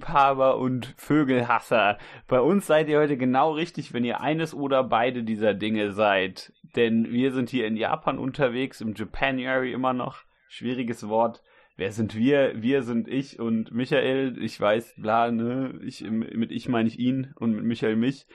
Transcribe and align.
Schildkrötenliebhaber 0.00 0.58
und 0.58 0.94
Vögelhasser. 0.96 1.98
Bei 2.26 2.40
uns 2.40 2.66
seid 2.66 2.88
ihr 2.88 2.98
heute 2.98 3.16
genau 3.16 3.52
richtig, 3.52 3.92
wenn 3.92 4.04
ihr 4.04 4.20
eines 4.20 4.54
oder 4.54 4.82
beide 4.84 5.22
dieser 5.22 5.54
Dinge 5.54 5.92
seid. 5.92 6.52
Denn 6.76 7.10
wir 7.10 7.32
sind 7.32 7.50
hier 7.50 7.66
in 7.66 7.76
Japan 7.76 8.18
unterwegs, 8.18 8.80
im 8.80 8.94
Japanuary 8.94 9.72
immer 9.72 9.92
noch. 9.92 10.22
Schwieriges 10.48 11.08
Wort. 11.08 11.42
Wer 11.76 11.92
sind 11.92 12.14
wir? 12.14 12.52
Wir 12.60 12.82
sind 12.82 13.08
ich 13.08 13.38
und 13.38 13.72
Michael. 13.72 14.36
Ich 14.42 14.60
weiß, 14.60 14.94
bla, 14.96 15.30
ne? 15.30 15.78
Ich, 15.82 16.02
mit 16.02 16.50
ich 16.50 16.68
meine 16.68 16.88
ich 16.88 16.98
ihn 16.98 17.32
und 17.36 17.54
mit 17.54 17.64
Michael 17.64 17.96
mich. 17.96 18.26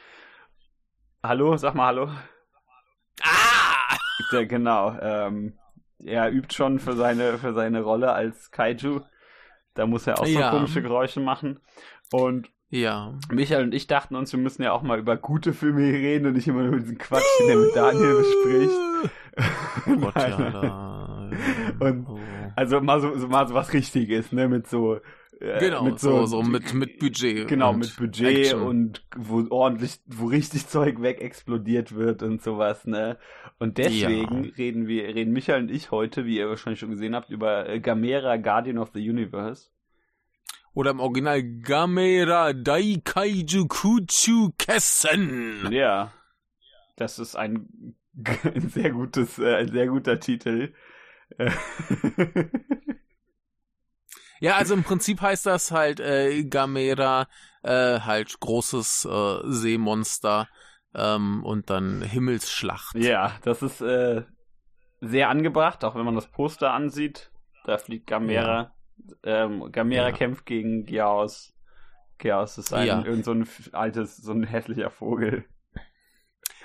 Hallo, 1.23 1.57
sag 1.57 1.75
mal 1.75 1.87
hallo. 1.87 2.09
Ah! 3.21 3.97
Ja, 4.31 4.43
genau. 4.43 4.97
Ähm, 4.99 5.53
er 6.03 6.31
übt 6.31 6.53
schon 6.53 6.79
für 6.79 6.93
seine, 6.93 7.37
für 7.37 7.53
seine 7.53 7.81
Rolle 7.81 8.13
als 8.13 8.51
Kaiju. 8.51 9.01
Da 9.75 9.85
muss 9.85 10.07
er 10.07 10.19
auch 10.19 10.25
so 10.25 10.39
Ja. 10.39 10.49
komische 10.49 10.81
Geräusche 10.81 11.19
machen. 11.19 11.59
Und 12.11 12.49
Ja. 12.69 13.13
Michael 13.31 13.63
und 13.65 13.73
ich 13.73 13.87
dachten 13.87 14.15
uns, 14.15 14.31
wir 14.33 14.39
müssen 14.39 14.63
ja 14.63 14.71
auch 14.71 14.81
mal 14.81 14.97
über 14.99 15.15
gute 15.17 15.53
Filme 15.53 15.81
reden 15.81 16.25
und 16.27 16.33
nicht 16.33 16.47
immer 16.47 16.61
nur 16.61 16.69
über 16.69 16.79
diesen 16.79 16.97
Quatsch, 16.97 17.23
den 17.39 17.49
er 17.49 17.55
mit 17.57 17.75
Daniel 17.75 18.15
bespricht. 18.17 18.75
Oh 19.87 19.97
Gott, 19.97 20.15
ja, 20.15 20.49
da. 20.49 21.29
Und- 21.79 22.07
oh. 22.07 22.17
Also 22.55 22.79
mal 22.79 23.01
so, 23.01 23.17
so 23.17 23.27
mal 23.27 23.45
so 23.47 23.53
was 23.53 23.73
Richtiges, 23.73 24.31
ne? 24.31 24.47
Mit 24.47 24.65
so 24.67 24.99
äh, 25.41 25.59
Genau, 25.59 25.83
mit 25.83 25.99
so, 25.99 26.25
so 26.25 26.41
mit, 26.43 26.73
mit 26.73 26.99
Budget. 26.99 27.47
genau 27.47 27.73
mit 27.73 27.95
Budget 27.97 28.37
Action. 28.39 28.61
und 28.61 29.05
wo 29.15 29.45
ordentlich, 29.49 29.99
wo 30.05 30.25
richtig 30.27 30.67
Zeug 30.67 31.01
weg 31.01 31.21
explodiert 31.21 31.95
wird 31.95 32.23
und 32.23 32.41
sowas, 32.41 32.85
ne? 32.85 33.17
Und 33.59 33.77
deswegen 33.77 34.43
Ja. 34.45 34.51
reden 34.57 34.87
wir, 34.87 35.03
reden 35.15 35.31
Michael 35.33 35.63
und 35.63 35.71
ich 35.71 35.91
heute, 35.91 36.25
wie 36.25 36.37
ihr 36.37 36.49
wahrscheinlich 36.49 36.79
schon 36.79 36.91
gesehen 36.91 37.15
habt, 37.15 37.29
über 37.29 37.67
äh, 37.69 37.79
Gamera 37.79 38.37
Guardian 38.37 38.77
of 38.77 38.91
the 38.93 39.09
Universe. 39.09 39.69
Oder 40.73 40.91
im 40.91 40.99
Original 40.99 41.41
Gamera 41.41 42.51
Daikaiju 42.51 43.67
Kuchu 43.67 44.49
Kessen. 44.57 45.71
Ja, 45.71 46.11
das 46.97 47.17
ist 47.17 47.35
ein, 47.35 47.95
ein 48.53 48.69
sehr 48.69 48.91
gutes, 48.91 49.39
äh, 49.39 49.55
ein 49.55 49.71
sehr 49.71 49.87
guter 49.87 50.19
Titel. 50.19 50.73
Ja, 54.39 54.55
also 54.55 54.73
im 54.73 54.83
Prinzip 54.83 55.21
heißt 55.21 55.45
das 55.45 55.71
halt 55.71 55.99
äh, 55.99 56.43
Gamera, 56.43 57.27
äh, 57.63 57.99
halt 58.01 58.39
großes 58.39 59.05
äh, 59.05 59.39
Seemonster 59.45 60.47
ähm, 60.93 61.43
und 61.43 61.69
dann 61.69 62.01
Himmelsschlacht. 62.01 62.95
ja, 62.95 63.33
das 63.43 63.61
ist 63.61 63.81
äh, 63.81 64.23
sehr 65.01 65.29
angebracht, 65.29 65.83
auch 65.83 65.95
wenn 65.95 66.05
man 66.05 66.15
das 66.15 66.27
Poster 66.27 66.71
ansieht. 66.73 67.31
Da 67.65 67.77
fliegt 67.77 68.07
Gamera. 68.07 68.73
Ähm, 69.23 69.71
Gamera 69.71 70.09
Ja. 70.09 70.11
kämpft 70.11 70.45
gegen 70.45 70.85
Giaos. 70.85 71.53
Giaos 72.17 72.57
ist 72.57 72.73
ein, 72.73 72.87
Ja. 72.87 73.03
irgend 73.03 73.25
so 73.25 73.31
ein 73.31 73.47
altes, 73.73 74.17
so 74.17 74.31
ein 74.31 74.43
hässlicher 74.43 74.89
Vogel. 74.89 75.45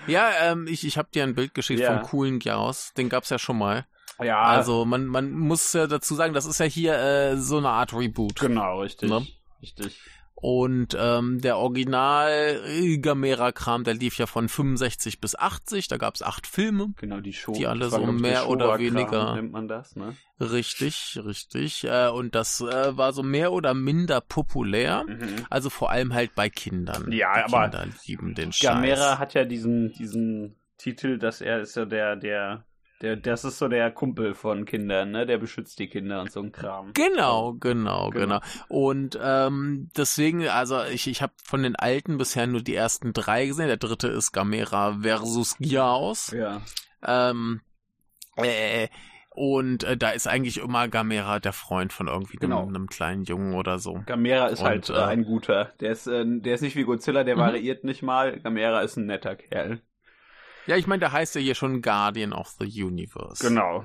Ja, 0.06 0.30
ähm, 0.42 0.66
ich, 0.68 0.86
ich 0.86 0.96
habe 0.96 1.08
dir 1.12 1.24
ein 1.24 1.34
Bild 1.34 1.54
geschickt 1.54 1.80
Ja. 1.80 1.92
vom 1.98 2.02
coolen 2.02 2.38
Gyaos. 2.38 2.92
Den 2.94 3.08
gab's 3.08 3.30
ja 3.30 3.38
schon 3.38 3.58
mal. 3.58 3.86
Ja, 4.22 4.42
Also 4.42 4.84
man, 4.84 5.06
man 5.06 5.32
muss 5.32 5.72
ja 5.72 5.86
dazu 5.86 6.14
sagen, 6.14 6.34
das 6.34 6.46
ist 6.46 6.60
ja 6.60 6.66
hier 6.66 6.94
äh, 6.98 7.36
so 7.36 7.58
eine 7.58 7.68
Art 7.70 7.92
Reboot. 7.94 8.40
genau, 8.40 8.80
richtig. 8.80 9.08
Ne? 9.10 9.26
Richtig. 9.62 10.00
Und 10.42 10.96
ähm, 10.98 11.42
der 11.42 11.58
Original 11.58 12.60
äh, 12.66 12.96
Gamera-Kram, 12.96 13.84
der 13.84 13.92
lief 13.92 14.16
ja 14.16 14.24
von 14.24 14.48
65 14.48 15.20
bis 15.20 15.34
80. 15.36 15.88
Da 15.88 15.98
gab's 15.98 16.22
acht 16.22 16.46
Filme. 16.46 16.94
Genau, 16.96 17.20
die 17.20 17.34
Show. 17.34 17.52
Die 17.52 17.66
alle 17.66 17.90
so 17.90 18.06
mehr 18.06 18.48
oder 18.48 18.78
weniger- 18.78 19.34
Nennt 19.34 19.52
man 19.52 19.68
das, 19.68 19.96
ne? 19.96 20.16
Richtig, 20.40 21.20
richtig. 21.22 21.84
Äh, 21.84 22.08
und 22.08 22.34
das 22.34 22.62
äh, 22.62 22.96
war 22.96 23.12
so 23.12 23.22
mehr 23.22 23.52
oder 23.52 23.74
minder 23.74 24.22
populär. 24.22 25.04
Mhm. 25.06 25.44
Also 25.50 25.68
vor 25.68 25.90
allem 25.90 26.14
halt 26.14 26.34
bei 26.34 26.48
Kindern. 26.48 27.12
Ja, 27.12 27.34
Die 27.34 27.52
aber 27.54 27.68
Kinder 27.68 27.86
lieben 28.06 28.34
den 28.34 28.52
Scheiß. 28.52 28.62
Gamera 28.66 29.18
hat 29.18 29.34
ja 29.34 29.44
diesen, 29.44 29.92
diesen 29.92 30.56
Titel, 30.78 31.18
dass 31.18 31.42
er 31.42 31.60
ist 31.60 31.76
ja 31.76 31.84
der, 31.84 32.16
der, 32.16 32.64
der, 33.02 33.16
das 33.16 33.44
ist 33.44 33.58
so 33.58 33.68
der 33.68 33.90
Kumpel 33.90 34.34
von 34.34 34.64
Kindern, 34.64 35.10
ne? 35.10 35.26
Der 35.26 35.38
beschützt 35.38 35.78
die 35.78 35.88
Kinder 35.88 36.20
und 36.20 36.30
so 36.30 36.40
ein 36.40 36.52
Kram. 36.52 36.92
Genau, 36.94 37.54
genau, 37.54 38.10
Genau. 38.10 38.10
genau. 38.10 38.40
Und 38.68 39.18
ähm, 39.22 39.88
deswegen, 39.96 40.46
also 40.48 40.82
ich, 40.84 41.06
ich 41.06 41.22
habe 41.22 41.32
von 41.42 41.62
den 41.62 41.76
alten 41.76 42.18
bisher 42.18 42.46
nur 42.46 42.62
die 42.62 42.74
ersten 42.74 43.12
drei 43.12 43.46
gesehen. 43.46 43.68
Der 43.68 43.76
dritte 43.78 44.08
ist 44.08 44.32
Gamera 44.32 44.98
versus 45.02 45.56
Giaos. 45.58 46.32
Ja. 46.32 46.60
Ähm, 47.06 47.60
äh, 48.36 48.88
und 49.32 49.84
äh, 49.84 49.96
da 49.96 50.10
ist 50.10 50.26
eigentlich 50.26 50.58
immer 50.58 50.88
Gamera 50.88 51.38
der 51.38 51.52
Freund 51.52 51.92
von 51.92 52.08
irgendwie 52.08 52.38
einem, 52.38 52.50
Genau. 52.50 52.66
einem 52.66 52.88
kleinen 52.88 53.24
Jungen 53.24 53.54
oder 53.54 53.78
so. 53.78 54.02
Gamera 54.06 54.48
ist 54.48 54.60
Und, 54.60 54.66
halt 54.66 54.90
äh, 54.90 54.94
äh, 54.94 55.02
ein 55.04 55.24
guter. 55.24 55.72
Der 55.80 55.92
ist, 55.92 56.06
äh, 56.06 56.24
der 56.26 56.54
ist 56.54 56.60
nicht 56.60 56.76
wie 56.76 56.82
Godzilla, 56.84 57.24
der 57.24 57.36
Mhm. 57.36 57.40
variiert 57.40 57.84
nicht 57.84 58.02
mal. 58.02 58.40
Gamera 58.40 58.80
ist 58.80 58.96
ein 58.96 59.06
netter 59.06 59.36
Kerl. 59.36 59.80
Ja, 60.66 60.76
ich 60.76 60.86
meine, 60.86 61.00
der 61.00 61.12
heißt 61.12 61.34
ja 61.34 61.40
hier 61.40 61.54
schon 61.54 61.82
Guardian 61.82 62.32
of 62.32 62.54
the 62.58 62.82
Universe. 62.82 63.46
Genau. 63.46 63.84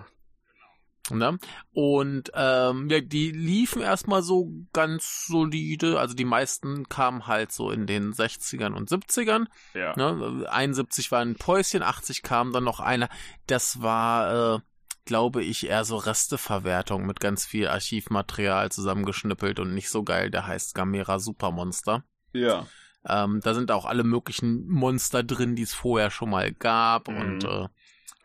Ne? 1.11 1.37
Und 1.71 2.31
ähm, 2.33 2.89
ja, 2.89 2.99
die 2.99 3.31
liefen 3.31 3.81
erstmal 3.81 4.23
so 4.23 4.51
ganz 4.73 5.25
solide. 5.27 5.99
Also 5.99 6.15
die 6.15 6.25
meisten 6.25 6.89
kamen 6.89 7.27
halt 7.27 7.51
so 7.51 7.69
in 7.69 7.85
den 7.85 8.13
60ern 8.13 8.73
und 8.73 8.89
70ern. 8.89 9.45
Ja. 9.75 9.95
Ne? 9.95 10.49
71 10.49 11.11
war 11.11 11.21
ein 11.21 11.35
Päuschen, 11.35 11.83
80 11.83 12.23
kam 12.23 12.53
dann 12.53 12.63
noch 12.63 12.79
einer. 12.79 13.09
Das 13.45 13.83
war, 13.83 14.55
äh, 14.55 14.59
glaube 15.05 15.43
ich, 15.43 15.67
eher 15.67 15.85
so 15.85 15.97
Resteverwertung 15.97 17.05
mit 17.05 17.19
ganz 17.19 17.45
viel 17.45 17.67
Archivmaterial 17.67 18.71
zusammengeschnippelt 18.71 19.59
und 19.59 19.75
nicht 19.75 19.89
so 19.89 20.03
geil. 20.03 20.31
Der 20.31 20.47
heißt 20.47 20.73
Gamera 20.73 21.19
Supermonster. 21.19 22.03
Ja. 22.33 22.65
Ähm, 23.07 23.39
da 23.43 23.53
sind 23.53 23.71
auch 23.71 23.85
alle 23.85 24.03
möglichen 24.03 24.67
Monster 24.67 25.23
drin, 25.23 25.55
die 25.55 25.63
es 25.63 25.73
vorher 25.73 26.09
schon 26.11 26.29
mal 26.29 26.51
gab 26.53 27.07
Mhm. 27.07 27.17
und 27.17 27.43
äh, 27.43 27.67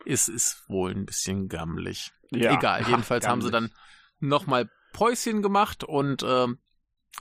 ist, 0.05 0.27
ist 0.29 0.63
wohl 0.67 0.91
ein 0.91 1.05
bisschen 1.05 1.47
gammelig. 1.49 2.11
ja. 2.31 2.57
Egal, 2.57 2.83
jedenfalls 2.87 3.27
haben 3.27 3.41
sie 3.41 3.51
dann 3.51 3.71
nochmal 4.19 4.69
Päuschen 4.93 5.41
gemacht 5.41 5.83
und 5.83 6.23
ähm, 6.23 6.57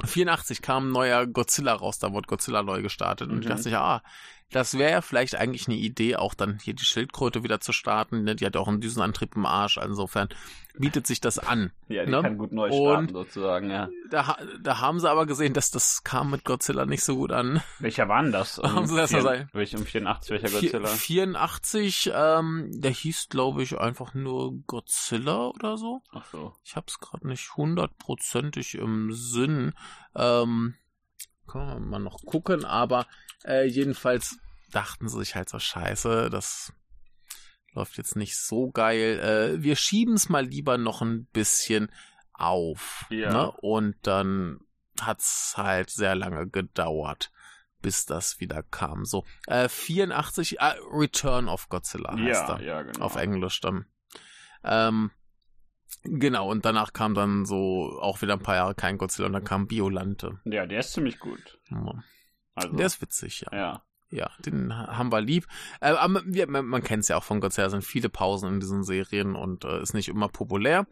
84 0.04 0.62
kam 0.62 0.88
ein 0.88 0.92
neuer 0.92 1.26
Godzilla 1.26 1.74
raus, 1.74 1.98
da 1.98 2.12
wurde 2.12 2.26
Godzilla 2.26 2.62
neu 2.62 2.80
gestartet 2.82 3.28
und 3.30 3.38
ich 3.40 3.44
Mhm. 3.44 3.48
dachte, 3.48 3.70
ja, 3.70 4.02
das 4.52 4.76
wäre 4.78 4.90
ja 4.90 5.00
vielleicht 5.00 5.36
eigentlich 5.36 5.68
eine 5.68 5.76
Idee, 5.76 6.16
auch 6.16 6.34
dann 6.34 6.58
hier 6.62 6.74
die 6.74 6.84
Schildkröte 6.84 7.42
wieder 7.44 7.60
zu 7.60 7.72
starten. 7.72 8.24
ne? 8.24 8.34
Die 8.34 8.44
hat 8.46 8.54
ja 8.54 8.60
auch 8.60 8.68
einen 8.68 8.80
Düsenantrieb 8.80 9.36
im 9.36 9.46
Arsch, 9.46 9.76
insofern 9.76 10.28
bietet 10.78 11.06
sich 11.06 11.20
das 11.20 11.38
an. 11.38 11.72
Ja, 11.88 12.04
die 12.04 12.10
ne? 12.10 12.22
kann 12.22 12.38
gut 12.38 12.52
neu 12.52 12.68
starten, 12.68 13.06
Und- 13.06 13.12
sozusagen, 13.12 13.70
ja. 13.70 13.88
Da, 14.10 14.36
da 14.62 14.78
haben 14.80 14.98
sie 15.00 15.08
aber 15.10 15.26
gesehen, 15.26 15.52
dass 15.52 15.70
das 15.70 16.02
kam 16.04 16.30
mit 16.30 16.44
Godzilla 16.44 16.86
nicht 16.86 17.04
so 17.04 17.16
gut 17.16 17.32
an. 17.32 17.62
Welcher 17.78 18.08
war 18.08 18.22
denn 18.22 18.32
das? 18.32 18.58
Haben 18.62 18.86
sie 18.86 18.96
das 18.96 19.10
mal 19.12 19.18
vier- 19.20 19.22
sein? 19.22 19.50
Welch, 19.52 19.76
um 19.76 19.84
84, 19.84 20.30
welcher 20.30 20.50
Godzilla? 20.60 20.88
84, 20.88 22.10
ähm, 22.14 22.70
der 22.72 22.90
hieß, 22.90 23.28
glaube 23.28 23.62
ich, 23.62 23.78
einfach 23.78 24.14
nur 24.14 24.54
Godzilla 24.66 25.46
oder 25.48 25.76
so. 25.76 26.02
Ach 26.12 26.24
so. 26.30 26.54
Ich 26.64 26.74
hab's 26.76 26.98
gerade 26.98 27.26
nicht 27.28 27.56
hundertprozentig 27.56 28.74
im 28.76 29.12
Sinn. 29.12 29.74
Ähm, 30.14 30.74
können 31.46 31.66
wir 31.68 31.80
mal 31.80 31.98
noch 31.98 32.24
gucken, 32.24 32.64
aber 32.64 33.06
äh, 33.44 33.66
jedenfalls 33.66 34.38
dachten 34.70 35.08
sie 35.08 35.18
sich 35.18 35.34
halt 35.34 35.48
so 35.48 35.58
scheiße, 35.58 36.30
das 36.30 36.72
läuft 37.72 37.96
jetzt 37.98 38.16
nicht 38.16 38.36
so 38.36 38.70
geil. 38.70 39.18
Äh, 39.58 39.62
wir 39.62 39.76
schieben's 39.76 40.28
mal 40.28 40.44
lieber 40.44 40.78
noch 40.78 41.02
ein 41.02 41.26
bisschen 41.26 41.90
auf. 42.32 43.06
Ja. 43.10 43.32
Ne? 43.32 43.50
Und 43.60 43.96
dann 44.02 44.60
hat's 45.00 45.54
halt 45.56 45.90
sehr 45.90 46.14
lange 46.14 46.48
gedauert, 46.48 47.30
bis 47.80 48.06
das 48.06 48.40
wieder 48.40 48.62
kam. 48.62 49.04
So, 49.04 49.24
äh, 49.46 49.68
84, 49.68 50.60
äh, 50.60 50.74
Return 50.92 51.48
of 51.48 51.68
Godzilla 51.68 52.12
heißt 52.12 52.48
Ja, 52.48 52.56
er 52.56 52.62
ja, 52.62 52.82
genau. 52.82 53.04
auf 53.04 53.16
Englisch 53.16 53.60
dann. 53.60 53.86
Ähm, 54.62 55.10
genau, 56.02 56.50
und 56.50 56.64
danach 56.64 56.92
kam 56.92 57.14
dann 57.14 57.46
so 57.46 57.98
auch 58.00 58.20
wieder 58.20 58.34
ein 58.34 58.42
paar 58.42 58.56
Jahre 58.56 58.74
kein 58.74 58.98
Godzilla 58.98 59.26
und 59.26 59.32
dann 59.32 59.44
kam 59.44 59.66
Biolante. 59.66 60.40
Ja, 60.44 60.66
der 60.66 60.80
ist 60.80 60.92
ziemlich 60.92 61.18
gut. 61.18 61.58
Ja. 61.70 62.02
Also, 62.64 62.76
Der 62.76 62.86
ist 62.86 63.02
witzig, 63.02 63.44
ja. 63.50 63.58
ja. 63.58 63.82
Ja, 64.12 64.28
den 64.44 64.76
haben 64.76 65.12
wir 65.12 65.20
lieb. 65.20 65.46
Äh, 65.80 65.90
aber 65.90 66.22
wir, 66.24 66.48
man, 66.48 66.82
kennt 66.82 67.04
es 67.04 67.08
ja 67.08 67.16
auch 67.16 67.22
von 67.22 67.40
Godzilla, 67.40 67.66
es 67.66 67.70
sind 67.70 67.84
viele 67.84 68.08
Pausen 68.08 68.54
in 68.54 68.60
diesen 68.60 68.82
Serien 68.82 69.36
und 69.36 69.64
äh, 69.64 69.80
ist 69.80 69.94
nicht 69.94 70.08
immer 70.08 70.28
populär. 70.28 70.86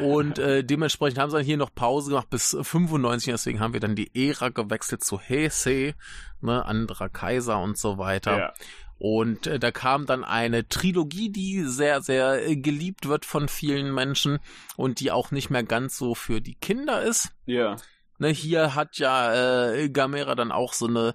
Und 0.00 0.38
äh, 0.38 0.62
dementsprechend 0.62 1.18
haben 1.18 1.30
sie 1.30 1.38
dann 1.38 1.44
hier 1.44 1.56
noch 1.56 1.74
Pause 1.74 2.10
gemacht 2.10 2.30
bis 2.30 2.56
95, 2.60 3.32
deswegen 3.32 3.58
haben 3.58 3.72
wir 3.72 3.80
dann 3.80 3.96
die 3.96 4.12
Ära 4.14 4.50
gewechselt 4.50 5.02
zu 5.02 5.18
Heisei, 5.18 5.96
ne, 6.40 6.64
anderer 6.64 7.08
Kaiser 7.08 7.58
und 7.58 7.78
so 7.78 7.98
weiter. 7.98 8.38
Ja. 8.38 8.52
Und 8.98 9.48
äh, 9.48 9.58
da 9.58 9.72
kam 9.72 10.06
dann 10.06 10.22
eine 10.22 10.68
Trilogie, 10.68 11.30
die 11.30 11.64
sehr, 11.64 12.00
sehr 12.00 12.48
äh, 12.48 12.54
geliebt 12.54 13.08
wird 13.08 13.24
von 13.24 13.48
vielen 13.48 13.92
Menschen 13.92 14.38
und 14.76 15.00
die 15.00 15.10
auch 15.10 15.32
nicht 15.32 15.50
mehr 15.50 15.64
ganz 15.64 15.98
so 15.98 16.14
für 16.14 16.40
die 16.40 16.54
Kinder 16.54 17.02
ist. 17.02 17.32
ja. 17.46 17.74
Ne, 18.22 18.28
hier 18.28 18.74
hat 18.76 18.98
ja 18.98 19.72
äh, 19.72 19.88
Gamera 19.90 20.34
dann 20.36 20.52
auch 20.52 20.74
so 20.74 20.86
eine 20.86 21.14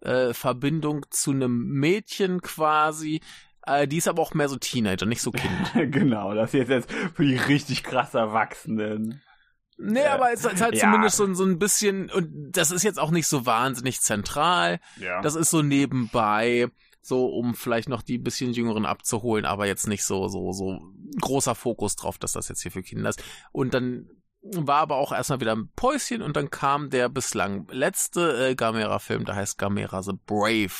äh, 0.00 0.34
Verbindung 0.34 1.06
zu 1.10 1.30
einem 1.30 1.68
Mädchen 1.68 2.40
quasi. 2.42 3.20
Äh, 3.64 3.86
die 3.86 3.98
ist 3.98 4.08
aber 4.08 4.20
auch 4.22 4.34
mehr 4.34 4.48
so 4.48 4.56
Teenager, 4.56 5.06
nicht 5.06 5.22
so 5.22 5.30
Kind. 5.30 5.52
genau, 5.92 6.34
das 6.34 6.52
ist 6.54 6.68
jetzt, 6.68 6.90
für 7.14 7.24
die 7.24 7.36
richtig 7.36 7.84
krass 7.84 8.14
Erwachsenen. 8.14 9.22
Nee, 9.76 10.02
Ja. 10.02 10.14
aber 10.14 10.32
es 10.32 10.44
ist 10.44 10.60
halt 10.60 10.74
Ja. 10.74 10.80
zumindest 10.80 11.16
so, 11.16 11.24
ein- 11.24 11.36
so 11.36 11.44
ein 11.44 11.58
bisschen, 11.60 12.10
und 12.10 12.50
das 12.50 12.72
ist 12.72 12.82
jetzt 12.82 12.98
auch 12.98 13.12
nicht 13.12 13.28
so 13.28 13.46
wahnsinnig 13.46 14.00
zentral. 14.00 14.80
Ja. 15.00 15.20
Das 15.22 15.36
ist 15.36 15.50
so 15.50 15.62
nebenbei, 15.62 16.66
so 17.02 17.26
um 17.26 17.54
vielleicht 17.54 17.88
noch 17.88 18.02
die 18.02 18.18
bisschen 18.18 18.52
Jüngeren 18.52 18.84
abzuholen, 18.84 19.44
aber 19.44 19.66
jetzt 19.68 19.86
nicht 19.86 20.04
so, 20.04 20.26
so, 20.26 20.50
so 20.52 20.80
großer 21.20 21.54
Fokus 21.54 21.94
drauf, 21.94 22.18
dass 22.18 22.32
das 22.32 22.48
jetzt 22.48 22.62
hier 22.62 22.72
für 22.72 22.82
Kinder 22.82 23.10
ist. 23.10 23.22
Und 23.52 23.74
dann 23.74 24.08
war 24.42 24.78
aber 24.80 24.96
auch 24.96 25.12
erstmal 25.12 25.40
wieder 25.40 25.54
ein 25.54 25.70
Päuschen 25.74 26.22
und 26.22 26.36
dann 26.36 26.50
kam 26.50 26.90
der 26.90 27.08
bislang 27.08 27.66
letzte 27.70 28.50
äh, 28.50 28.54
Gamera-Film, 28.54 29.24
der 29.24 29.34
heißt 29.36 29.58
Gamera 29.58 30.02
the 30.02 30.12
Brave. 30.26 30.72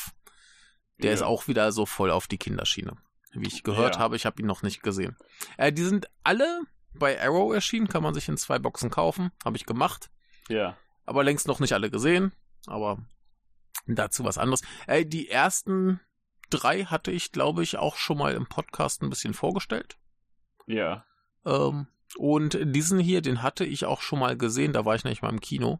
Der 0.99 1.09
Ja. 1.11 1.13
ist 1.13 1.21
auch 1.21 1.47
wieder 1.47 1.71
so 1.71 1.85
voll 1.85 2.11
auf 2.11 2.27
die 2.27 2.37
Kinderschiene. 2.37 2.93
Wie 3.33 3.47
ich 3.47 3.63
gehört 3.63 3.95
Ja. 3.95 4.01
habe, 4.01 4.15
ich 4.15 4.25
habe 4.25 4.41
ihn 4.41 4.47
noch 4.47 4.63
nicht 4.63 4.81
gesehen. 4.81 5.17
Äh, 5.57 5.71
die 5.71 5.83
sind 5.83 6.09
alle 6.23 6.61
bei 6.93 7.21
Arrow 7.21 7.53
erschienen, 7.53 7.87
kann 7.87 8.01
man 8.03 8.13
sich 8.13 8.27
in 8.27 8.37
zwei 8.37 8.59
Boxen 8.59 8.89
kaufen. 8.89 9.31
Habe 9.45 9.57
ich 9.57 9.65
gemacht 9.65 10.09
Ja. 10.47 10.77
aber 11.05 11.23
längst 11.23 11.47
noch 11.47 11.59
nicht 11.59 11.73
alle 11.73 11.89
gesehen. 11.91 12.33
Aber 12.65 12.97
dazu 13.87 14.23
was 14.23 14.37
anderes. 14.37 14.61
Äh, 14.87 15.05
die 15.05 15.29
ersten 15.29 15.99
drei 16.49 16.85
hatte 16.85 17.11
ich, 17.11 17.31
glaube 17.31 17.61
ich, 17.63 17.77
auch 17.77 17.95
schon 17.97 18.17
mal 18.17 18.33
im 18.33 18.47
Podcast 18.47 19.01
ein 19.03 19.09
bisschen 19.09 19.33
vorgestellt. 19.33 19.97
Ja. 20.65 21.05
Ähm, 21.45 21.87
und 22.17 22.57
diesen 22.61 22.99
hier, 22.99 23.21
den 23.21 23.43
hatte 23.43 23.65
ich 23.65 23.85
auch 23.85 24.01
schon 24.01 24.19
mal 24.19 24.37
gesehen. 24.37 24.73
Da 24.73 24.85
war 24.85 24.95
ich 24.95 25.03
nämlich 25.03 25.21
mal 25.21 25.29
im 25.29 25.41
Kino. 25.41 25.79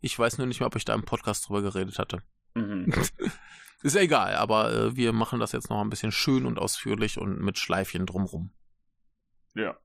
Ich 0.00 0.18
weiß 0.18 0.38
nur 0.38 0.46
nicht 0.46 0.60
mehr, 0.60 0.66
ob 0.66 0.76
ich 0.76 0.84
da 0.84 0.94
im 0.94 1.04
Podcast 1.04 1.48
drüber 1.48 1.62
geredet 1.62 1.98
hatte. 1.98 2.22
Mhm. 2.54 2.92
Ist 3.82 3.96
ja 3.96 4.00
egal, 4.02 4.36
aber 4.36 4.72
äh, 4.72 4.96
wir 4.96 5.12
machen 5.12 5.40
das 5.40 5.52
jetzt 5.52 5.68
noch 5.68 5.80
ein 5.80 5.90
bisschen 5.90 6.12
schön 6.12 6.46
und 6.46 6.58
ausführlich 6.58 7.18
und 7.18 7.40
mit 7.40 7.58
Schleifchen 7.58 8.06
drumrum. 8.06 8.50
Ja. 9.54 9.76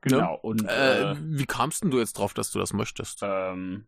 Genau. 0.00 0.34
Und 0.36 0.64
Äh, 0.64 1.12
äh, 1.12 1.16
wie 1.20 1.46
kamst 1.46 1.82
denn 1.82 1.90
du 1.90 1.98
jetzt 1.98 2.18
drauf, 2.18 2.34
dass 2.34 2.50
du 2.50 2.58
das 2.58 2.72
möchtest? 2.72 3.20
ähm, 3.22 3.86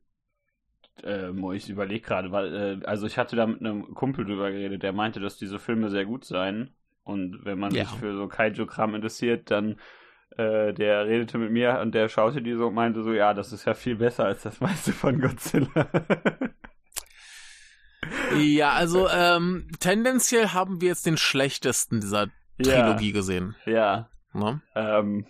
ähm, 1.03 1.51
ich 1.53 1.69
überlege 1.69 2.05
gerade, 2.07 2.31
weil, 2.33 2.55
äh, 2.83 2.87
also 2.87 3.07
ich 3.07 3.17
hatte 3.19 3.37
da 3.37 3.47
mit 3.47 3.61
einem 3.61 3.95
Kumpel 3.95 4.25
drüber 4.25 4.51
geredet, 4.51 4.83
der 4.83 4.93
meinte, 4.93 5.21
dass 5.21 5.37
diese 5.37 5.59
Filme 5.59 5.91
sehr 5.91 6.05
gut 6.05 6.25
seien. 6.25 6.75
Und 7.03 7.45
wenn 7.45 7.59
man 7.59 7.73
Ja. 7.75 7.85
sich 7.87 7.99
für 7.99 8.15
so 8.17 8.29
Kaiju-Kram 8.29 8.95
interessiert, 8.95 9.51
dann 9.51 9.81
äh, 10.37 10.73
der 10.73 11.07
redete 11.07 11.39
mit 11.39 11.51
mir 11.51 11.79
und 11.81 11.95
der 11.95 12.09
schaute 12.09 12.43
die 12.43 12.55
so 12.55 12.69
und 12.69 12.75
meinte 12.75 13.03
so, 13.03 13.13
ja, 13.13 13.35
das 13.35 13.53
ist 13.53 13.65
ja 13.65 13.75
viel 13.75 13.97
besser 13.97 14.25
als 14.25 14.43
das 14.43 14.61
meiste 14.61 14.93
von 14.93 15.21
Godzilla. 15.21 15.89
Ja, 18.39 18.73
also 18.73 19.09
ähm, 19.09 19.69
tendenziell 19.79 20.49
haben 20.49 20.81
wir 20.81 20.89
jetzt 20.89 21.05
den 21.05 21.19
schlechtesten 21.19 22.01
dieser 22.01 22.29
Trilogie 22.63 23.13
gesehen. 23.13 23.57
ja. 23.67 24.09
Ne? 24.33 24.63
Ähm, 24.75 25.27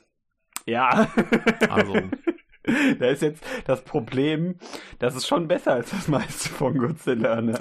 ja. 0.66 1.10
Also. 1.68 1.94
da 2.98 3.06
ist 3.06 3.22
jetzt 3.22 3.42
das 3.64 3.82
Problem, 3.82 4.58
das 4.98 5.16
ist 5.16 5.26
schon 5.26 5.48
besser 5.48 5.72
als 5.72 5.90
das 5.90 6.08
meiste 6.08 6.50
von 6.50 6.78
Godzilla, 6.78 7.40
ne? 7.40 7.58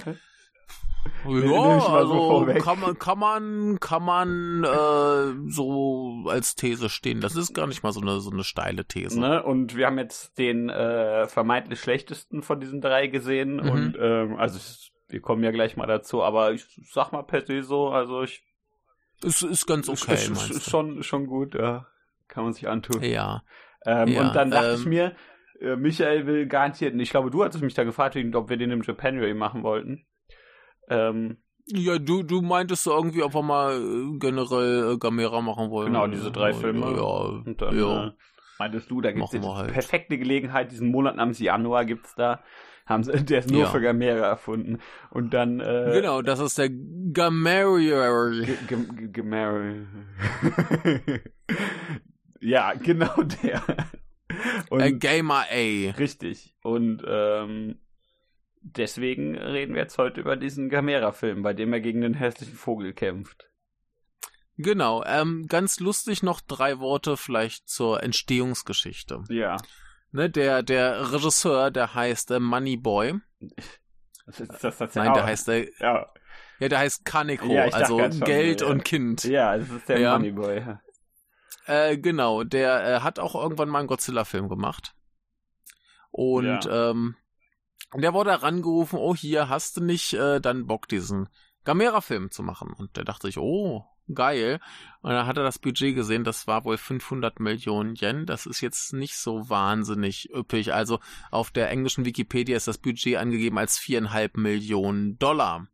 Ich 1.28 1.44
Ja, 1.44 1.80
so 1.80 1.88
also 1.88 2.46
kann 2.60 2.80
man, 2.80 3.00
kann 3.00 3.20
man, 3.20 3.80
kann 3.80 4.04
man 4.04 4.64
äh, 4.64 5.52
so 5.52 6.24
als 6.28 6.56
These 6.56 6.90
stehen. 6.90 7.22
Das 7.22 7.36
ist 7.36 7.54
gar 7.54 7.68
nicht 7.68 7.84
mal 7.84 7.92
so 7.92 8.02
eine 8.02 8.20
so 8.20 8.32
eine 8.32 8.44
steile 8.44 8.86
These. 8.86 9.20
ne? 9.20 9.44
Und 9.44 9.76
wir 9.76 9.88
haben 9.88 9.98
jetzt 9.98 10.38
den 10.38 10.70
äh, 10.70 11.28
vermeintlich 11.28 11.80
schlechtesten 11.80 12.42
von 12.42 12.60
diesen 12.60 12.82
drei 12.82 13.08
gesehen. 13.08 13.56
Mhm. 13.58 13.70
Und 13.70 13.98
ähm, 14.00 14.36
also 14.38 14.58
ich, 14.58 14.92
wir 15.08 15.22
kommen 15.22 15.44
ja 15.44 15.52
gleich 15.52 15.78
mal 15.78 15.88
dazu, 15.88 16.24
aber 16.24 16.54
ich 16.54 16.66
sag 16.92 17.12
mal 17.12 17.24
per 17.24 17.46
se 17.46 17.64
so, 17.64 17.90
also 17.90 18.24
ich 18.24 18.44
Ist, 19.22 19.42
ist 19.42 19.66
ganz 19.66 19.90
okay, 19.90 20.14
ist, 20.14 20.30
ist, 20.30 20.52
ist 20.52 20.70
schon, 20.70 21.04
schon 21.04 21.28
gut, 21.28 21.56
ja. 21.56 21.88
Kann 22.28 22.44
man 22.44 22.54
sich 22.54 22.68
antun. 22.68 23.02
Ja. 23.04 23.44
Ähm, 23.86 24.08
Ja, 24.10 24.22
und 24.22 24.36
dann 24.36 24.52
dachte 24.52 24.76
ich 24.76 24.84
ähm, 24.84 24.90
mir, 24.90 25.16
äh, 25.60 25.76
Michael 25.76 26.26
will 26.28 26.48
garantiert, 26.48 26.96
ich 26.96 27.10
glaube, 27.10 27.32
du 27.32 27.44
hattest 27.44 27.64
mich 27.64 27.74
da 27.74 27.84
gefragt, 27.84 28.18
ob 28.34 28.50
wir 28.50 28.58
den 28.58 28.72
im 28.72 28.84
Japanuary 28.84 29.34
machen 29.34 29.64
wollten. 29.64 30.06
Ähm, 30.90 31.38
Ja, 31.68 32.00
du, 32.00 32.24
du 32.24 32.42
meintest 32.42 32.84
so 32.84 32.92
irgendwie, 32.96 33.22
ob 33.24 33.34
wir 33.36 33.44
mal 33.44 33.74
äh, 33.80 34.18
generell 34.20 34.94
äh, 34.94 34.98
Gamera 34.98 35.40
machen 35.42 35.70
wollen. 35.70 35.88
Genau, 35.94 36.08
diese 36.08 36.32
drei 36.32 36.54
Filme. 36.54 36.88
Ja, 36.96 37.04
und 37.46 37.62
dann 37.62 37.78
ja. 37.78 38.08
äh, 38.08 38.12
meintest 38.58 38.90
du, 38.90 39.02
da 39.02 39.12
gibt 39.12 39.26
es 39.34 39.34
wir 39.42 39.56
halt. 39.56 39.72
perfekte 39.72 40.18
Gelegenheit, 40.18 40.72
diesen 40.72 40.90
Monat 40.92 41.16
namens 41.16 41.40
Januar 41.40 41.86
gibt's 41.86 42.16
da. 42.16 42.42
Haben 42.88 43.04
sie, 43.04 43.12
der 43.26 43.40
ist 43.40 43.52
nur 43.52 43.62
Ja. 43.62 43.68
für 43.68 43.82
Gamera 43.82 44.26
erfunden. 44.26 44.80
Und 45.12 45.32
dann 45.34 45.60
äh, 45.60 45.92
Genau, 45.94 46.24
das 46.24 46.40
ist 46.40 46.58
der 46.58 46.70
Gamera. 46.72 48.32
Gamera. 48.68 49.86
ja, 52.42 52.74
genau 52.74 53.16
der. 53.44 53.62
Und 54.70 54.82
Äh, 54.82 54.94
Gamer 54.94 55.46
A. 55.52 55.92
Richtig. 55.98 56.56
Und 56.64 57.04
ähm, 57.08 57.80
deswegen 58.62 59.38
reden 59.38 59.74
wir 59.76 59.82
jetzt 59.82 59.98
heute 59.98 60.22
über 60.22 60.36
diesen 60.36 60.70
Gamera-Film, 60.70 61.42
bei 61.42 61.54
dem 61.54 61.74
er 61.74 61.80
gegen 61.80 62.02
den 62.02 62.14
hässlichen 62.14 62.56
Vogel 62.56 62.94
kämpft. 62.94 63.50
Genau, 64.58 65.04
ähm, 65.06 65.48
ganz 65.48 65.80
lustig 65.80 66.22
noch 66.22 66.42
drei 66.42 66.80
Worte 66.80 67.16
vielleicht 67.16 67.70
zur 67.70 68.04
Entstehungsgeschichte. 68.04 69.24
Ja. 69.30 69.56
Ne, 70.12 70.30
der, 70.30 70.64
der 70.64 71.14
Regisseur, 71.14 71.72
der 71.72 71.94
heißt 71.94 72.32
äh, 72.32 72.40
Moneyboy. 72.40 73.20
Das 74.26 74.40
ist 74.42 74.64
das 74.64 74.78
tatsächlich. 74.78 74.96
Nein, 74.96 75.14
der 75.14 75.24
heißt 75.26 75.48
äh, 75.50 75.72
Ja, 75.80 76.12
ja, 76.60 76.68
der 76.68 76.80
heißt 76.80 77.06
Kaneko, 77.06 77.46
Ja, 77.48 77.66
also 77.70 78.00
schon, 78.00 78.20
Geld 78.20 78.62
ja. 78.62 78.68
und 78.68 78.84
Kind. 78.84 79.24
ja, 79.24 79.58
das 79.58 79.70
ist 79.70 79.88
der 79.88 80.00
Ja. 80.00 80.18
Moneyboy. 80.18 80.62
Äh, 81.66 81.98
genau, 81.98 82.44
der 82.44 82.98
äh, 82.98 83.00
hat 83.00 83.18
auch 83.20 83.36
irgendwann 83.36 83.70
mal 83.70 83.80
einen 83.80 83.88
Godzilla-Film 83.88 84.50
gemacht. 84.50 84.94
Und 86.12 86.68
ähm, 86.70 87.16
der 87.96 88.14
wurde 88.14 88.32
herangerufen, 88.32 89.00
oh, 89.00 89.16
hier 89.16 89.50
hast 89.50 89.78
du 89.78 89.82
nicht 89.84 90.14
äh, 90.14 90.40
dann 90.40 90.68
Bock, 90.68 90.88
diesen 90.88 91.30
Gamera-Film 91.66 92.32
zu 92.32 92.44
machen. 92.44 92.72
Und 92.74 92.96
der 92.98 93.04
dachte 93.04 93.28
sich, 93.28 93.38
oh, 93.38 93.84
geil. 94.14 94.60
Und 95.02 95.12
dann 95.12 95.26
hat 95.28 95.38
er 95.38 95.44
das 95.44 95.60
Budget 95.60 95.96
gesehen, 95.96 96.24
das 96.24 96.48
war 96.48 96.66
wohl 96.66 96.78
500 96.78 97.40
Millionen 97.40 97.96
Yen. 97.96 98.26
Das 98.26 98.46
ist 98.46 98.62
jetzt 98.62 98.94
nicht 98.94 99.16
so 99.16 99.50
wahnsinnig 99.50 100.30
üppig. 100.34 100.74
Also 100.74 101.00
auf 101.32 101.52
der 101.52 101.70
englischen 101.70 102.06
Wikipedia 102.06 102.58
ist 102.58 102.68
das 102.68 102.78
Budget 102.78 103.18
angegeben 103.18 103.58
als 103.58 103.78
viereinhalb 103.78 104.38
Millionen 104.38 105.18
Dollar 105.20 105.68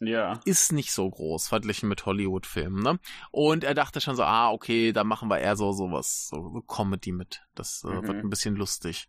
Ja. 0.00 0.40
ist 0.44 0.72
nicht 0.72 0.92
so 0.92 1.08
groß 1.10 1.48
verglichen 1.48 1.88
mit 1.88 2.06
Hollywood-Filmen, 2.06 2.82
ne? 2.82 2.98
Und 3.32 3.64
er 3.64 3.74
dachte 3.74 4.00
schon 4.00 4.14
so, 4.16 4.22
ah, 4.22 4.50
okay, 4.50 4.92
da 4.92 5.02
machen 5.04 5.28
wir 5.28 5.38
eher 5.38 5.56
so 5.56 5.72
sowas, 5.72 6.28
so, 6.28 6.50
so 6.52 6.60
Comedy 6.62 7.12
mit. 7.12 7.42
Das 7.54 7.82
äh, 7.84 7.88
Mhm. 7.88 8.06
wird 8.06 8.16
ein 8.24 8.30
bisschen 8.30 8.54
lustig. 8.56 9.08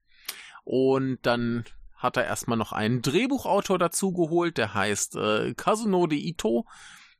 Und 0.63 1.19
dann 1.23 1.65
hat 1.99 2.17
er 2.17 2.25
erstmal 2.25 2.57
noch 2.57 2.71
einen 2.71 3.01
Drehbuchautor 3.01 3.77
dazu 3.77 4.13
geholt, 4.13 4.57
der 4.57 4.73
heißt 4.73 5.15
äh, 5.17 5.53
Kazunori 5.53 6.17
Ito. 6.17 6.65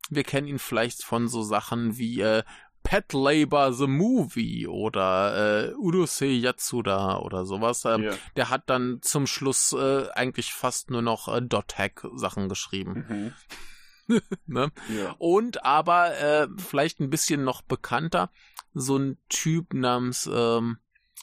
Wir 0.08 0.24
kennen 0.24 0.48
ihn 0.48 0.58
vielleicht 0.58 1.04
von 1.04 1.28
so 1.28 1.42
Sachen 1.42 1.98
wie 1.98 2.20
äh, 2.20 2.42
Pet 2.82 3.12
Labor 3.12 3.74
the 3.74 3.86
Movie 3.86 4.66
oder 4.66 5.68
äh, 5.68 5.74
Urusei 5.74 6.30
Yatsuda 6.30 7.18
oder 7.18 7.44
sowas. 7.44 7.84
Ähm, 7.84 8.04
ja. 8.04 8.14
Der 8.36 8.48
hat 8.48 8.70
dann 8.70 9.00
zum 9.02 9.26
Schluss 9.26 9.72
äh, 9.72 10.08
eigentlich 10.14 10.54
fast 10.54 10.90
nur 10.90 11.02
noch 11.02 11.28
äh, 11.28 11.42
Dot-Hack-Sachen 11.42 12.48
geschrieben. 12.48 13.06
Mhm. 13.08 13.32
Ne? 14.46 14.72
ja. 14.88 15.14
Und 15.18 15.64
aber 15.64 16.18
äh, 16.18 16.48
vielleicht 16.56 16.98
ein 16.98 17.10
bisschen 17.10 17.44
noch 17.44 17.62
bekannter, 17.62 18.32
so 18.74 18.96
ein 18.96 19.18
Typ 19.28 19.72
namens 19.72 20.26
ähm, 20.26 20.78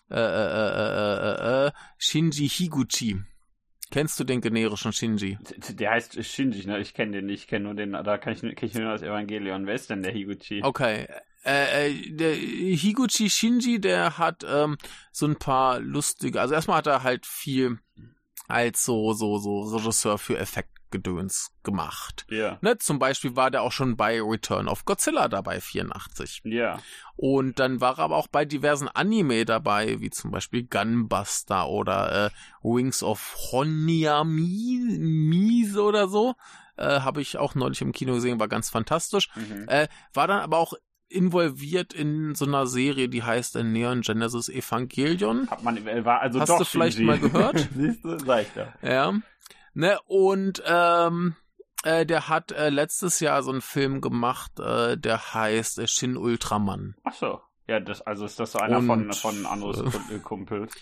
äh, 0.09 0.15
äh, 0.15 0.19
äh, 0.19 1.65
äh, 1.65 1.67
äh, 1.67 1.71
Shinji 1.97 2.47
Higuchi. 2.47 3.19
Kennst 3.91 4.19
du 4.19 4.23
den 4.23 4.41
generischen 4.41 4.91
Shinji? 4.91 5.37
Der 5.69 5.91
heißt 5.91 6.23
Shinji, 6.23 6.65
ne? 6.65 6.79
Ich 6.79 6.93
kenne 6.93 7.13
den 7.13 7.27
nicht, 7.27 7.43
ich 7.43 7.47
kenne 7.47 7.65
nur 7.65 7.73
den, 7.73 7.93
da 7.93 8.17
kann 8.17 8.33
ich, 8.33 8.41
kenn 8.41 8.55
ich 8.69 8.73
nur 8.73 8.91
das 8.91 9.01
Evangelion. 9.01 9.65
Wer 9.65 9.75
ist 9.75 9.89
denn 9.89 10.03
der 10.03 10.11
Higuchi? 10.11 10.61
Okay. 10.63 11.07
Äh, 11.45 11.91
äh, 11.91 12.11
der 12.11 12.33
Higuchi 12.33 13.29
Shinji, 13.29 13.79
der 13.79 14.17
hat 14.17 14.45
ähm, 14.47 14.77
so 15.11 15.25
ein 15.25 15.37
paar 15.37 15.79
lustige, 15.79 16.41
also 16.41 16.53
erstmal 16.53 16.77
hat 16.77 16.87
er 16.87 17.03
halt 17.03 17.25
viel 17.25 17.79
als 18.47 18.83
so, 18.83 19.13
so, 19.13 19.37
so 19.37 19.61
Regisseur 19.61 20.17
für 20.17 20.37
Effektgedöns 20.87 21.51
gemacht. 21.63 22.25
Ja. 22.29 22.57
Ne, 22.61 22.77
zum 22.77 22.99
Beispiel 22.99 23.35
war 23.35 23.49
der 23.51 23.63
auch 23.63 23.71
schon 23.71 23.95
bei 23.97 24.21
Return 24.21 24.67
of 24.67 24.85
Godzilla 24.85 25.27
dabei, 25.27 25.59
84. 25.61 26.41
Ja. 26.45 26.79
Und 27.15 27.59
dann 27.59 27.81
war 27.81 27.99
er 27.99 28.05
aber 28.05 28.15
auch 28.15 28.27
bei 28.27 28.45
diversen 28.45 28.87
Anime 28.87 29.45
dabei, 29.45 29.99
wie 29.99 30.09
zum 30.09 30.31
Beispiel 30.31 30.63
Gunbuster 30.63 31.67
oder 31.67 32.27
äh, 32.27 32.29
Wings 32.63 33.03
of 33.03 33.35
Honyamimise 33.51 35.81
oder 35.81 36.07
so. 36.07 36.35
Äh, 36.77 37.01
Habe 37.01 37.21
ich 37.21 37.37
auch 37.37 37.53
neulich 37.55 37.81
im 37.81 37.91
Kino 37.91 38.13
gesehen, 38.13 38.39
war 38.39 38.47
ganz 38.47 38.69
fantastisch. 38.69 39.29
Mhm. 39.35 39.67
Äh, 39.67 39.89
war 40.13 40.27
dann 40.27 40.39
aber 40.41 40.57
auch 40.57 40.73
involviert 41.09 41.93
in 41.93 42.35
so 42.35 42.45
einer 42.45 42.67
Serie, 42.67 43.09
die 43.09 43.23
heißt 43.23 43.55
äh, 43.55 43.63
Neon 43.63 44.01
Genesis 44.01 44.49
Evangelion. 44.49 45.49
Hat 45.49 45.63
man, 45.63 45.77
äh, 45.87 46.03
war 46.03 46.21
also 46.21 46.39
Hast 46.39 46.49
doch 46.49 46.59
du 46.59 46.65
vielleicht 46.65 46.99
mal 46.99 47.17
gehört? 47.17 47.69
Siehst 47.75 48.03
du, 48.03 48.19
sag 48.19 48.41
ich 48.41 48.51
da. 48.53 48.73
Ja. 48.81 49.13
Ne, 49.77 49.99
und 50.07 50.63
ähm, 50.65 51.35
äh, 51.83 52.03
der 52.03 52.29
hat 52.29 52.51
äh, 52.51 52.69
letztes 52.69 53.19
Jahr 53.19 53.43
so 53.43 53.51
einen 53.51 53.61
Film 53.61 54.01
gemacht, 54.01 54.59
äh, 54.59 54.97
der 54.97 55.35
heißt 55.35 55.77
äh, 55.77 55.85
Shin 55.87 56.17
Ultraman. 56.17 56.95
Ach 57.03 57.13
so. 57.13 57.41
Ja, 57.67 57.79
das, 57.79 58.01
also 58.01 58.25
ist 58.25 58.39
das 58.39 58.53
so 58.53 58.57
einer 58.57 58.79
Und, 58.79 58.87
von, 58.87 59.13
von 59.13 59.45
Andros 59.45 59.79
äh, 60.09 60.17
Kumpels. 60.17 60.73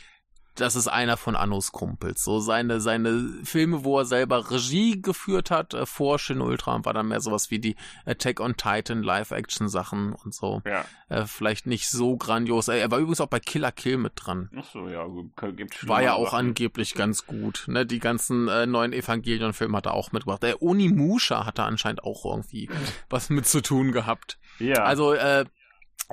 Das 0.55 0.75
ist 0.75 0.87
einer 0.87 1.17
von 1.17 1.35
Annos 1.35 1.71
Kumpels. 1.71 2.23
So 2.23 2.39
seine, 2.39 2.79
seine 2.81 3.29
Filme, 3.43 3.83
wo 3.83 3.99
er 3.99 4.05
selber 4.05 4.49
Regie 4.51 5.01
geführt 5.01 5.51
hat, 5.51 5.73
äh, 5.73 5.85
vor 5.85 6.17
Shin 6.19 6.41
Ultra, 6.41 6.83
war 6.85 6.93
dann 6.93 7.07
mehr 7.09 7.21
sowas 7.21 7.51
wie 7.51 7.59
die 7.59 7.75
Attack 8.05 8.39
on 8.39 8.55
Titan 8.57 9.03
Live-Action-Sachen 9.03 10.13
und 10.13 10.33
so. 10.33 10.61
Ja. 10.65 10.85
Äh, 11.09 11.25
vielleicht 11.25 11.67
nicht 11.67 11.89
so 11.89 12.17
grandios. 12.17 12.67
Äh, 12.67 12.79
Er 12.79 12.91
war 12.91 12.99
übrigens 12.99 13.21
auch 13.21 13.27
bei 13.27 13.39
Killer 13.39 13.71
Kill 13.71 13.97
mit 13.97 14.13
dran. 14.15 14.49
Ach 14.57 14.65
so, 14.71 14.87
ja, 14.87 15.03
gut, 15.05 15.31
gibt 15.55 15.87
War 15.87 16.01
ja 16.01 16.13
auch 16.13 16.31
Sachen. 16.31 16.47
angeblich 16.49 16.93
ganz 16.95 17.25
gut. 17.27 17.65
Ne? 17.67 17.85
Die 17.85 17.99
ganzen 17.99 18.47
äh, 18.47 18.65
neuen 18.65 18.93
Evangelion-Filme 18.93 19.77
hat 19.77 19.85
er 19.85 19.93
auch 19.93 20.11
mitgebracht. 20.11 20.43
Der 20.43 20.61
Onimusha 20.61 21.45
hatte 21.45 21.63
anscheinend 21.63 22.03
auch 22.03 22.25
irgendwie 22.25 22.69
was 23.09 23.29
mit 23.29 23.45
zu 23.47 23.61
tun 23.61 23.91
gehabt. 23.91 24.37
Ja. 24.59 24.83
Also, 24.83 25.13
äh, 25.13 25.45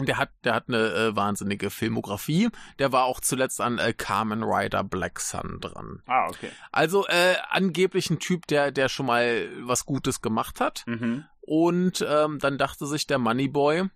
der 0.01 0.17
hat, 0.17 0.31
der 0.45 0.55
hat 0.55 0.69
eine 0.69 0.79
äh, 0.79 1.17
wahnsinnige 1.17 1.71
Filmografie. 1.71 2.49
Der 2.79 2.93
war 2.93 3.05
auch 3.05 3.21
zuletzt 3.21 3.61
an 3.61 3.79
äh, 3.79 3.93
Carmen 3.93 4.43
Rider 4.43 4.85
Black 4.85 5.21
Sun 5.21 5.59
dran. 5.61 6.03
ah, 6.07 6.29
okay. 6.29 6.51
Also 6.71 7.07
äh, 7.07 7.37
angeblich 7.51 8.11
ein 8.11 8.19
Typ, 8.19 8.47
der, 8.47 8.73
der 8.73 8.89
schon 8.89 9.07
mal 9.07 9.49
was 9.61 9.85
Gutes 9.85 10.21
gemacht 10.23 10.61
hat. 10.61 10.85
Mhm. 10.87 11.25
Und 11.41 12.05
ähm, 12.09 12.39
dann 12.39 12.59
dachte 12.59 12.87
sich 12.87 13.07
der 13.07 13.19
Moneyboy, 13.19 13.89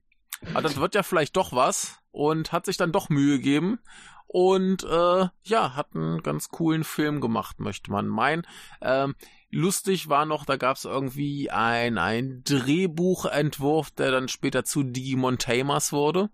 ah, 0.54 0.60
das 0.60 0.76
wird 0.76 0.94
ja 0.94 1.02
vielleicht 1.02 1.36
doch 1.36 1.52
was. 1.52 1.98
Und 2.10 2.52
hat 2.52 2.66
sich 2.66 2.76
dann 2.76 2.92
doch 2.92 3.08
Mühe 3.08 3.36
gegeben. 3.36 3.78
Und 4.26 4.84
äh, 4.84 5.28
ja, 5.44 5.76
hat 5.76 5.94
einen 5.94 6.22
ganz 6.22 6.48
coolen 6.48 6.84
Film 6.84 7.20
gemacht, 7.20 7.60
möchte 7.60 7.90
man 7.90 8.08
meinen. 8.08 8.46
Ähm, 8.80 9.14
lustig 9.50 10.08
war 10.08 10.26
noch, 10.26 10.44
da 10.44 10.56
gab 10.56 10.76
es 10.76 10.84
irgendwie 10.84 11.50
ein, 11.50 11.98
ein 11.98 12.42
Drehbuchentwurf, 12.44 13.90
der 13.90 14.10
dann 14.10 14.28
später 14.28 14.64
zu 14.64 14.82
Digimon 14.82 15.38
Tamers 15.38 15.92
wurde. 15.92 16.30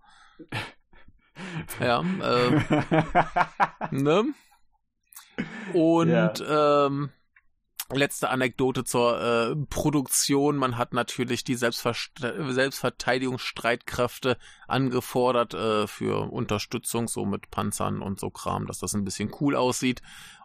Ja, 1.80 2.00
äh, 2.00 2.60
ne? 3.90 4.24
Und 5.72 6.44
ähm, 6.46 7.10
letzte 7.90 8.28
Anekdote 8.30 8.84
zur 8.84 9.20
äh, 9.20 9.56
Produktion. 9.68 10.56
Man 10.56 10.78
hat 10.78 10.92
natürlich 10.92 11.44
die 11.44 11.54
Selbstver 11.54 11.94
Selbstverteidigungsstreitkräfte 12.18 14.36
angefordert 14.66 15.54
äh, 15.54 15.86
für 15.86 16.30
Unterstützung, 16.30 17.08
so 17.08 17.24
mit 17.24 17.50
Panzern 17.50 18.02
und 18.02 18.20
so 18.20 18.30
Kram, 18.30 18.66
dass 18.66 18.78
das 18.78 18.94
ein 18.94 19.04
bisschen 19.04 19.32
cool 19.40 19.56
aussieht. 19.56 20.02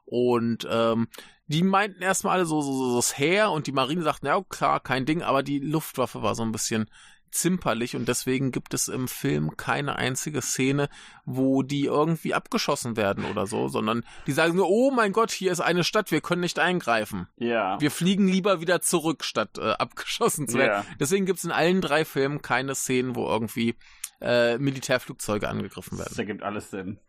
Und 0.10 0.66
ähm, 0.72 1.08
die 1.48 1.64
meinten 1.64 2.02
erstmal 2.02 2.38
alle 2.38 2.46
so, 2.46 2.62
so, 2.62 2.74
so 2.74 2.96
das 2.96 3.18
Heer 3.18 3.52
und 3.52 3.68
die 3.68 3.74
Marine 3.74 4.04
sagten, 4.04 4.26
ja 4.28 4.42
klar, 4.48 4.80
kein 4.80 5.06
Ding, 5.06 5.22
aber 5.22 5.44
die 5.44 5.60
Luftwaffe 5.60 6.24
war 6.24 6.34
so 6.34 6.44
ein 6.44 6.52
bisschen 6.54 6.90
zimperlich 7.30 7.96
und 7.96 8.08
deswegen 8.08 8.52
gibt 8.52 8.74
es 8.74 8.88
im 8.88 9.10
Film 9.10 9.58
keine 9.58 9.98
einzige 9.98 10.42
Szene, 10.42 10.88
wo 11.26 11.62
die 11.62 11.84
irgendwie 11.84 12.34
abgeschossen 12.34 12.96
werden 12.96 13.26
oder 13.26 13.48
so, 13.48 13.68
sondern 13.68 14.06
die 14.28 14.32
sagen 14.32 14.56
nur, 14.56 14.70
oh 14.70 14.92
mein 14.92 15.12
Gott, 15.12 15.32
hier 15.32 15.52
ist 15.52 15.60
eine 15.60 15.84
Stadt, 15.84 16.10
wir 16.10 16.22
können 16.22 16.42
nicht 16.42 16.58
eingreifen. 16.58 17.28
ja. 17.36 17.80
Wir 17.80 17.92
fliegen 17.92 18.30
lieber 18.30 18.62
wieder 18.62 18.82
zurück, 18.82 19.26
statt 19.26 19.58
äh, 19.58 19.72
abgeschossen 19.72 20.48
zu 20.48 20.58
werden. 20.58 20.86
Ja. 20.88 20.96
Deswegen 21.00 21.26
gibt 21.26 21.40
es 21.40 21.46
in 21.46 21.52
allen 21.52 21.82
drei 21.82 22.06
Filmen 22.06 22.42
keine 22.42 22.76
Szenen, 22.76 23.16
wo 23.16 23.28
irgendwie 23.28 23.76
äh, 24.22 24.58
Militärflugzeuge 24.58 25.48
angegriffen 25.50 25.98
Das 25.98 26.08
werden, 26.08 26.20
ergibt 26.20 26.44
alles 26.44 26.72
Sinn. 26.72 27.00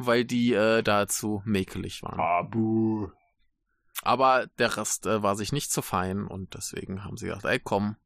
Weil 0.00 0.24
die 0.24 0.52
äh, 0.52 0.82
dazu 0.82 1.42
mäkelig 1.44 2.02
waren. 2.04 2.50
Buh. 2.50 3.10
Aber 4.02 4.46
der 4.58 4.76
Rest 4.76 5.06
äh, 5.06 5.22
war 5.24 5.34
sich 5.34 5.52
nicht 5.52 5.72
zu 5.72 5.82
fein 5.82 6.26
und 6.26 6.54
deswegen 6.54 7.04
haben 7.04 7.16
sie 7.16 7.26
gesagt, 7.26 7.44
ey 7.44 7.58
komm, 7.58 7.96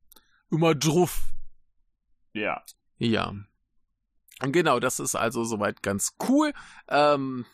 immer 0.51 0.75
druff. 0.75 1.21
Ja. 2.33 2.63
Ja. 2.97 3.35
Genau, 4.41 4.81
das 4.81 5.01
ist 5.01 5.15
also 5.15 5.45
soweit 5.45 5.83
ganz 5.83 6.17
cool. 6.29 6.55
Ähm, 6.89 7.45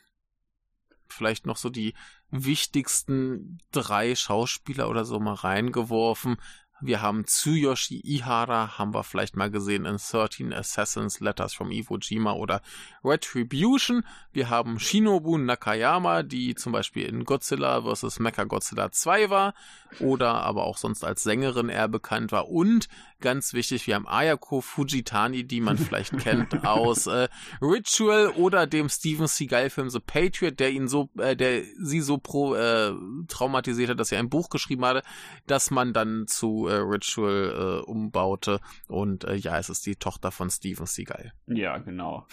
vielleicht 1.09 1.45
noch 1.45 1.57
so 1.57 1.69
die 1.69 1.95
wichtigsten 2.31 3.59
drei 3.73 4.15
Schauspieler 4.15 4.89
oder 4.89 5.05
so 5.05 5.19
mal 5.19 5.35
reingeworfen. 5.35 6.37
Wir 6.81 7.03
haben 7.03 7.27
Tsuyoshi 7.27 8.01
Ihara, 8.05 8.79
haben 8.79 8.95
wir 8.95 9.03
vielleicht 9.03 9.37
mal 9.37 9.51
gesehen 9.51 9.85
in 9.85 9.97
13 9.97 10.53
Assassins, 10.53 11.19
Letters 11.19 11.53
from 11.53 11.73
Iwo 11.73 11.99
Jima 11.99 12.35
oder 12.35 12.63
Retribution. 13.05 14.05
Wir 14.33 14.49
haben 14.49 14.79
Shinobu 14.79 15.39
Nakayama, 15.39 16.23
die 16.23 16.55
zum 16.55 16.71
Beispiel 16.71 17.07
in 17.07 17.25
Godzilla 17.25 17.83
vs. 17.83 18.21
Mechagodzilla 18.21 18.93
2 18.93 19.29
war 19.29 19.55
oder 19.99 20.43
aber 20.43 20.65
auch 20.65 20.77
sonst 20.77 21.03
als 21.05 21.25
Sängerin 21.25 21.69
eher 21.69 21.89
bekannt 21.89 22.31
war. 22.31 22.49
Und 22.49 22.89
ganz 23.21 23.55
wichtig, 23.55 23.87
wir 23.89 23.97
haben 23.97 24.07
Ayako 24.07 24.61
Fujitani, 24.61 25.43
die 25.45 25.61
man 25.61 25.79
vielleicht 25.79 26.17
kennt 26.21 26.65
aus 26.65 27.09
äh, 27.09 27.29
Ritual 27.61 28.29
oder 28.37 28.69
dem 28.69 28.89
Steven 28.89 29.27
Seagal-Film 29.27 29.91
The 29.91 30.01
Patriot, 30.01 30.61
der 30.61 30.71
ihn 30.71 30.87
so, 30.87 31.09
äh, 31.19 31.35
der 31.35 31.63
sie 31.81 32.01
so 32.01 32.19
pro 32.19 32.55
äh, 32.55 32.93
traumatisiert 33.27 33.91
hat, 33.91 33.99
dass 33.99 34.13
er 34.13 34.21
ein 34.21 34.31
Buch 34.31 34.49
geschrieben 34.51 34.85
hatte, 34.85 35.03
dass 35.47 35.73
man 35.73 35.93
dann 35.93 36.27
zu 36.29 36.68
äh, 36.69 36.75
Ritual 36.77 37.81
äh, 37.83 37.91
umbaute. 37.91 38.61
Und 38.89 39.25
äh, 39.25 39.35
ja, 39.35 39.59
es 39.59 39.69
ist 39.69 39.87
die 39.87 39.97
Tochter 39.97 40.31
von 40.31 40.51
Steven 40.51 40.87
Seagal. 40.87 41.33
Ja, 41.47 41.79
genau. 41.79 42.27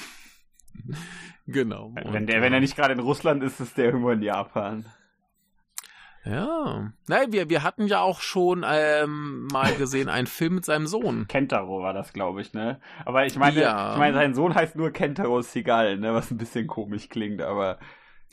Genau. 1.47 1.91
wenn, 1.95 2.07
Und, 2.07 2.27
der, 2.27 2.41
wenn 2.41 2.53
er 2.53 2.57
äh, 2.57 2.61
nicht 2.61 2.75
gerade 2.75 2.93
in 2.93 2.99
Russland 2.99 3.43
ist, 3.43 3.59
ist 3.59 3.77
der 3.77 3.85
irgendwo 3.85 4.09
in 4.11 4.21
Japan. 4.21 4.85
Ja. 6.25 6.91
Nein, 7.07 7.31
wir, 7.31 7.49
wir 7.49 7.61
hatten 7.61 7.85
ja 7.85 8.01
auch 8.01 8.19
schon 8.19 8.65
ähm, 8.67 9.47
mal 9.51 9.73
gesehen 9.77 10.09
einen 10.09 10.25
Film 10.27 10.55
mit 10.55 10.65
seinem 10.65 10.87
Sohn. 10.87 11.27
Kentaro 11.27 11.81
war 11.81 11.93
das, 11.93 12.13
glaube 12.13 12.41
ich, 12.41 12.53
ne? 12.53 12.79
Aber 13.05 13.25
ich 13.25 13.35
meine, 13.37 13.61
Ja. 13.61 13.93
ich 13.93 13.99
meine, 13.99 14.15
sein 14.15 14.33
Sohn 14.33 14.55
heißt 14.55 14.75
nur 14.75 14.89
Kentaro 14.91 15.41
Seagal, 15.41 15.97
ne? 15.97 16.13
Was 16.13 16.31
ein 16.31 16.37
bisschen 16.37 16.65
komisch 16.65 17.09
klingt, 17.09 17.41
aber 17.41 17.77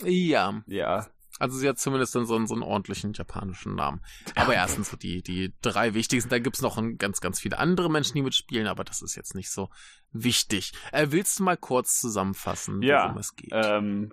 Ja. 0.03 0.63
ja. 0.67 1.07
Also 1.43 1.59
sie 1.59 1.69
hat 1.69 1.77
zumindest 1.77 2.15
dann 2.15 2.25
so 2.25 2.37
einen, 2.37 2.47
so 2.47 2.55
einen 2.55 2.63
ordentlichen 2.63 3.15
japanischen 3.15 3.75
Namen. 3.75 4.01
Aber 4.37 4.55
erstens 4.55 4.91
so 4.91 4.97
die, 4.97 5.25
die 5.25 5.53
drei 5.61 5.93
wichtigsten. 5.93 6.31
Da 6.31 6.39
gibt's 6.39 6.63
noch 6.63 6.79
ein, 6.79 6.99
ganz, 6.99 7.21
ganz 7.21 7.41
viele 7.41 7.59
andere 7.59 7.91
Menschen, 7.91 8.15
die 8.15 8.23
mitspielen, 8.23 8.69
aber 8.69 8.85
das 8.85 9.03
ist 9.03 9.17
jetzt 9.17 9.35
nicht 9.35 9.51
so 9.51 9.69
wichtig. 10.13 10.73
Äh, 10.93 11.09
willst 11.11 11.41
du 11.41 11.43
mal 11.43 11.57
kurz 11.57 11.99
zusammenfassen, 11.99 12.81
Ja, 12.81 13.07
worum 13.07 13.19
es 13.19 13.35
geht? 13.35 13.51
Ähm, 13.53 14.13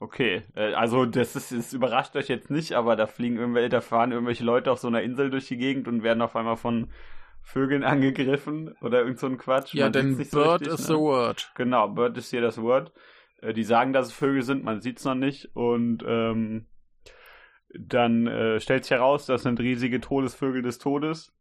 okay. 0.00 0.42
Äh, 0.56 0.74
also 0.74 1.06
das 1.06 1.36
ist, 1.36 1.52
es 1.52 1.72
überrascht 1.74 2.16
euch 2.16 2.26
jetzt 2.26 2.50
nicht, 2.50 2.72
aber 2.72 2.96
da 2.96 3.06
fliegen 3.06 3.36
irgendwelche, 3.36 3.68
da 3.68 3.80
fahren 3.80 4.10
irgendwelche 4.10 4.42
Leute 4.42 4.72
auf 4.72 4.80
so 4.80 4.88
einer 4.88 5.02
Insel 5.02 5.30
durch 5.30 5.46
die 5.46 5.56
Gegend 5.56 5.86
und 5.86 6.02
werden 6.02 6.22
auf 6.22 6.34
einmal 6.34 6.56
von 6.56 6.90
Vögeln 7.40 7.84
angegriffen 7.84 8.74
oder 8.80 8.98
irgend 8.98 9.20
so 9.20 9.28
ein 9.28 9.38
Quatsch. 9.38 9.74
ja, 9.74 9.84
Man 9.84 9.92
denn 9.92 10.16
nicht 10.16 10.32
so 10.32 10.42
Bird 10.42 10.62
richtig, 10.62 10.74
is 10.80 10.88
ne? 10.88 10.96
the 10.96 11.00
word. 11.00 11.52
Genau, 11.54 11.86
Bird 11.86 12.18
ist 12.18 12.30
hier 12.30 12.40
das 12.40 12.60
Wort. 12.60 12.92
Äh, 13.44 13.52
Die 13.52 13.64
sagen, 13.64 13.92
dass 13.92 14.08
es 14.08 14.12
Vögel 14.12 14.42
sind, 14.42 14.64
man 14.64 14.80
sieht's 14.80 15.04
noch 15.04 15.14
nicht. 15.14 15.50
Und 15.54 16.04
ähm, 16.06 16.66
dann 17.76 18.26
äh, 18.26 18.60
stellt 18.60 18.84
sich 18.84 18.92
heraus, 18.92 19.26
das 19.26 19.42
sind 19.42 19.60
riesige 19.60 20.00
Todesvögel 20.00 20.62
des 20.62 20.78
Todes. 20.78 21.32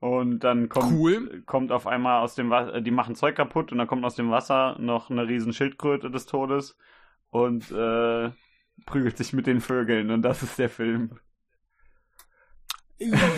Und 0.00 0.40
dann 0.40 0.68
kommt, 0.68 0.92
Cool. 0.92 1.42
kommt 1.46 1.70
auf 1.70 1.86
einmal 1.86 2.22
aus 2.22 2.34
dem 2.34 2.50
Wasser, 2.50 2.80
die 2.80 2.90
machen 2.90 3.14
Zeug 3.14 3.36
kaputt 3.36 3.70
und 3.70 3.78
dann 3.78 3.86
kommt 3.86 4.04
aus 4.04 4.16
dem 4.16 4.30
Wasser 4.30 4.76
noch 4.80 5.10
eine 5.10 5.28
riesen 5.28 5.52
Schildkröte 5.52 6.10
des 6.10 6.26
Todes 6.26 6.76
und 7.30 7.70
äh, 7.70 8.30
prügelt 8.84 9.16
sich 9.16 9.32
mit 9.32 9.46
den 9.46 9.60
Vögeln. 9.60 10.10
Und 10.10 10.22
das 10.22 10.42
ist 10.42 10.58
der 10.58 10.70
Film. 10.70 11.20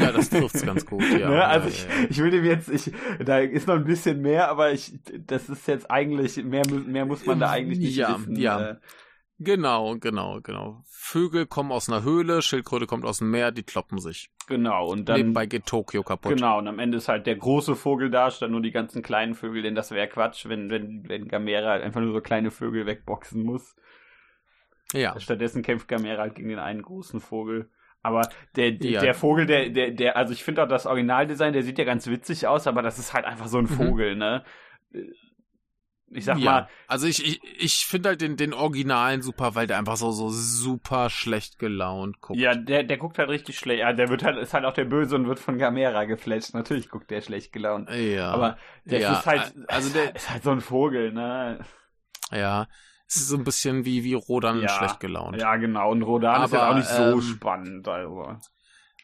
Ja, 0.01 0.13
das 0.13 0.31
trifft's 0.31 0.65
ganz 0.65 0.85
gut. 0.87 1.03
Ja, 1.19 1.31
ne? 1.31 1.45
Also 1.45 1.69
ja, 1.69 1.75
ich, 1.75 1.85
ja, 1.85 1.91
ja. 2.03 2.07
ich 2.11 2.19
will 2.19 2.31
dem 2.31 2.45
jetzt, 2.45 2.69
ich, 2.69 2.93
da 3.25 3.39
ist 3.39 3.67
noch 3.67 3.75
ein 3.77 3.85
bisschen 3.85 4.21
mehr, 4.21 4.49
aber 4.49 4.73
ich, 4.73 4.99
das 5.27 5.49
ist 5.49 5.67
jetzt 5.69 5.91
eigentlich, 5.91 6.43
mehr, 6.45 6.63
mehr 6.69 7.07
muss 7.07 7.25
man 7.27 7.41
da 7.41 7.51
eigentlich 7.51 7.79
nicht 7.79 7.97
Ja, 7.97 8.19
wissen. 8.19 8.37
ja. 8.37 8.71
Äh, 8.71 8.77
Genau, 9.41 9.97
genau, 9.99 10.41
genau. 10.41 10.83
Vögel 10.87 11.47
kommen 11.47 11.73
aus 11.73 11.89
einer 11.89 12.05
Höhle, 12.05 12.41
Schildkröte 12.41 12.87
kommt 12.87 13.05
aus 13.05 13.19
dem 13.19 13.31
Meer, 13.31 13.51
die 13.51 13.65
kloppen 13.65 13.99
sich. 13.99 14.31
Genau, 14.47 14.89
und 14.89 15.09
dann. 15.09 15.17
Nebenbei 15.17 15.47
geht 15.47 15.67
Tokio 15.67 16.05
kaputt. 16.05 16.37
Genau, 16.37 16.59
und 16.59 16.69
am 16.69 16.79
Ende 16.79 16.99
ist 16.99 17.09
halt 17.09 17.27
der 17.27 17.35
große 17.35 17.75
Vogel 17.75 18.11
da, 18.11 18.31
statt 18.31 18.51
nur 18.51 18.63
die 18.63 18.71
ganzen 18.71 19.03
kleinen 19.03 19.35
Vögel, 19.35 19.63
denn 19.63 19.75
das 19.75 19.91
wäre 19.91 20.07
Quatsch, 20.07 20.49
wenn, 20.49 20.71
wenn, 20.71 21.09
wenn 21.09 21.27
Gamera 21.27 21.71
halt 21.71 21.83
einfach 21.83 22.01
nur 22.01 22.13
so 22.13 22.21
kleine 22.21 22.53
Vögel 22.53 22.87
wegboxen 22.87 23.43
muss. 23.43 23.75
Ja. 24.93 25.19
Stattdessen 25.19 25.63
kämpft 25.63 25.89
Gamera 25.89 26.23
halt 26.23 26.37
gegen 26.37 26.49
den 26.49 26.61
einen 26.61 26.83
großen 26.83 27.21
Vogel. 27.21 27.69
Aber 28.05 28.29
der, 28.55 28.71
der, 28.73 28.91
Ja. 28.91 29.01
der 29.01 29.15
Vogel, 29.15 29.47
der, 29.47 29.71
der, 29.71 29.91
der, 29.91 30.17
also 30.17 30.33
ich 30.33 30.45
finde 30.45 30.63
auch 30.63 30.69
das 30.69 30.87
Originaldesign, 30.87 31.53
der 31.55 31.63
sieht 31.65 31.79
ja 31.79 31.85
ganz 31.85 32.07
witzig 32.07 32.47
aus, 32.47 32.67
aber 32.69 32.83
das 32.83 32.99
ist 33.01 33.15
halt 33.15 33.25
einfach 33.25 33.47
so 33.49 33.59
ein 33.59 33.65
Mhm. 33.65 33.69
Vogel, 33.69 34.15
ne? 34.15 34.45
Ich 36.11 36.27
sag 36.27 36.39
ja. 36.39 36.45
mal, 36.53 36.69
Also 36.87 37.07
ich, 37.09 37.25
ich, 37.27 37.41
ich 37.59 37.87
finde 37.87 38.11
halt 38.11 38.21
den, 38.21 38.37
den 38.37 38.53
Originalen 38.53 39.23
super, 39.23 39.55
weil 39.57 39.67
der 39.67 39.79
einfach 39.79 39.97
so, 39.97 40.13
so 40.13 40.29
super 40.29 41.11
schlecht 41.11 41.59
gelaunt 41.59 42.21
guckt. 42.21 42.39
ja, 42.39 42.55
der, 42.55 42.85
der 42.85 42.99
guckt 42.99 43.19
halt 43.19 43.31
richtig 43.31 43.59
schlecht. 43.59 43.81
Ja, 43.81 43.93
der 43.93 44.09
wird 44.11 44.23
halt, 44.23 44.37
ist 44.37 44.55
halt 44.55 44.65
auch 44.65 44.75
der 44.75 44.85
Böse 44.85 45.17
und 45.17 45.27
wird 45.27 45.41
von 45.41 45.59
Gamera 45.59 46.05
geflasht. 46.05 46.55
Natürlich 46.55 46.89
guckt 46.89 47.11
der 47.11 47.21
schlecht 47.23 47.53
gelaunt. 47.53 47.91
Ja. 47.91 48.31
Aber 48.31 48.59
der 48.85 49.01
ja, 49.01 49.13
ist 49.19 49.27
halt, 49.27 49.55
also 49.67 49.89
der- 49.93 50.15
ist 50.15 50.31
halt 50.31 50.45
so 50.45 50.51
ein 50.53 50.61
Vogel, 50.61 51.11
ne? 51.13 51.65
ja. 52.31 52.69
Es 53.07 53.17
ist 53.17 53.29
so 53.29 53.37
ein 53.37 53.45
bisschen 53.45 53.85
wie, 53.85 54.03
wie 54.05 54.15
Rodan 54.15 54.61
Ja. 54.61 54.69
schlecht 54.69 55.01
gelaunt. 55.01 55.41
Ja, 55.41 55.57
genau. 55.57 55.91
Und 55.91 56.03
Rodan 56.03 56.45
ist 56.45 56.53
ja 56.53 56.63
Aber, 56.63 56.71
auch 56.71 56.77
nicht 56.77 56.89
so 56.89 57.03
ähm, 57.03 57.23
spannend. 57.23 57.87
Also. 57.87 58.37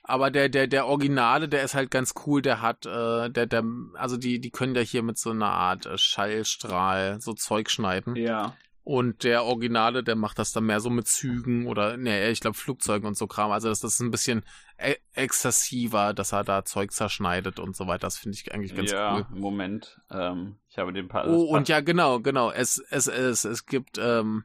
Aber 0.02 0.30
der, 0.30 0.48
der, 0.48 0.66
der 0.66 0.86
Originale, 0.86 1.48
der 1.48 1.62
ist 1.62 1.74
halt 1.74 1.90
ganz 1.90 2.14
cool, 2.26 2.42
der 2.42 2.62
hat, 2.62 2.86
äh, 2.86 3.30
der, 3.30 3.46
der, 3.46 3.62
also 3.94 4.16
die, 4.16 4.40
die 4.40 4.50
können 4.50 4.74
ja 4.74 4.80
hier 4.80 5.02
mit 5.02 5.18
so 5.18 5.30
einer 5.30 5.50
Art 5.50 5.86
äh, 5.86 5.98
Schallstrahl 5.98 7.20
so 7.20 7.34
Zeug 7.34 7.70
schneiden. 7.70 8.16
Ja. 8.16 8.56
Und 8.90 9.22
der 9.22 9.44
Originale, 9.44 10.02
der 10.02 10.16
macht 10.16 10.40
das 10.40 10.50
dann 10.50 10.66
mehr 10.66 10.80
so 10.80 10.90
mit 10.90 11.06
Zügen 11.06 11.68
oder, 11.68 11.96
ne, 11.96 12.28
ich 12.30 12.40
glaube 12.40 12.56
Flugzeugen 12.56 13.06
und 13.06 13.16
so 13.16 13.28
Kram. 13.28 13.52
Also 13.52 13.68
das, 13.68 13.78
das 13.78 13.94
ist 13.94 14.00
ein 14.00 14.10
bisschen 14.10 14.44
e 14.78 14.96
exzessiver, 15.12 16.12
dass 16.12 16.32
er 16.32 16.42
da 16.42 16.64
Zeug 16.64 16.90
zerschneidet 16.90 17.60
und 17.60 17.76
so 17.76 17.86
weiter. 17.86 18.08
Das 18.08 18.18
finde 18.18 18.36
ich 18.36 18.52
eigentlich 18.52 18.74
ganz 18.74 18.90
ja, 18.90 19.14
cool. 19.14 19.26
Moment. 19.30 20.00
Ähm, 20.10 20.58
ich 20.68 20.76
habe 20.78 20.92
den 20.92 21.06
paar. 21.06 21.28
Oh, 21.28 21.44
und 21.44 21.68
ja, 21.68 21.78
genau, 21.78 22.18
genau. 22.18 22.50
Es, 22.50 22.78
es, 22.90 23.06
es, 23.06 23.44
es 23.44 23.64
gibt 23.64 23.96
ähm, 23.96 24.42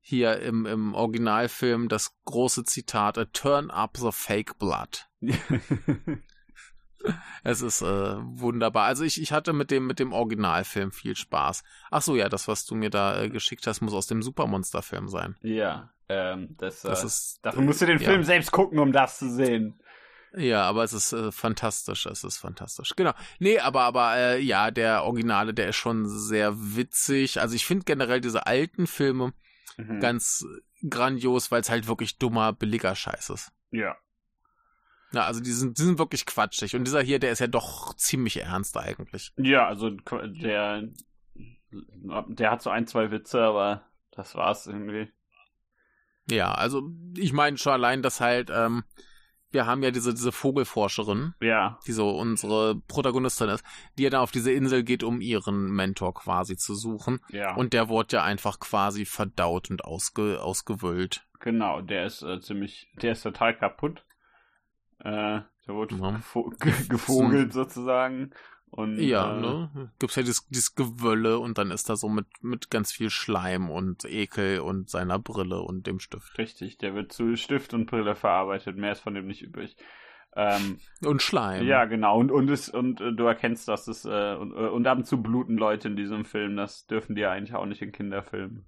hier 0.00 0.40
im, 0.40 0.66
im 0.66 0.94
Originalfilm 0.94 1.88
das 1.88 2.16
große 2.24 2.64
Zitat, 2.64 3.16
A 3.16 3.26
turn 3.26 3.70
up 3.70 3.96
the 3.96 4.10
fake 4.10 4.58
blood. 4.58 5.06
Es 7.42 7.60
ist 7.60 7.82
äh, 7.82 7.86
wunderbar. 8.20 8.84
Also 8.84 9.04
ich, 9.04 9.20
ich 9.20 9.32
hatte 9.32 9.52
mit 9.52 9.70
dem, 9.70 9.86
mit 9.86 9.98
dem 9.98 10.12
Originalfilm 10.12 10.92
viel 10.92 11.16
Spaß. 11.16 11.62
Ach 11.90 12.02
so, 12.02 12.16
ja, 12.16 12.28
das, 12.28 12.48
was 12.48 12.64
du 12.64 12.74
mir 12.74 12.90
da 12.90 13.20
äh, 13.22 13.28
geschickt 13.28 13.66
hast, 13.66 13.80
muss 13.80 13.94
aus 13.94 14.06
dem 14.06 14.22
Supermonster-Film 14.22 15.08
sein. 15.08 15.36
Ja, 15.42 15.90
ähm, 16.08 16.54
das, 16.58 16.82
Das 16.82 17.02
äh, 17.02 17.06
ist, 17.06 17.38
dafür 17.42 17.62
musst 17.62 17.80
du 17.82 17.86
den 17.86 17.98
ja. 17.98 18.08
Film 18.08 18.22
selbst 18.24 18.52
gucken, 18.52 18.78
um 18.78 18.92
das 18.92 19.18
zu 19.18 19.28
sehen. 19.30 19.80
Ja, 20.34 20.62
aber 20.62 20.82
es 20.84 20.92
ist 20.94 21.12
äh, 21.12 21.30
fantastisch, 21.30 22.06
es 22.06 22.24
ist 22.24 22.38
fantastisch. 22.38 22.94
Genau. 22.96 23.12
Nee, 23.38 23.58
aber 23.58 23.82
aber 23.82 24.16
äh, 24.16 24.40
ja, 24.40 24.70
der 24.70 25.04
Originale, 25.04 25.52
der 25.52 25.68
ist 25.68 25.76
schon 25.76 26.06
sehr 26.08 26.54
witzig. 26.56 27.40
Also 27.40 27.54
ich 27.54 27.66
finde 27.66 27.84
generell 27.84 28.20
diese 28.20 28.46
alten 28.46 28.86
Filme 28.86 29.32
Mhm. 29.78 30.00
ganz 30.00 30.44
grandios, 30.88 31.50
weil 31.50 31.62
es 31.62 31.70
halt 31.70 31.86
wirklich 31.86 32.18
dummer, 32.18 32.52
billiger 32.52 32.94
Scheiß 32.94 33.30
ist. 33.30 33.52
Ja. 33.70 33.96
Ja, 35.12 35.24
also 35.24 35.40
die 35.40 35.52
sind, 35.52 35.78
die 35.78 35.82
sind 35.82 35.98
wirklich 35.98 36.26
quatschig. 36.26 36.74
Und 36.74 36.84
dieser 36.84 37.02
hier, 37.02 37.18
der 37.18 37.32
ist 37.32 37.40
ja 37.40 37.46
doch 37.46 37.94
ziemlich 37.94 38.40
ernst 38.40 38.76
eigentlich. 38.76 39.32
Ja, 39.36 39.66
also 39.66 39.90
der, 39.90 40.88
der 42.28 42.50
hat 42.50 42.62
so 42.62 42.70
ein, 42.70 42.86
zwei 42.86 43.10
Witze, 43.10 43.42
aber 43.42 43.82
das 44.10 44.34
war's 44.34 44.66
irgendwie. 44.66 45.10
Ja, 46.30 46.52
also 46.52 46.88
ich 47.16 47.32
meine 47.32 47.58
schon 47.58 47.72
allein, 47.72 48.02
dass 48.02 48.20
halt, 48.20 48.50
ähm, 48.54 48.84
wir 49.50 49.66
haben 49.66 49.82
ja 49.82 49.90
diese, 49.90 50.14
diese 50.14 50.32
Vogelforscherin, 50.32 51.34
Ja, 51.40 51.78
die 51.86 51.92
so 51.92 52.08
unsere 52.10 52.76
Protagonistin 52.88 53.50
ist, 53.50 53.64
die 53.98 54.04
ja 54.04 54.10
dann 54.10 54.20
auf 54.22 54.30
diese 54.30 54.50
Insel 54.52 54.82
geht, 54.82 55.02
um 55.02 55.20
ihren 55.20 55.70
Mentor 55.72 56.14
quasi 56.14 56.56
zu 56.56 56.74
suchen. 56.74 57.20
ja. 57.28 57.54
Und 57.54 57.74
der 57.74 57.88
wurde 57.88 58.16
ja 58.16 58.22
einfach 58.22 58.60
quasi 58.60 59.04
verdaut 59.04 59.70
und 59.70 59.84
ausge, 59.84 60.40
ausgewühlt. 60.40 61.26
Genau, 61.40 61.82
der 61.82 62.06
ist 62.06 62.22
äh, 62.22 62.40
ziemlich, 62.40 62.88
der 63.02 63.12
ist 63.12 63.22
total 63.22 63.54
kaputt. 63.54 64.06
Äh, 65.04 65.40
der 65.66 65.74
wurde 65.74 65.96
Ja. 65.96 66.20
gevogelt 66.88 67.52
sozusagen. 67.52 68.30
Und, 68.70 68.98
Ja, 68.98 69.36
äh, 69.36 69.40
ne? 69.40 69.92
Gibt's 69.98 70.16
ja 70.16 70.22
dieses, 70.22 70.46
dieses 70.48 70.74
Gewölle 70.74 71.38
und 71.38 71.58
dann 71.58 71.70
ist 71.70 71.90
da 71.90 71.96
so 71.96 72.08
mit, 72.08 72.26
mit 72.40 72.70
ganz 72.70 72.90
viel 72.90 73.10
Schleim 73.10 73.68
und 73.70 74.04
Ekel 74.06 74.60
und 74.60 74.88
seiner 74.88 75.18
Brille 75.18 75.60
und 75.60 75.86
dem 75.86 76.00
Stift. 76.00 76.38
Richtig, 76.38 76.78
der 76.78 76.94
wird 76.94 77.12
zu 77.12 77.36
Stift 77.36 77.74
und 77.74 77.84
Brille 77.86 78.14
verarbeitet. 78.14 78.78
Mehr 78.78 78.92
ist 78.92 79.00
von 79.00 79.14
dem 79.14 79.26
nicht 79.26 79.42
übrig. 79.42 79.76
Ähm, 80.34 80.78
Und 81.04 81.20
Schleim. 81.20 81.66
ja, 81.66 81.84
genau. 81.84 82.18
Und, 82.18 82.30
und, 82.32 82.48
es, 82.48 82.70
und 82.70 83.02
äh, 83.02 83.12
du 83.12 83.24
erkennst, 83.24 83.68
dass 83.68 83.86
es, 83.86 84.06
äh, 84.06 84.34
und, 84.36 84.52
äh, 84.52 84.68
und 84.68 84.86
ab 84.86 84.96
und 84.96 85.04
zu 85.04 85.20
bluten 85.20 85.58
Leute 85.58 85.88
in 85.88 85.96
diesem 85.96 86.24
Film. 86.24 86.56
Das 86.56 86.86
dürfen 86.86 87.14
die 87.14 87.20
ja 87.20 87.30
eigentlich 87.32 87.54
auch 87.54 87.66
nicht 87.66 87.82
in 87.82 87.92
Kinderfilmen. 87.92 88.64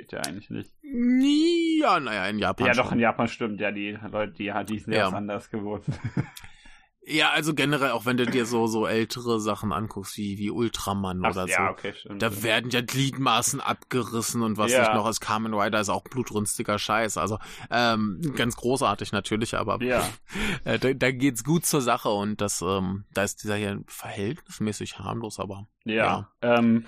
Geht 0.00 0.12
ja 0.12 0.20
eigentlich 0.20 0.48
nicht. 0.50 0.70
Ja, 0.82 2.00
naja, 2.00 2.26
in 2.26 2.38
Japan. 2.38 2.66
ja, 2.66 2.74
schon. 2.74 2.84
doch, 2.84 2.92
in 2.92 3.00
Japan 3.00 3.28
stimmt. 3.28 3.60
Ja, 3.60 3.70
die 3.70 3.98
Leute, 4.10 4.32
die, 4.32 4.52
die 4.68 4.78
sind 4.78 4.92
ja 4.94 5.00
Ja. 5.00 5.08
anders 5.08 5.50
gewohnt. 5.50 5.84
Ja, 7.06 7.30
also 7.30 7.54
generell, 7.54 7.90
auch 7.92 8.04
wenn 8.04 8.18
du 8.18 8.26
dir 8.26 8.44
so, 8.44 8.66
so 8.66 8.86
ältere 8.86 9.40
Sachen 9.40 9.72
anguckst, 9.72 10.16
wie, 10.18 10.36
wie 10.38 10.50
Ultraman 10.50 11.24
Ach, 11.24 11.30
oder 11.30 11.46
ja, 11.48 11.66
so. 11.66 11.72
okay, 11.72 11.94
stimmt. 11.94 12.20
Da 12.22 12.42
werden 12.42 12.70
ja 12.70 12.82
Gliedmaßen 12.82 13.60
abgerissen 13.60 14.42
und 14.42 14.58
was 14.58 14.70
Ja. 14.70 14.80
nicht 14.80 14.92
noch 14.94 15.06
als 15.06 15.18
Kamen 15.18 15.54
Rider 15.54 15.80
ist 15.80 15.88
auch 15.88 16.02
blutrünstiger 16.04 16.78
Scheiß. 16.78 17.16
Also 17.16 17.38
ähm, 17.70 18.20
ganz 18.36 18.54
großartig 18.54 19.12
natürlich, 19.12 19.56
aber 19.56 19.82
ja. 19.82 20.06
äh, 20.64 20.78
da, 20.78 20.92
da 20.92 21.10
geht's 21.10 21.42
gut 21.42 21.64
zur 21.64 21.80
Sache 21.80 22.10
und 22.10 22.40
das, 22.42 22.60
ähm, 22.60 23.06
da 23.14 23.24
ist 23.24 23.42
dieser 23.42 23.56
hier 23.56 23.82
verhältnismäßig 23.88 24.98
harmlos, 24.98 25.40
aber 25.40 25.66
Ja. 25.84 26.30
Ähm, 26.42 26.84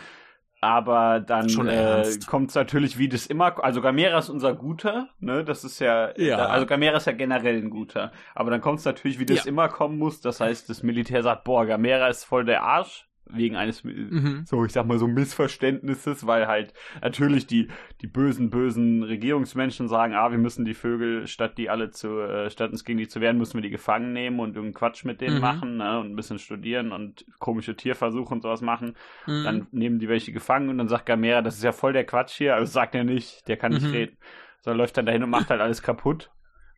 aber 0.62 1.18
dann 1.18 1.48
äh, 1.66 2.04
kommt 2.26 2.50
es 2.50 2.54
natürlich, 2.54 2.96
wie 2.96 3.08
das 3.08 3.26
immer, 3.26 3.62
also 3.62 3.80
Gamera 3.80 4.16
ist 4.18 4.28
unser 4.28 4.54
Guter, 4.54 5.08
ne? 5.18 5.44
Das 5.44 5.64
ist 5.64 5.80
ja, 5.80 6.16
Ja. 6.16 6.38
Also 6.46 6.66
Gamera 6.66 6.96
ist 6.98 7.06
ja 7.06 7.12
generell 7.12 7.56
ein 7.58 7.68
Guter. 7.68 8.12
Aber 8.34 8.50
dann 8.52 8.60
kommt 8.60 8.78
es 8.78 8.84
natürlich, 8.84 9.18
wie 9.18 9.26
das 9.26 9.44
Ja. 9.44 9.48
immer 9.48 9.68
kommen 9.68 9.98
muss. 9.98 10.20
Das 10.20 10.40
heißt, 10.40 10.70
das 10.70 10.84
Militär 10.84 11.24
sagt, 11.24 11.42
boah, 11.44 11.66
Gamera 11.66 12.06
ist 12.06 12.22
voll 12.24 12.44
der 12.44 12.62
Arsch. 12.62 13.08
Wegen 13.30 13.56
eines, 13.56 13.84
Mhm. 13.84 14.42
so, 14.46 14.64
ich 14.64 14.72
sag 14.72 14.84
mal, 14.86 14.98
so 14.98 15.06
Missverständnisses, 15.06 16.26
weil 16.26 16.46
halt 16.48 16.74
natürlich 17.00 17.46
die, 17.46 17.68
die 18.00 18.06
bösen, 18.06 18.50
bösen 18.50 19.02
Regierungsmenschen 19.04 19.88
sagen, 19.88 20.14
ah, 20.14 20.30
wir 20.30 20.38
müssen 20.38 20.64
die 20.64 20.74
Vögel, 20.74 21.26
statt 21.26 21.56
die 21.56 21.70
alle 21.70 21.90
zu, 21.90 22.18
äh, 22.20 22.50
statt 22.50 22.72
uns 22.72 22.84
gegen 22.84 22.98
die 22.98 23.08
zu 23.08 23.20
wehren, 23.20 23.38
müssen 23.38 23.54
wir 23.54 23.62
die 23.62 23.70
gefangen 23.70 24.12
nehmen 24.12 24.40
und 24.40 24.56
irgendeinen 24.56 24.74
Quatsch 24.74 25.04
mit 25.04 25.20
denen 25.20 25.36
Mhm. 25.36 25.40
machen, 25.40 25.76
ne? 25.76 26.00
Und 26.00 26.10
ein 26.12 26.16
bisschen 26.16 26.38
studieren 26.38 26.92
und 26.92 27.24
komische 27.38 27.76
Tierversuche 27.76 28.34
und 28.34 28.42
sowas 28.42 28.60
machen. 28.60 28.94
Mhm. 29.26 29.44
Dann 29.44 29.66
nehmen 29.70 29.98
die 29.98 30.08
welche 30.08 30.32
gefangen 30.32 30.68
und 30.68 30.78
dann 30.78 30.88
sagt 30.88 31.06
Gamera, 31.06 31.42
das 31.42 31.56
ist 31.56 31.62
ja 31.64 31.72
voll 31.72 31.92
der 31.92 32.04
Quatsch 32.04 32.32
hier. 32.36 32.54
Also 32.56 32.70
sagt 32.72 32.94
er 32.94 33.04
nicht, 33.04 33.46
der 33.48 33.56
kann 33.56 33.72
nicht 33.72 33.86
Mhm. 33.86 33.92
reden. 33.92 34.16
So 34.60 34.70
er 34.70 34.76
läuft 34.76 34.96
dann 34.96 35.06
dahin 35.06 35.22
und 35.22 35.30
macht 35.30 35.48
halt 35.50 35.60
alles 35.60 35.82
kaputt. 35.82 36.30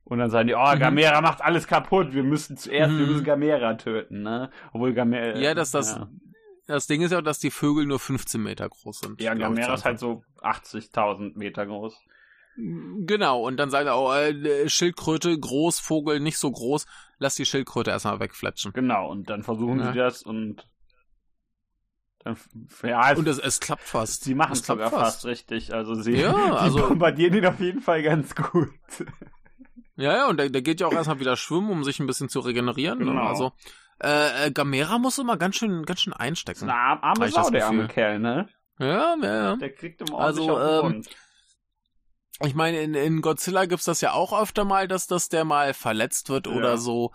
Und 0.05 0.19
dann 0.19 0.29
sagen 0.29 0.49
die, 0.49 0.55
oh, 0.55 0.75
Mhm. 0.75 0.79
Gamera 0.79 1.21
macht 1.23 1.43
alles 1.43 1.67
kaputt. 1.67 2.13
Wir 2.13 2.23
müssen 2.23 2.59
zuerst, 2.59 2.93
wir 2.97 3.07
Mhm. 3.07 3.13
müssen 3.13 3.25
Gamera 3.25 3.75
töten, 3.75 4.23
ne? 4.23 4.51
Obwohl 4.73 4.93
Gamera. 4.93 5.39
Ja, 5.39 5.55
dass 5.55 5.71
das- 5.71 5.97
Ja, 5.97 6.09
Das 6.67 6.87
Ding 6.87 7.03
ist 7.03 7.11
ja, 7.13 7.21
dass 7.21 7.39
die 7.39 7.51
Vögel 7.51 7.85
nur 7.87 7.99
15 7.99 8.43
Meter 8.43 8.69
groß 8.69 9.01
sind. 9.01 9.21
ja 9.21 9.35
Gamera 9.35 9.75
ist 9.75 9.85
halt 9.85 9.99
so 9.99 10.23
80.000 10.41 11.37
Meter 11.37 11.67
groß. 11.67 11.95
Anfang. 12.57 13.07
Genau, 13.07 13.43
und 13.43 13.57
dann 13.57 13.69
sagt 13.71 13.87
er 13.87 13.95
auch, 13.97 14.15
äh, 14.15 14.69
Schildkröte, 14.69 15.37
groß, 15.39 15.81
Vogel, 15.81 16.21
nicht 16.21 16.39
so 16.39 16.51
groß, 16.53 16.87
lass 17.19 17.35
die 17.35 17.45
Schildkröte 17.47 17.91
erstmal 17.91 18.21
wegfletschen. 18.21 18.73
Genau, 18.73 19.11
und 19.11 19.29
dann 19.29 19.43
versuchen 19.43 19.81
Ja. 19.81 19.93
sie 19.93 19.99
das 19.99 20.23
und 20.23 20.67
dann, 22.21 22.37
ja, 22.83 23.11
es, 23.13 23.19
Und 23.19 23.29
es, 23.29 23.39
es 23.39 23.61
klappt 23.61 23.83
fast. 23.83 24.25
sie 24.25 24.35
machen 24.35 24.53
es 24.53 24.65
sogar 24.65 24.91
fast. 24.91 25.27
richtig. 25.27 25.75
Also 25.75 25.95
sie, 25.95 26.13
Ja, 26.17 26.33
sie 26.35 26.51
also- 26.53 26.89
bombardieren 26.89 27.35
ihn 27.35 27.47
auf 27.47 27.61
jeden 27.61 27.83
Fall 27.83 28.03
ganz 28.03 28.35
gut. 28.35 28.71
Ja, 29.97 30.13
ja, 30.13 30.29
und 30.29 30.39
der, 30.39 30.49
der 30.49 30.63
geht 30.63 30.81
ja 30.81 30.87
auch 30.87 30.93
erstmal 30.93 31.21
wieder 31.21 31.37
schwimmen, 31.37 31.71
um 31.71 31.85
sich 31.85 32.01
ein 32.01 32.07
bisschen 32.07 32.29
zu 32.29 32.41
regenerieren. 32.41 32.99
ne? 33.01 33.05
Genau. 33.07 33.27
Also, 33.27 33.53
äh, 34.05 34.47
äh, 34.47 34.51
Gamera 34.53 34.99
muss 34.99 35.19
immer 35.19 35.37
ganz 35.37 35.57
schön, 35.57 35.85
ganz 35.85 36.01
schön 36.01 36.13
einstecken. 36.13 36.69
eine 36.69 37.03
arme, 37.03 37.29
Sau, 37.31 37.51
der 37.51 37.67
arme. 37.67 37.89
Kerl, 37.89 38.19
ne? 38.19 38.49
Ja, 38.79 39.15
ja, 39.23 39.35
ja. 39.51 39.57
Der 39.57 39.73
kriegt 39.73 40.01
immer 40.03 40.19
Also, 40.21 40.59
ähm. 40.61 41.03
Ich 42.43 42.55
meine, 42.55 42.81
in, 42.81 42.95
in 42.95 43.23
Godzilla 43.23 43.65
gibt's 43.67 43.85
das 43.85 44.01
ja 44.01 44.13
auch 44.13 44.39
öfter 44.39 44.65
mal, 44.65 44.89
dass, 44.89 45.07
dass 45.07 45.29
der 45.29 45.45
mal 45.45 45.73
verletzt 45.73 46.29
wird 46.31 46.47
Ja. 46.47 46.53
oder 46.55 46.79
so. 46.79 47.13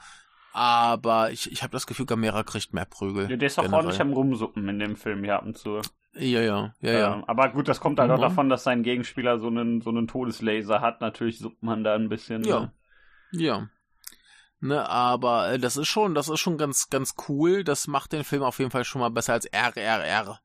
Aber 0.54 1.32
ich, 1.32 1.52
ich 1.52 1.62
habe 1.62 1.72
das 1.72 1.86
Gefühl, 1.86 2.06
Gamera 2.06 2.44
kriegt 2.44 2.74
mehr 2.74 2.86
Prügel. 2.86 3.30
Ja, 3.30 3.38
der 3.38 3.46
ist 3.48 3.60
auch 3.60 3.64
generell. 3.64 3.80
ordentlich 3.86 4.02
am 4.02 4.14
Rumsuppen 4.14 4.68
in 4.68 4.80
dem 4.80 4.96
Film 4.96 5.24
hier 5.24 5.36
ab 5.36 5.46
und 5.46 5.58
zu. 5.58 5.82
Ja, 6.14 6.42
ja, 6.42 6.74
ja, 6.82 6.92
ja. 6.92 7.14
Ähm, 7.16 7.24
aber 7.26 7.50
gut, 7.50 7.68
das 7.68 7.80
kommt 7.80 8.00
halt 8.00 8.10
auch 8.10 8.18
Mhm. 8.18 8.22
davon, 8.22 8.50
dass 8.50 8.64
sein 8.64 8.82
Gegenspieler 8.82 9.40
so 9.40 9.48
einen, 9.48 9.82
so 9.82 9.90
einen 9.92 10.08
Todeslaser 10.08 10.82
hat. 10.82 11.02
Natürlich 11.02 11.38
suppt 11.40 11.62
man 11.62 11.84
da 11.84 11.94
ein 11.96 12.10
bisschen. 12.10 12.44
Ja. 12.44 12.60
Ne? 12.62 12.72
Ja. 13.32 13.70
Ne, 14.62 14.88
aber 14.90 15.54
äh, 15.54 15.60
das 15.60 15.78
ist 15.78 15.88
schon, 15.88 16.16
das 16.16 16.28
ist 16.28 16.40
schon 16.42 16.58
ganz, 16.58 16.90
ganz 16.90 17.16
cool. 17.30 17.64
Das 17.64 17.88
macht 17.88 18.12
den 18.12 18.24
Film 18.24 18.44
auf 18.44 18.60
jeden 18.60 18.72
Fall 18.72 18.84
schon 18.84 19.00
mal 19.02 19.10
besser 19.10 19.34
als 19.34 19.46
RRR. 19.46 20.40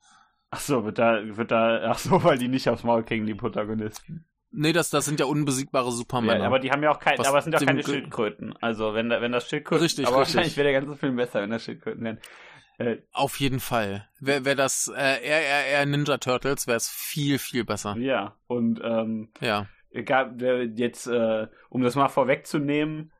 Ach 0.50 0.60
so, 0.60 0.84
wird 0.84 0.98
da, 0.98 1.18
wird 1.36 1.50
da, 1.50 1.80
ach 1.90 1.98
so, 1.98 2.22
weil 2.22 2.38
die 2.38 2.48
nicht 2.48 2.68
aufs 2.68 2.84
Maul 2.84 3.02
kriegen, 3.04 3.26
die 3.26 3.34
Protagonisten. 3.34 4.24
Nee, 4.56 4.72
das, 4.72 4.88
das 4.90 5.04
sind 5.04 5.18
ja 5.18 5.26
unbesiegbare 5.26 5.90
Supermänner. 5.90 6.40
Ja, 6.42 6.46
aber 6.46 6.60
die 6.60 6.70
haben 6.70 6.80
ja 6.84 6.92
auch 6.92 7.00
kein, 7.00 7.18
Was 7.18 7.26
aber 7.26 7.38
es 7.38 7.44
sind 7.44 7.54
ja 7.54 7.58
keine 7.58 7.82
Schildkröten. 7.82 8.54
Also 8.60 8.94
wenn 8.94 9.08
da, 9.08 9.20
wenn 9.20 9.32
das 9.32 9.48
Schildkröten, 9.48 9.82
Richtig, 9.82 10.06
aber 10.06 10.20
richtig. 10.20 10.36
wahrscheinlich 10.36 10.56
wäre 10.56 10.70
der 10.70 10.80
ganze 10.80 10.96
Film 10.96 11.16
besser, 11.16 11.42
wenn 11.42 11.50
das 11.50 11.64
Schildkröten 11.64 12.04
wären. 12.04 12.20
Äh, 12.78 12.98
Auf 13.12 13.40
jeden 13.40 13.58
Fall. 13.58 14.08
Wäre 14.20 14.44
wär 14.44 14.54
das 14.54 14.86
äh, 14.94 15.00
RRR 15.00 15.86
Ninja 15.86 16.18
Turtles, 16.18 16.68
wäre 16.68 16.76
es 16.76 16.88
viel, 16.88 17.38
viel 17.38 17.64
besser. 17.64 17.96
ja, 17.98 18.36
und 18.46 18.80
ähm, 18.84 19.32
Ja. 19.40 19.66
gab 20.04 20.40
jetzt, 20.40 21.08
äh, 21.08 21.48
um 21.68 21.82
das 21.82 21.96
mal 21.96 22.08
vorwegzunehmen, 22.08 23.10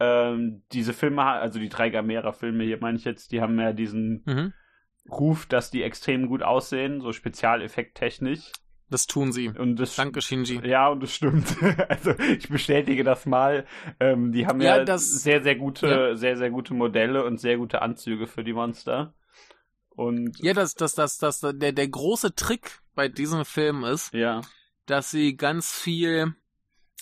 ähm, 0.00 0.62
diese 0.72 0.92
Filme, 0.92 1.22
also 1.24 1.58
die 1.58 1.68
drei 1.68 1.90
Gamera-Filme 1.90 2.64
hier 2.64 2.78
meine 2.80 2.98
ich 2.98 3.04
jetzt, 3.04 3.32
die 3.32 3.40
haben 3.40 3.58
ja 3.60 3.72
diesen 3.72 4.22
Mhm. 4.26 4.52
Ruf, 5.10 5.44
dass 5.46 5.70
die 5.70 5.82
extrem 5.82 6.28
gut 6.28 6.42
aussehen, 6.42 7.00
so 7.02 7.12
spezialeffekttechnisch. 7.12 8.50
Das 8.90 9.06
tun 9.06 9.32
sie. 9.32 9.48
Und 9.48 9.76
das 9.76 9.96
Danke, 9.96 10.20
Shinji. 10.22 10.60
Ja, 10.66 10.88
und 10.88 11.02
das 11.02 11.14
stimmt. 11.14 11.44
Also 11.88 12.12
ich 12.18 12.48
bestätige 12.48 13.02
das 13.04 13.26
mal. 13.26 13.66
Ähm, 14.00 14.32
die 14.32 14.46
haben 14.46 14.60
ja, 14.60 14.78
Ja, 14.78 14.84
das- 14.84 15.10
sehr, 15.22 15.42
sehr 15.42 15.56
gute, 15.56 15.86
Ja. 15.88 16.16
sehr, 16.16 16.36
sehr 16.36 16.50
gute 16.50 16.74
Modelle 16.74 17.24
und 17.24 17.38
sehr 17.38 17.56
gute 17.56 17.82
Anzüge 17.82 18.26
für 18.26 18.44
die 18.44 18.52
Monster. 18.52 19.14
Und 19.90 20.38
Ja, 20.40 20.52
das, 20.54 20.74
das, 20.74 20.94
das, 20.94 21.18
das, 21.18 21.40
der, 21.40 21.72
der 21.72 21.88
große 21.88 22.34
Trick 22.34 22.80
bei 22.94 23.08
diesem 23.08 23.44
Film 23.44 23.84
ist, 23.84 24.12
ja, 24.12 24.40
dass 24.86 25.10
sie 25.10 25.36
ganz 25.36 25.72
viel 25.72 26.34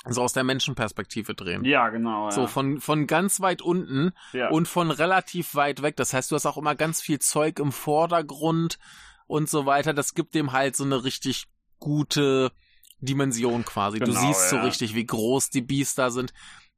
so 0.09 0.23
aus 0.23 0.33
der 0.33 0.45
Menschenperspektive 0.45 1.35
drehen. 1.35 1.65
ja, 1.65 1.89
genau. 1.89 2.27
Ja. 2.27 2.31
So 2.33 2.47
von, 2.47 2.81
von 2.81 3.07
ganz 3.07 3.41
weit 3.41 3.63
unten 3.63 4.13
ja. 4.33 4.51
und 4.51 4.67
von 4.67 4.91
relativ 4.91 5.55
weit 5.55 5.83
weg. 5.83 5.97
Das 5.97 6.13
heißt, 6.13 6.31
du 6.31 6.35
hast 6.35 6.47
auch 6.47 6.57
immer 6.57 6.75
ganz 6.75 7.01
viel 7.01 7.21
Zeug 7.21 7.59
im 7.59 7.73
Vordergrund 7.73 8.79
und 9.27 9.49
so 9.49 9.67
weiter. 9.67 9.95
Das 9.95 10.15
gibt 10.15 10.35
dem 10.35 10.53
halt 10.53 10.77
so 10.77 10.85
eine 10.85 11.05
richtig 11.05 11.47
gute 11.79 12.53
Dimension 13.01 13.65
quasi. 13.65 13.99
du 13.99 14.07
Genau, 14.07 14.21
siehst 14.21 14.51
so 14.51 14.57
ja. 14.57 14.63
richtig, 14.63 14.95
wie 14.95 15.07
groß 15.07 15.51
die 15.51 15.63
Biester 15.63 16.11
sind. 16.11 16.33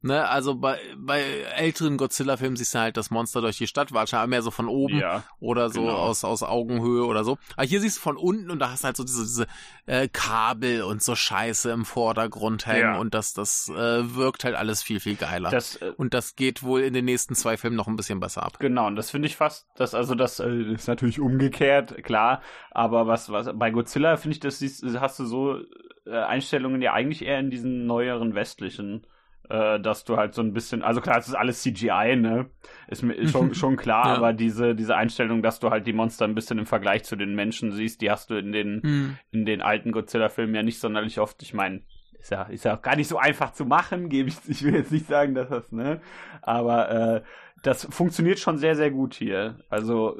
Ne, 0.06 0.28
also 0.28 0.54
bei, 0.56 0.78
bei 0.98 1.22
älteren 1.56 1.96
Godzilla-Filmen 1.96 2.56
siehst 2.56 2.74
du 2.74 2.78
halt 2.78 2.98
das 2.98 3.10
Monster 3.10 3.40
durch 3.40 3.56
die 3.56 3.66
Stadt 3.66 3.94
watschen, 3.94 4.18
aber 4.18 4.26
mehr 4.26 4.42
so 4.42 4.50
von 4.50 4.68
oben 4.68 4.98
Ja, 4.98 5.22
oder 5.40 5.70
so 5.70 5.80
genau. 5.80 5.94
aus, 5.94 6.24
aus 6.24 6.42
Augenhöhe 6.42 7.06
oder 7.06 7.24
so. 7.24 7.38
Aber 7.56 7.66
hier 7.66 7.80
siehst 7.80 7.96
du 7.96 8.00
von 8.02 8.18
unten 8.18 8.50
und 8.50 8.58
da 8.58 8.70
hast 8.70 8.82
du 8.84 8.86
halt 8.88 8.98
so 8.98 9.04
diese, 9.04 9.22
diese 9.22 9.46
äh, 9.86 10.06
Kabel 10.12 10.82
und 10.82 11.02
so 11.02 11.14
Scheiße 11.14 11.70
im 11.70 11.86
Vordergrund 11.86 12.66
hängen 12.66 12.80
Ja. 12.94 12.98
und 12.98 13.14
das, 13.14 13.32
das 13.32 13.70
äh, 13.70 14.14
wirkt 14.14 14.44
halt 14.44 14.56
alles 14.56 14.82
viel, 14.82 15.00
viel 15.00 15.16
geiler. 15.16 15.48
das, 15.48 15.76
äh, 15.76 15.92
und 15.96 16.12
das 16.12 16.36
geht 16.36 16.62
wohl 16.62 16.82
in 16.82 16.92
den 16.92 17.06
nächsten 17.06 17.34
zwei 17.34 17.56
Filmen 17.56 17.76
noch 17.76 17.88
ein 17.88 17.96
bisschen 17.96 18.20
besser 18.20 18.42
ab. 18.42 18.58
Genau, 18.58 18.86
und 18.86 18.96
das 18.96 19.10
finde 19.10 19.26
ich 19.26 19.36
fast, 19.36 19.66
das, 19.76 19.94
also 19.94 20.14
das 20.14 20.38
äh, 20.38 20.50
ist 20.74 20.86
natürlich 20.86 21.18
umgekehrt, 21.18 22.04
klar, 22.04 22.42
aber 22.72 23.06
was, 23.06 23.32
was, 23.32 23.48
bei 23.54 23.70
Godzilla 23.70 24.18
finde 24.18 24.34
ich, 24.34 24.40
das 24.40 24.58
siehst, 24.58 24.84
hast 25.00 25.18
du 25.18 25.24
so 25.24 25.60
äh, 26.04 26.10
Einstellungen 26.14 26.82
ja 26.82 26.92
eigentlich 26.92 27.22
eher 27.24 27.38
in 27.40 27.48
diesen 27.50 27.86
neueren 27.86 28.34
westlichen, 28.34 29.06
äh, 29.50 29.78
dass 29.80 30.04
du 30.04 30.16
halt 30.16 30.34
so 30.34 30.42
ein 30.42 30.52
bisschen, 30.52 30.82
also 30.82 31.00
klar, 31.00 31.18
es 31.18 31.28
ist 31.28 31.34
alles 31.34 31.62
CGI, 31.62 32.16
ne, 32.16 32.50
ist 32.88 33.02
mir 33.02 33.28
schon, 33.28 33.54
schon 33.54 33.76
klar, 33.76 34.08
Ja. 34.08 34.14
aber 34.16 34.32
diese, 34.32 34.74
diese 34.74 34.96
Einstellung, 34.96 35.42
dass 35.42 35.60
du 35.60 35.70
halt 35.70 35.86
die 35.86 35.92
Monster 35.92 36.24
ein 36.24 36.34
bisschen 36.34 36.58
im 36.58 36.66
Vergleich 36.66 37.04
zu 37.04 37.16
den 37.16 37.34
Menschen 37.34 37.72
siehst, 37.72 38.00
die 38.00 38.10
hast 38.10 38.30
du 38.30 38.36
in 38.36 38.52
den, 38.52 38.82
Hm. 38.82 39.18
in 39.32 39.44
den 39.44 39.60
alten 39.62 39.92
Godzilla-Filmen 39.92 40.54
ja 40.54 40.62
nicht 40.62 40.78
sonderlich 40.80 41.18
oft. 41.20 41.42
Ich 41.42 41.52
meine, 41.54 41.82
ist 42.18 42.30
ja, 42.30 42.44
ist 42.44 42.64
ja 42.64 42.76
auch 42.76 42.82
gar 42.82 42.96
nicht 42.96 43.08
so 43.08 43.18
einfach 43.18 43.52
zu 43.52 43.66
machen, 43.66 44.08
gebe 44.08 44.30
ich, 44.30 44.36
ich 44.48 44.62
will 44.64 44.74
jetzt 44.74 44.90
nicht 44.92 45.06
sagen, 45.06 45.34
dass 45.34 45.50
das, 45.50 45.72
ne? 45.72 46.00
Aber 46.40 46.90
äh, 46.90 47.22
das 47.62 47.86
funktioniert 47.90 48.38
schon 48.38 48.56
sehr, 48.58 48.76
sehr 48.76 48.90
gut 48.90 49.14
hier. 49.14 49.58
Also, 49.68 50.18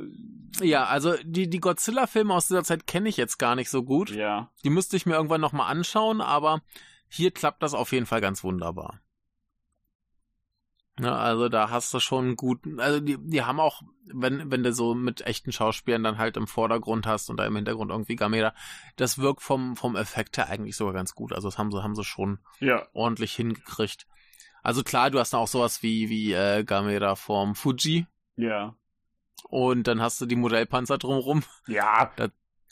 Ja, 0.61 0.85
also 0.85 1.15
die, 1.25 1.49
die 1.49 1.61
Godzilla-Filme 1.61 2.33
aus 2.35 2.49
dieser 2.49 2.63
Zeit 2.65 2.87
kenne 2.87 3.09
ich 3.09 3.17
jetzt 3.17 3.39
gar 3.39 3.55
nicht 3.55 3.71
so 3.71 3.83
gut. 3.83 4.11
ja. 4.11 4.51
Die 4.65 4.71
müsste 4.71 4.97
ich 4.97 5.07
mir 5.07 5.15
irgendwann 5.15 5.41
nochmal 5.41 5.71
anschauen, 5.71 6.21
aber 6.21 6.61
hier 7.09 7.31
klappt 7.31 7.63
das 7.63 7.75
auf 7.75 7.93
jeden 7.93 8.07
Fall 8.07 8.21
ganz 8.21 8.43
wunderbar. 8.45 9.01
Ja, 11.01 11.17
also 11.17 11.49
da 11.49 11.71
hast 11.71 11.93
du 11.93 11.99
schon 11.99 12.25
einen 12.25 12.37
guten, 12.37 12.79
also 12.79 13.01
die, 13.01 13.19
die 13.19 13.43
haben 13.43 13.59
auch, 13.59 13.83
wenn, 14.07 14.51
wenn 14.53 14.63
du 14.63 14.73
so 14.73 14.95
mit 14.95 15.23
echten 15.27 15.51
Schauspielern 15.51 16.05
dann 16.05 16.19
halt 16.19 16.37
im 16.37 16.47
Vordergrund 16.47 17.05
hast 17.07 17.31
und 17.31 17.37
da 17.39 17.47
im 17.47 17.57
Hintergrund 17.57 17.91
irgendwie 17.91 18.15
Gamera, 18.15 18.55
das 18.95 19.19
wirkt 19.19 19.43
vom, 19.43 19.77
vom 19.77 19.97
Effekt 19.97 20.37
her 20.39 20.49
eigentlich 20.49 20.77
sogar 20.77 20.95
ganz 20.95 21.15
gut. 21.17 21.33
Also 21.33 21.49
das 21.49 21.59
haben 21.59 21.73
sie, 21.73 21.83
haben 21.83 21.97
sie 21.97 22.05
schon 22.05 22.39
Ja. 22.61 22.87
ordentlich 22.93 23.33
hingekriegt. 23.35 24.07
Also 24.63 24.85
klar, 24.85 25.11
du 25.11 25.19
hast 25.19 25.33
dann 25.33 25.41
auch 25.41 25.49
sowas 25.49 25.83
wie, 25.83 26.09
wie 26.11 26.33
äh, 26.33 26.63
Gamera 26.63 27.17
vom 27.17 27.57
Fuji 27.57 28.07
Ja. 28.37 28.77
und 29.49 29.89
dann 29.89 30.01
hast 30.01 30.21
du 30.21 30.27
die 30.27 30.37
Modellpanzer 30.37 30.99
drumrum. 30.99 31.43
Ja. 31.67 32.13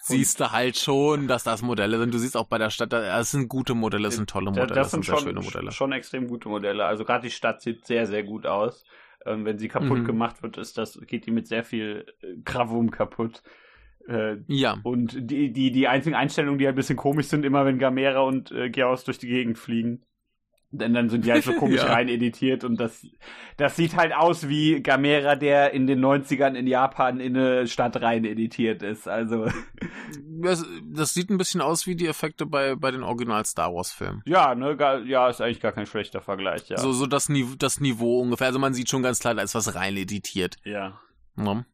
Siehst 0.04 0.40
du 0.40 0.50
halt 0.50 0.76
schon, 0.76 1.28
dass 1.28 1.44
das 1.44 1.62
Modelle 1.62 1.98
sind. 1.98 2.12
Du 2.12 2.18
siehst 2.18 2.36
auch 2.36 2.46
bei 2.48 2.58
der 2.58 2.70
Stadt, 2.70 2.92
da- 2.92 3.20
es 3.20 3.30
sind 3.30 3.48
gute 3.48 3.74
Modelle, 3.74 4.08
es 4.08 4.16
sind 4.16 4.28
tolle 4.28 4.50
Modelle, 4.50 4.68
das 4.74 4.90
sind 4.90 5.04
sehr 5.04 5.16
schon, 5.16 5.24
schöne 5.28 5.40
Modelle. 5.40 5.70
schon 5.70 5.92
extrem 5.92 6.26
gute 6.26 6.48
Modelle. 6.48 6.84
Also 6.84 7.04
gerade 7.04 7.22
die 7.26 7.30
Stadt 7.30 7.62
sieht 7.62 7.86
sehr, 7.86 8.06
sehr 8.06 8.24
gut 8.24 8.44
aus. 8.46 8.84
Ähm, 9.24 9.44
wenn 9.44 9.58
sie 9.58 9.68
kaputt 9.68 10.00
Mhm. 10.00 10.04
gemacht 10.04 10.42
wird, 10.42 10.58
ist 10.58 10.76
das, 10.76 11.00
geht 11.06 11.26
die 11.26 11.30
mit 11.30 11.46
sehr 11.46 11.62
viel 11.62 12.04
äh, 12.22 12.36
Gravum 12.44 12.90
kaputt. 12.90 13.42
Äh, 14.08 14.38
Ja, 14.48 14.78
und 14.82 15.16
die, 15.30 15.52
die, 15.52 15.70
die 15.70 15.86
einzigen 15.86 16.16
Einstellungen, 16.16 16.58
die 16.58 16.66
ein 16.66 16.74
bisschen 16.74 16.96
komisch 16.96 17.26
sind, 17.28 17.44
immer 17.44 17.64
wenn 17.64 17.78
Gamera 17.78 18.20
und 18.22 18.50
äh, 18.50 18.68
Geaus 18.70 19.04
durch 19.04 19.18
die 19.18 19.28
Gegend 19.28 19.56
fliegen. 19.58 20.04
Denn 20.74 20.94
dann 20.94 21.10
sind 21.10 21.26
die 21.26 21.32
halt 21.32 21.44
so 21.44 21.52
komisch 21.58 21.82
Ja. 21.82 21.92
rein 21.92 22.08
editiert 22.08 22.64
und 22.64 22.80
das, 22.80 23.06
das 23.58 23.76
sieht 23.76 23.94
halt 23.94 24.14
aus 24.14 24.48
wie 24.48 24.80
Gamera, 24.82 25.36
der 25.36 25.72
in 25.74 25.86
den 25.86 26.00
90ern 26.02 26.54
in 26.54 26.66
Japan 26.66 27.20
in 27.20 27.36
eine 27.36 27.66
Stadt 27.68 28.00
rein 28.00 28.24
editiert 28.24 28.82
ist. 28.82 29.06
Also, 29.06 29.46
das, 30.42 30.64
das 30.84 31.14
sieht 31.14 31.30
ein 31.30 31.38
bisschen 31.38 31.60
aus 31.60 31.86
wie 31.86 31.94
die 31.94 32.06
Effekte 32.06 32.46
bei, 32.46 32.74
bei 32.74 32.90
den 32.90 33.02
Original 33.02 33.44
Star 33.44 33.72
Wars 33.74 33.92
Filmen. 33.92 34.22
ja, 34.24 34.54
ne, 34.54 34.76
gar, 34.76 35.00
ja, 35.00 35.28
ist 35.28 35.40
eigentlich 35.40 35.60
gar 35.60 35.72
kein 35.72 35.86
schlechter 35.86 36.20
Vergleich, 36.22 36.68
ja. 36.68 36.78
So, 36.78 36.92
so 36.92 37.06
das, 37.06 37.28
Niveau, 37.28 37.54
das 37.58 37.80
Niveau 37.80 38.20
ungefähr. 38.20 38.46
Also 38.46 38.58
man 38.58 38.74
sieht 38.74 38.88
schon 38.88 39.02
ganz 39.02 39.18
klar, 39.18 39.34
da 39.34 39.42
ist 39.42 39.54
was 39.54 39.74
rein 39.74 39.96
editiert. 39.96 40.56
ja. 40.64 40.98
Ne? 41.36 41.64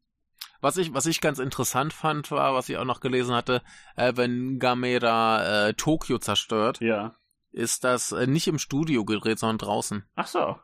Was 0.60 0.76
ich, 0.76 0.92
was 0.92 1.06
ich 1.06 1.20
ganz 1.20 1.38
interessant 1.38 1.92
fand, 1.92 2.32
war, 2.32 2.52
was 2.52 2.68
ich 2.68 2.76
auch 2.78 2.84
noch 2.84 2.98
gelesen 2.98 3.32
hatte, 3.34 3.62
äh, 3.96 4.12
wenn 4.16 4.58
Gamera 4.58 5.68
äh, 5.68 5.74
Tokio 5.74 6.18
zerstört, 6.18 6.80
Ja. 6.80 7.14
Ist 7.52 7.84
das 7.84 8.12
äh, 8.12 8.26
nicht 8.26 8.46
im 8.48 8.58
Studio 8.58 9.04
gedreht, 9.04 9.38
sondern 9.38 9.58
draußen. 9.58 10.04
Ach 10.14 10.26
so. 10.26 10.58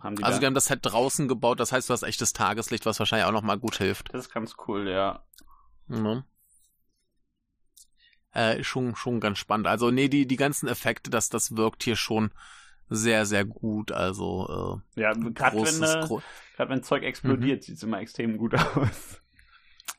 Haben 0.00 0.16
die 0.16 0.24
Also 0.24 0.38
die 0.40 0.46
haben 0.46 0.54
das 0.54 0.68
halt 0.68 0.80
draußen 0.82 1.28
gebaut, 1.28 1.60
das 1.60 1.72
heißt, 1.72 1.88
du 1.88 1.92
hast 1.94 2.02
echtes 2.02 2.32
Tageslicht, 2.34 2.84
was 2.86 2.98
wahrscheinlich 2.98 3.26
auch 3.26 3.32
nochmal 3.32 3.58
gut 3.58 3.76
hilft. 3.78 4.12
das 4.12 4.26
ist 4.26 4.32
ganz 4.32 4.54
cool, 4.68 4.88
ja. 4.88 5.24
Ne? 5.86 6.24
Äh, 8.32 8.62
schon, 8.64 8.96
schon 8.96 9.20
ganz 9.20 9.38
spannend. 9.38 9.66
Also, 9.66 9.90
nee, 9.90 10.08
die, 10.08 10.26
die 10.26 10.36
ganzen 10.36 10.68
Effekte, 10.68 11.08
das, 11.10 11.28
das 11.28 11.56
wirkt 11.56 11.84
hier 11.84 11.96
schon 11.96 12.32
sehr, 12.88 13.26
sehr 13.26 13.44
gut. 13.44 13.92
Also, 13.92 14.80
Ja, 14.96 15.12
äh, 15.12 15.30
gerade 15.30 15.56
wenn, 15.56 15.82
äh, 15.82 16.68
wenn 16.68 16.82
Zeug 16.82 17.02
explodiert, 17.04 17.60
Mhm. 17.60 17.62
sieht's 17.64 17.82
immer 17.82 18.00
extrem 18.00 18.36
gut 18.36 18.54
aus. 18.76 19.20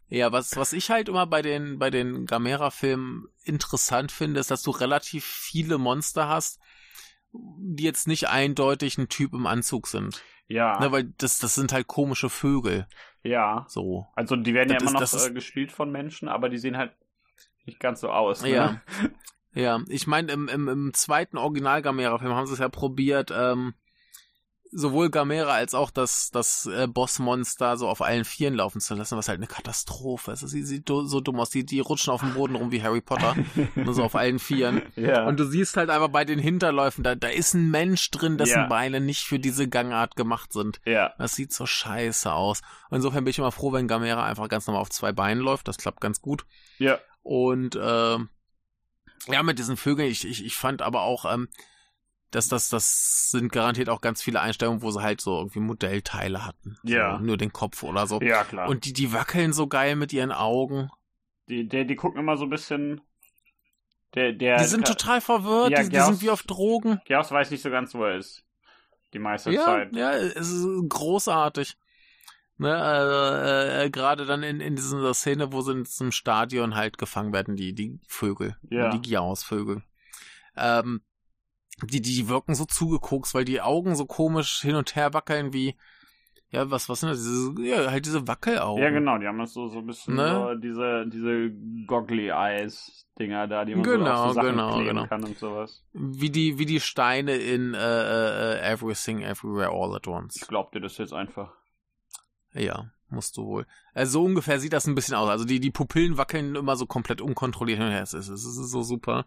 Ja, 0.10 0.32
was, 0.32 0.56
was 0.56 0.72
ich 0.74 0.89
halt 0.91 1.10
immer 1.10 1.26
bei 1.26 1.41
den, 1.41 1.80
bei 1.80 1.89
den 1.89 2.26
Gamera-Filmen 2.26 3.28
interessant 3.44 4.12
finde, 4.12 4.39
ist, 4.39 4.52
dass 4.52 4.62
du 4.62 4.72
relativ 4.72 5.26
viele 5.26 5.78
Monster 5.78 6.28
hast, 6.30 6.60
die 7.34 7.84
jetzt 7.84 8.08
nicht 8.08 8.30
eindeutig 8.30 8.98
ein 8.98 9.10
Typ 9.10 9.34
im 9.34 9.48
Anzug 9.48 9.88
sind. 9.88 10.22
Ja. 10.48 10.80
Ne, 10.80 10.91
weil 10.91 11.06
das, 11.18 11.39
das 11.39 11.56
sind 11.56 11.74
halt 11.74 11.88
komische 11.88 12.30
Vögel. 12.30 12.88
ja. 13.24 13.65
So. 13.68 14.06
Also 14.15 14.36
die 14.36 14.54
werden 14.54 14.70
ja 14.70 14.76
Das 14.78 14.84
immer 14.84 14.94
noch 14.94 15.02
ist- 15.02 15.13
ist- 15.15 15.28
äh, 15.28 15.34
gespielt 15.34 15.72
von 15.72 15.91
Menschen, 15.91 16.28
aber 16.30 16.50
die 16.50 16.60
sehen 16.60 16.78
halt 16.78 16.94
nicht 17.65 17.80
ganz 17.80 18.00
so 18.02 18.10
aus. 18.12 18.41
Ne? 18.44 18.50
Ja. 18.52 18.82
Ja, 19.58 19.80
ich 19.88 20.06
meine, 20.06 20.34
im, 20.34 20.50
im, 20.50 20.68
im 20.68 20.94
zweiten 20.94 21.38
Original-Gamera-Film 21.38 22.34
haben 22.34 22.46
sie 22.46 22.52
es 22.52 22.60
ja 22.60 22.68
probiert, 22.68 23.32
ähm, 23.34 23.74
sowohl 24.76 25.10
Gamera 25.10 25.54
als 25.54 25.74
auch 25.74 25.90
das, 25.90 26.30
das 26.32 26.66
äh, 26.66 26.88
Bossmonster 26.88 27.78
so 27.78 27.88
auf 27.88 28.02
allen 28.02 28.26
Vieren 28.26 28.56
laufen 28.56 28.82
zu 28.82 28.94
lassen, 28.94 29.18
was 29.18 29.28
halt 29.30 29.40
eine 29.40 29.48
Katastrophe 29.48 30.34
ist. 30.34 30.42
Sie 30.42 30.64
sieht 30.64 30.88
so 30.88 31.22
dumm 31.22 31.40
aus. 31.40 31.50
Die, 31.50 31.66
die 31.66 31.80
rutschen 31.80 32.12
auf 32.12 32.20
dem 32.22 32.34
Boden 32.34 32.56
rum 32.56 32.72
wie 32.72 32.84
Harry 32.84 33.02
Potter. 33.02 33.36
Nur 33.76 33.94
so 33.94 34.04
auf 34.04 34.16
allen 34.16 34.40
Vieren. 34.40 34.82
ja. 34.96 35.26
Und 35.26 35.40
du 35.40 35.46
siehst 35.46 35.78
halt 35.78 35.90
einfach 35.90 36.10
bei 36.10 36.26
den 36.26 36.40
Hinterläufen, 36.40 37.04
da, 37.04 37.16
da 37.16 37.30
ist 37.30 37.54
ein 37.54 37.72
Mensch 37.72 38.12
drin, 38.12 38.38
dessen 38.38 38.60
Ja. 38.60 38.68
Beine 38.68 39.00
nicht 39.00 39.24
für 39.24 39.40
diese 39.40 39.68
Gangart 39.68 40.16
gemacht 40.16 40.52
sind. 40.54 40.82
ja. 40.86 41.14
Das 41.18 41.36
sieht 41.36 41.54
so 41.54 41.66
scheiße 41.66 42.32
aus. 42.32 42.62
Insofern 42.92 43.24
bin 43.24 43.32
ich 43.32 43.40
immer 43.40 43.52
froh, 43.52 43.72
wenn 43.74 43.88
Gamera 43.88 44.26
einfach 44.26 44.50
ganz 44.50 44.68
normal 44.68 44.82
auf 44.82 44.90
zwei 44.90 45.12
Beinen 45.12 45.42
läuft. 45.44 45.68
Das 45.68 45.78
klappt 45.78 46.02
ganz 46.02 46.22
gut. 46.22 46.46
Ja. 46.78 47.00
Und 47.24 47.80
ähm, 47.82 48.30
ja, 49.28 49.42
mit 49.42 49.58
diesen 49.58 49.78
Vögeln, 49.78 50.10
ich, 50.12 50.28
ich, 50.28 50.46
ich 50.46 50.56
fand 50.56 50.82
aber 50.82 51.02
auch, 51.02 51.26
ähm, 51.34 51.48
dass 52.32 52.48
das, 52.50 52.70
das 52.70 53.30
sind 53.32 53.52
garantiert 53.52 53.90
auch 53.90 54.02
ganz 54.02 54.22
viele 54.22 54.42
Einstellungen, 54.42 54.82
wo 54.82 54.92
sie 54.92 55.02
halt 55.02 55.22
so 55.22 55.38
irgendwie 55.38 55.60
Modellteile 55.60 56.46
hatten. 56.46 56.78
Ja. 56.84 57.18
So, 57.18 57.24
nur 57.24 57.38
den 57.38 57.54
Kopf 57.54 57.84
oder 57.84 58.08
so. 58.08 58.20
Ja, 58.22 58.44
klar. 58.44 58.68
Und 58.70 58.86
die, 58.86 58.94
die 58.94 59.14
wackeln 59.14 59.54
so 59.54 59.68
geil 59.68 59.96
mit 59.96 60.12
ihren 60.14 60.32
Augen. 60.32 60.90
die, 61.48 61.68
der, 61.68 61.86
die 61.86 61.96
gucken 61.96 62.20
immer 62.20 62.36
so 62.38 62.44
ein 62.46 62.50
bisschen. 62.50 63.02
Der, 64.16 64.32
der, 64.34 64.58
Die 64.58 64.64
sind 64.66 64.88
total 64.88 65.20
verwirrt, 65.22 65.72
Ja, 65.72 65.84
die, 65.84 65.90
die 65.90 65.96
Gauss- 65.98 66.08
sind 66.08 66.22
wie 66.22 66.30
auf 66.30 66.44
Drogen. 66.44 67.02
Geaus 67.06 67.32
weiß 67.32 67.52
nicht 67.52 67.62
so 67.62 67.70
ganz, 67.70 67.94
wo 67.94 68.04
er 68.06 68.18
ist. 68.18 68.44
Die 69.14 69.20
meiste 69.20 69.52
Ja, 69.52 69.64
Zeit. 69.66 69.96
ja, 69.96 70.12
es 70.14 70.50
ist 70.52 70.68
großartig. 70.90 71.78
Ne, 72.58 72.70
äh, 72.70 73.86
äh, 73.86 73.90
gerade 73.90 74.26
dann 74.26 74.42
in, 74.42 74.62
in 74.62 74.78
dieser 74.78 75.14
Szene, 75.14 75.52
wo 75.52 75.60
sie 75.60 75.74
in 75.74 75.84
diesem 75.84 76.14
Stadion 76.14 76.76
halt 76.76 76.98
gefangen 76.98 77.34
werden, 77.34 77.58
die, 77.58 77.74
die 77.74 78.00
Vögel, 78.08 78.56
Ja. 78.70 78.90
die 78.90 79.02
Giaus-Vögel. 79.02 79.84
Ähm, 80.56 81.02
die, 81.84 82.02
die 82.02 82.30
wirken 82.30 82.56
so 82.56 82.66
zugekokst, 82.66 83.34
weil 83.34 83.46
die 83.46 83.62
Augen 83.62 83.96
so 83.96 84.06
komisch 84.06 84.62
hin 84.62 84.76
und 84.76 84.96
her 84.96 85.14
wackeln 85.14 85.54
wie, 85.54 85.76
ja, 86.50 86.70
was, 86.72 86.88
was 86.88 87.02
sind 87.02 87.10
das? 87.10 87.20
Diese, 87.20 87.54
ja, 87.64 87.92
halt 87.92 88.06
diese 88.06 88.28
Wackelaugen. 88.28 88.82
Ja, 88.82 88.90
genau, 88.90 89.18
die 89.18 89.28
haben 89.28 89.40
das 89.40 89.54
so, 89.54 89.68
so 89.68 89.80
ein 89.80 89.86
bisschen 89.86 90.16
Ne? 90.16 90.34
so 90.34 90.56
diese, 90.60 91.06
diese 91.08 91.52
Goggly 91.86 92.30
Eyes 92.30 93.06
Dinger 93.20 93.48
da, 93.48 93.64
die 93.64 93.76
man 93.76 93.84
so 93.84 93.92
Genau, 93.92 94.24
auf 94.24 94.28
so 94.30 94.34
Sachen 94.36 94.50
genau, 94.50 94.78
genau. 94.84 95.08
kann 95.08 95.24
und 95.24 95.38
sowas. 95.38 95.84
Wie 95.94 96.30
die, 96.30 96.60
wie 96.60 96.66
die 96.66 96.80
Steine 96.82 97.36
in 97.36 97.74
äh, 97.74 97.78
äh, 97.78 98.74
Everything, 98.74 99.22
Everywhere, 99.22 99.70
All 99.72 99.96
at 99.96 100.08
Once. 100.08 100.36
Ich 100.36 100.48
glaub 100.48 100.72
dir 100.72 100.82
das 100.82 100.98
jetzt 100.98 101.14
einfach. 101.14 101.54
Ja, 102.54 102.92
musst 103.10 103.38
du 103.38 103.46
wohl. 103.46 103.68
Also 103.94 104.20
so 104.20 104.26
ungefähr 104.26 104.60
sieht 104.60 104.74
das 104.74 104.86
ein 104.88 104.96
bisschen 104.96 105.16
aus. 105.16 105.30
Also 105.30 105.46
die, 105.46 105.60
die 105.60 105.72
Pupillen 105.72 106.18
wackeln 106.18 106.56
immer 106.56 106.76
so 106.76 106.86
komplett 106.86 107.22
unkontrolliert 107.22 107.80
hin 107.80 107.88
und 107.88 107.94
her. 107.94 108.04
Es 108.04 108.14
ist, 108.14 108.28
es 108.28 108.46
ist 108.46 108.72
so 108.72 108.82
super. 108.82 109.26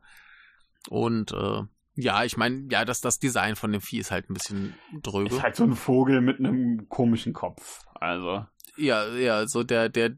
Und 0.90 1.32
äh, 1.32 1.62
ja, 2.00 2.22
ich 2.22 2.36
meine, 2.36 2.68
ja, 2.70 2.84
das, 2.84 3.00
das 3.00 3.18
Design 3.18 3.56
von 3.56 3.72
dem 3.72 3.80
Vieh 3.80 3.98
ist 3.98 4.10
halt 4.12 4.30
ein 4.30 4.34
bisschen 4.34 4.74
dröge. 5.02 5.34
Ist 5.34 5.42
halt 5.42 5.56
so 5.56 5.64
ein 5.64 5.74
Vogel 5.74 6.20
mit 6.20 6.38
einem 6.38 6.88
komischen 6.88 7.32
Kopf. 7.32 7.84
Also, 7.94 8.46
Ja, 8.76 9.08
ja, 9.16 9.48
so 9.48 9.64
der, 9.64 9.88
der, 9.88 10.16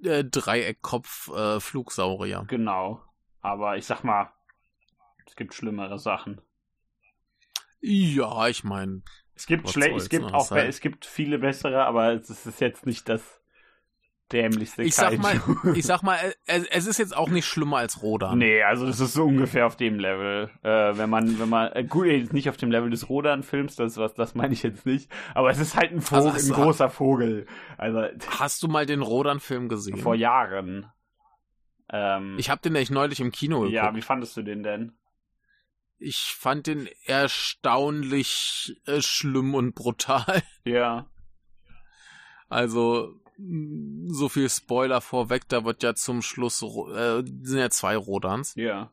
der 0.00 0.24
Dreieckkopf 0.24 1.28
äh, 1.28 1.60
Flugsaurier. 1.60 2.44
genau. 2.48 3.00
Aber 3.40 3.76
ich 3.76 3.86
sag 3.86 4.02
mal, 4.02 4.32
es 5.26 5.36
gibt 5.36 5.54
schlimmere 5.54 5.98
Sachen. 5.98 6.40
Ja, 7.80 8.48
ich 8.48 8.64
meine, 8.64 9.02
Es 9.34 9.46
gibt 9.46 9.68
soll's, 9.68 10.04
es 10.04 10.08
gibt 10.08 10.24
auch, 10.24 10.50
halt- 10.50 10.68
es 10.68 10.80
gibt 10.80 11.04
viele 11.04 11.38
bessere, 11.38 11.84
aber 11.84 12.12
es 12.12 12.30
ist 12.30 12.60
jetzt 12.60 12.86
nicht 12.86 13.08
das 13.08 13.41
dämlichste 14.32 14.82
Ich 14.82 14.94
sag 14.94 15.18
mal, 15.18 15.40
ich 15.74 15.84
sag 15.84 16.02
mal, 16.02 16.16
es, 16.46 16.64
es 16.66 16.86
ist 16.86 16.98
jetzt 16.98 17.16
auch 17.16 17.28
nicht 17.28 17.46
schlimmer 17.46 17.78
als 17.78 18.02
Rodan. 18.02 18.38
Nee, 18.38 18.62
also 18.62 18.86
das 18.86 18.98
ist 19.00 19.12
so 19.12 19.24
ungefähr 19.24 19.66
auf 19.66 19.76
dem 19.76 19.98
Level. 19.98 20.50
Äh, 20.62 20.96
wenn 20.96 21.10
man, 21.10 21.38
wenn 21.38 21.48
man, 21.48 21.72
äh, 21.72 21.84
gut, 21.84 22.06
jetzt 22.06 22.32
nicht 22.32 22.48
auf 22.48 22.56
dem 22.56 22.70
Level 22.70 22.90
des 22.90 23.08
Rodan-Films, 23.08 23.76
das 23.76 23.96
was, 23.96 24.14
das 24.14 24.34
meine 24.34 24.52
ich 24.54 24.62
jetzt 24.62 24.86
nicht. 24.86 25.10
Aber 25.34 25.50
es 25.50 25.58
ist 25.58 25.76
halt 25.76 25.92
ein 25.92 26.00
Vogel, 26.00 26.30
Also 26.30 26.52
ein 26.52 26.56
du- 26.56 26.62
großer 26.62 26.90
Vogel. 26.90 27.46
Also 27.78 28.02
Hast 28.38 28.62
du 28.62 28.68
mal 28.68 28.86
den 28.86 29.02
Rodan-Film 29.02 29.68
gesehen? 29.68 29.98
vor 29.98 30.14
Jahren. 30.14 30.86
Ähm, 31.90 32.36
ich 32.38 32.48
habe 32.50 32.62
den 32.62 32.74
echt 32.74 32.90
neulich 32.90 33.20
im 33.20 33.32
Kino 33.32 33.58
geguckt. 33.60 33.74
ja, 33.74 33.94
wie 33.94 34.00
fandest 34.02 34.36
du 34.36 34.42
den 34.42 34.62
denn? 34.62 34.92
Ich 35.98 36.34
fand 36.36 36.66
den 36.66 36.88
erstaunlich 37.04 38.80
äh, 38.86 39.00
schlimm 39.02 39.54
und 39.54 39.74
brutal. 39.74 40.42
Ja. 40.64 41.06
Also 42.48 43.14
so 43.38 44.28
viel 44.28 44.48
Spoiler 44.50 45.00
vorweg, 45.00 45.48
da 45.48 45.64
wird 45.64 45.82
ja 45.82 45.94
zum 45.94 46.22
Schluss 46.22 46.62
äh, 46.62 47.22
sind 47.42 47.58
ja 47.58 47.70
zwei 47.70 47.96
Rodans 47.96 48.54
Ja. 48.56 48.92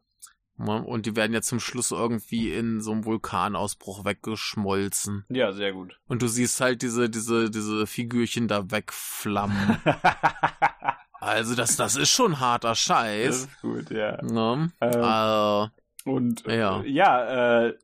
ne? 0.57 0.83
und 0.83 1.05
die 1.05 1.15
werden 1.15 1.33
ja 1.33 1.41
zum 1.41 1.59
Schluss 1.59 1.91
irgendwie 1.91 2.53
in 2.53 2.81
so 2.81 2.91
einem 2.91 3.05
Vulkanausbruch 3.05 4.05
weggeschmolzen 4.05 5.25
Ja, 5.29 5.51
sehr 5.53 5.73
gut. 5.73 5.99
und 6.07 6.21
du 6.21 6.27
siehst 6.27 6.59
halt 6.61 6.81
diese 6.81 7.09
diese 7.09 7.49
diese 7.51 7.85
Figürchen 7.87 8.47
da 8.47 8.69
wegflammen. 8.71 9.77
also 11.19 11.55
das 11.55 11.75
das 11.75 11.95
ist 11.95 12.09
schon 12.11 12.39
harter 12.39 12.69
das 12.69 12.79
Scheiß. 12.79 13.35
ist 13.45 13.61
gut, 13.61 13.89
ja. 13.91 14.21
Ne? 14.23 14.71
Ähm, 14.81 15.03
Äh, 15.03 16.09
Und 16.09 16.45
äh, 16.47 16.57
Ja. 16.59 16.81
ja, 16.85 17.65
äh, 17.67 17.77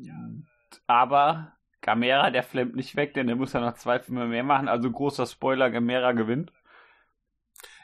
aber 0.87 1.51
Gamera, 1.85 2.31
der 2.31 2.41
flammt 2.41 2.75
nicht 2.75 2.95
weg, 2.95 3.13
denn 3.13 3.27
der 3.27 3.35
muss 3.35 3.53
ja 3.53 3.59
noch 3.61 3.75
zwei 3.75 3.99
Filme 3.99 4.25
mehr 4.25 4.43
machen. 4.43 4.67
Also 4.67 4.89
großer 4.91 5.27
Spoiler, 5.27 5.69
Gamera 5.69 6.13
gewinnt. 6.13 6.51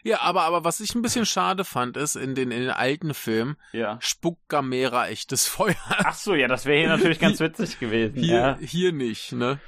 ja, 0.03 0.21
aber 0.21 0.41
aber 0.43 0.63
was 0.63 0.79
ich 0.79 0.95
ein 0.95 1.03
bisschen 1.03 1.27
schade 1.27 1.63
fand 1.63 1.95
ist 1.97 2.15
in 2.15 2.33
den 2.33 2.49
in 2.49 2.61
den 2.61 2.71
alten 2.71 3.13
Filmen 3.13 3.57
Ja. 3.73 3.97
spuckt 4.01 4.49
Gamera 4.49 5.07
echtes 5.07 5.47
Feuer. 5.47 5.75
Ach 5.89 6.15
so, 6.15 6.33
ja, 6.33 6.47
das 6.47 6.65
wäre 6.65 6.79
hier 6.79 6.89
natürlich 6.89 7.19
ganz 7.27 7.39
witzig 7.39 7.79
gewesen. 7.79 8.15
Hier, 8.17 8.35
ja. 8.35 8.57
hier 8.59 8.91
nicht, 8.91 9.33
ne? 9.33 9.59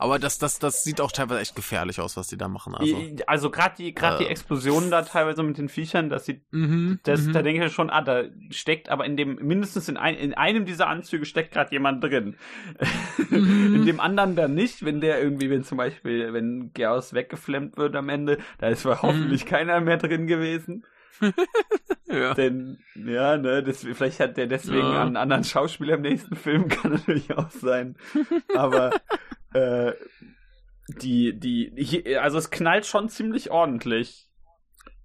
Aber 0.00 0.20
das, 0.20 0.38
das, 0.38 0.60
das 0.60 0.84
sieht 0.84 1.00
auch 1.00 1.10
teilweise 1.10 1.40
echt 1.40 1.56
gefährlich 1.56 2.00
aus, 2.00 2.16
was 2.16 2.28
die 2.28 2.36
da 2.36 2.46
machen. 2.46 2.74
Also, 2.76 2.96
Also, 3.26 3.50
gerade 3.50 3.74
die, 3.76 3.92
gerade 3.94 4.18
die 4.18 4.26
Äh. 4.26 4.30
Explosionen 4.30 4.90
da 4.92 5.02
teilweise 5.02 5.42
mit 5.42 5.58
den 5.58 5.68
Viechern, 5.68 6.08
das 6.08 6.24
sieht, 6.24 6.42
mhm, 6.52 7.00
das, 7.02 7.22
mhm. 7.22 7.32
da 7.32 7.42
denke 7.42 7.66
ich 7.66 7.72
schon, 7.72 7.90
ah, 7.90 8.00
da 8.02 8.22
steckt 8.50 8.90
aber 8.90 9.04
in 9.06 9.16
dem, 9.16 9.34
mindestens 9.36 9.88
in, 9.88 9.96
ein, 9.96 10.14
in 10.14 10.34
einem 10.34 10.66
dieser 10.66 10.86
Anzüge 10.86 11.24
steckt 11.24 11.52
gerade 11.52 11.72
jemand 11.72 12.02
drin. 12.04 12.36
Mhm. 13.28 13.74
in 13.74 13.86
dem 13.86 13.98
anderen 14.00 14.36
dann 14.36 14.54
nicht, 14.54 14.84
wenn 14.84 15.00
der 15.00 15.20
irgendwie, 15.20 15.50
wenn 15.50 15.64
zum 15.64 15.78
Beispiel, 15.78 16.32
wenn 16.32 16.70
Geaus 16.74 17.12
weggeflammt 17.12 17.76
wird 17.76 17.96
am 17.96 18.08
Ende, 18.08 18.38
da 18.58 18.68
ist 18.68 18.84
Mhm. 18.84 19.02
hoffentlich 19.02 19.46
keiner 19.46 19.80
mehr 19.80 19.96
drin 19.96 20.26
gewesen. 20.28 20.84
ja. 22.06 22.34
Denn, 22.34 22.78
ja, 22.94 23.36
ne, 23.36 23.62
das, 23.62 23.82
vielleicht 23.82 24.20
hat 24.20 24.36
der 24.36 24.46
deswegen 24.46 24.78
Ja. 24.92 25.02
einen 25.02 25.16
anderen 25.16 25.42
Schauspieler 25.44 25.94
im 25.96 26.02
nächsten 26.02 26.36
Film, 26.36 26.68
kann 26.68 26.92
natürlich 26.92 27.32
auch 27.36 27.50
sein. 27.50 27.96
Aber, 28.54 28.92
äh, 29.58 29.94
die, 31.02 31.38
die, 31.38 31.72
hier- 31.76 32.22
also 32.22 32.38
es 32.38 32.50
knallt 32.50 32.86
schon 32.86 33.08
ziemlich 33.08 33.50
ordentlich. 33.50 34.28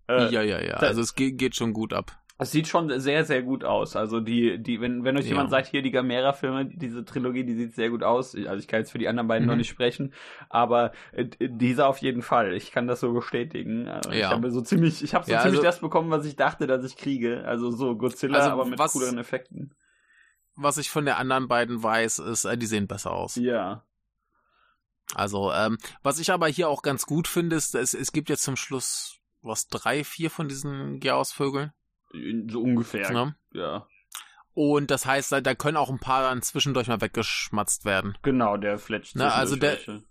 Äh, 0.08 0.30
ja, 0.32 0.42
ja, 0.42 0.62
ja. 0.62 0.76
Also 0.76 1.02
es 1.02 1.16
geht, 1.16 1.38
geht 1.38 1.56
schon 1.56 1.74
gut 1.74 1.94
ab. 1.94 2.12
Es 2.40 2.52
sieht 2.52 2.68
schon 2.68 3.00
sehr, 3.00 3.24
sehr 3.26 3.42
gut 3.44 3.64
aus. 3.64 3.96
Also 3.96 4.20
die, 4.20 4.62
die, 4.62 4.82
wenn, 4.82 5.04
wenn 5.04 5.16
euch 5.16 5.26
Ja. 5.26 5.32
jemand 5.32 5.50
sagt, 5.52 5.68
hier 5.68 5.82
die 5.82 5.92
Gamera-Filme, 5.92 6.66
diese 6.66 7.06
Trilogie, 7.06 7.44
die 7.46 7.54
sieht 7.54 7.76
sehr 7.76 7.90
gut 7.90 8.02
aus. 8.04 8.36
Also 8.36 8.56
ich 8.56 8.68
kann 8.68 8.80
jetzt 8.80 8.92
für 8.92 8.98
die 8.98 9.08
anderen 9.08 9.28
beiden 9.28 9.46
Mhm. 9.46 9.52
noch 9.52 9.56
nicht 9.58 9.70
sprechen, 9.70 10.14
aber 10.50 10.92
äh, 11.12 11.26
dieser 11.40 11.88
auf 11.88 12.00
jeden 12.00 12.22
Fall. 12.22 12.54
Ich 12.54 12.72
kann 12.72 12.88
das 12.88 13.00
so 13.02 13.14
bestätigen. 13.14 13.88
Ich 14.10 14.20
Ja. 14.20 14.32
habe 14.32 14.52
so 14.52 14.62
ziemlich, 14.62 15.04
ich 15.04 15.14
habe 15.14 15.26
so 15.26 15.32
Ja, 15.32 15.40
ziemlich 15.42 15.60
also- 15.60 15.64
das 15.68 15.80
bekommen, 15.80 16.10
was 16.10 16.26
ich 16.26 16.36
dachte, 16.36 16.66
dass 16.66 16.84
ich 16.84 16.98
kriege. 16.98 17.46
Also 17.46 17.70
so 17.72 17.96
Godzilla, 17.96 18.40
Also 18.40 18.50
aber 18.52 18.66
mit 18.66 18.80
was- 18.80 18.94
cooleren 18.94 19.20
Effekten. 19.20 19.74
Was 20.56 20.78
ich 20.78 20.90
von 20.90 21.06
der 21.06 21.18
anderen 21.20 21.48
beiden 21.48 21.82
weiß, 21.82 22.20
ist, 22.20 22.46
äh, 22.46 22.58
die 22.58 22.66
sehen 22.66 22.88
besser 22.88 23.12
aus. 23.12 23.36
Ja. 23.36 23.84
Also, 25.16 25.52
ähm, 25.52 25.78
was 26.02 26.20
ich 26.20 26.32
aber 26.32 26.48
hier 26.48 26.70
auch 26.70 26.82
ganz 26.82 27.06
gut 27.06 27.28
finde, 27.28 27.56
ist, 27.56 27.76
es, 27.76 27.94
es 27.94 28.12
gibt 28.12 28.30
jetzt 28.30 28.44
zum 28.44 28.56
Schluss, 28.56 29.18
was, 29.42 29.68
drei, 29.68 30.04
vier 30.04 30.30
von 30.32 30.48
diesen 30.48 31.00
Geaus-Vögeln. 31.00 31.72
So 32.50 32.62
ungefähr. 32.62 33.12
Ne? 33.12 33.36
Ja. 33.54 33.88
Und 34.54 34.92
das 34.92 35.06
heißt, 35.06 35.32
da, 35.32 35.42
da 35.42 35.56
können 35.56 35.78
auch 35.78 35.90
ein 35.90 36.00
paar 36.00 36.22
dann 36.24 36.42
zwischendurch 36.44 36.88
mal 36.88 37.02
weggeschmatzt 37.02 37.86
werden. 37.86 38.18
Genau, 38.22 38.56
der 38.58 38.78
fletscht 38.78 39.16
Na, 39.16 39.30
also 39.30 39.56
der- 39.56 39.72
welche. 39.74 40.04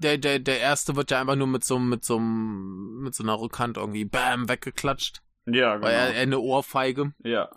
Der, 0.00 0.16
der, 0.16 0.38
der 0.38 0.60
erste 0.60 0.94
wird 0.94 1.10
ja 1.10 1.20
einfach 1.20 1.34
nur 1.34 1.48
mit 1.48 1.64
so, 1.64 1.78
mit 1.80 2.04
so, 2.04 2.18
einem- 2.18 3.00
mit 3.02 3.14
so 3.16 3.24
einer 3.24 3.40
Rückhand 3.40 3.76
irgendwie 3.78 4.04
bam 4.04 4.48
weggeklatscht. 4.48 5.22
Ja, 5.46 5.74
genau. 5.74 5.86
Weil 5.86 5.94
er, 5.94 6.14
er 6.14 6.22
eine 6.22 6.38
Ohrfeige. 6.38 7.14
ja, 7.24 7.50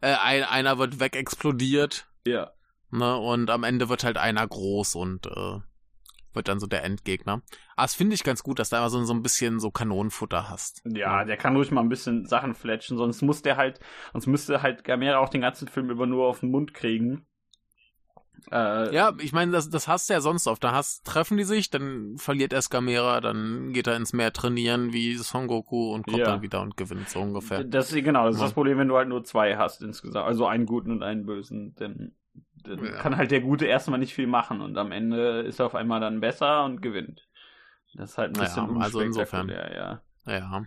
Äh, 0.00 0.14
ein, 0.14 0.44
einer 0.44 0.78
wird 0.78 1.00
wegexplodiert. 1.00 2.06
ja. 2.24 2.52
Ne? 2.92 3.16
Und 3.16 3.50
am 3.50 3.62
Ende 3.64 3.88
wird 3.88 4.02
halt 4.04 4.18
einer 4.18 4.46
groß 4.46 4.96
und 4.96 5.26
äh, 5.26 5.60
wird 6.34 6.48
dann 6.48 6.60
so 6.60 6.66
der 6.66 6.84
Endgegner. 6.84 7.42
Aber 7.76 7.84
das 7.84 7.94
finde 7.94 8.14
ich 8.14 8.24
ganz 8.24 8.42
gut, 8.42 8.58
dass 8.58 8.70
du 8.70 8.76
immer 8.76 8.90
so, 8.90 9.02
so 9.04 9.12
ein 9.14 9.22
bisschen 9.22 9.60
so 9.60 9.70
Kanonenfutter 9.70 10.48
hast. 10.48 10.82
Ja, 10.84 11.24
der 11.24 11.36
kann 11.36 11.56
ruhig 11.56 11.70
mal 11.70 11.80
ein 11.80 11.88
bisschen 11.88 12.26
Sachen 12.26 12.54
fletschen, 12.54 12.96
sonst 12.96 13.22
muss 13.22 13.42
der 13.42 13.56
halt, 13.56 13.80
sonst 14.12 14.26
müsste 14.26 14.62
halt 14.62 14.84
Gamera 14.84 15.18
auch 15.18 15.28
den 15.28 15.40
ganzen 15.40 15.68
Film 15.68 15.90
über 15.90 16.06
nur 16.06 16.26
auf 16.26 16.40
den 16.40 16.50
Mund 16.50 16.74
kriegen. 16.74 17.26
Äh, 18.50 18.94
Ja, 18.94 19.12
ich 19.18 19.32
meine, 19.32 19.52
das, 19.52 19.68
das 19.68 19.86
hast 19.86 20.08
du 20.08 20.14
ja 20.14 20.20
sonst 20.20 20.46
oft. 20.46 20.64
Da 20.64 20.72
hast, 20.72 21.04
treffen 21.04 21.36
die 21.36 21.44
sich, 21.44 21.70
dann 21.70 22.16
verliert 22.16 22.52
erst 22.52 22.70
Gamera, 22.70 23.20
dann 23.20 23.72
geht 23.72 23.86
er 23.86 23.96
ins 23.96 24.12
Meer 24.12 24.32
trainieren 24.32 24.92
wie 24.92 25.14
Son 25.16 25.46
Goku 25.46 25.92
und 25.92 26.04
kommt 26.06 26.18
Ja. 26.18 26.24
dann 26.26 26.42
wieder 26.42 26.60
und 26.62 26.76
gewinnt 26.76 27.08
so 27.08 27.20
ungefähr. 27.20 27.64
Das, 27.64 27.92
genau, 27.92 28.26
das 28.26 28.36
ist 28.36 28.40
Ja. 28.40 28.46
das 28.46 28.54
Problem, 28.54 28.78
wenn 28.78 28.88
du 28.88 28.96
halt 28.96 29.08
nur 29.08 29.24
zwei 29.24 29.56
hast 29.56 29.82
insgesamt. 29.82 30.26
Also 30.26 30.46
einen 30.46 30.66
guten 30.66 30.90
und 30.90 31.02
einen 31.02 31.26
bösen. 31.26 31.74
Dann, 31.76 32.12
dann 32.62 32.84
Ja. 32.84 32.92
kann 32.92 33.16
halt 33.16 33.30
der 33.30 33.40
Gute 33.40 33.66
erstmal 33.66 33.98
nicht 33.98 34.14
viel 34.14 34.26
machen 34.26 34.60
und 34.60 34.76
am 34.78 34.92
Ende 34.92 35.40
ist 35.40 35.58
er 35.60 35.66
auf 35.66 35.74
einmal 35.74 36.00
dann 36.00 36.20
besser 36.20 36.64
und 36.64 36.80
gewinnt. 36.82 37.26
Das 37.94 38.10
ist 38.10 38.18
halt 38.18 38.36
ein 38.36 38.40
bisschen 38.40 38.80
also 38.80 39.00
insofern. 39.00 39.48
unspektakulär, 39.48 40.02
ja. 40.26 40.38
Ja. 40.38 40.64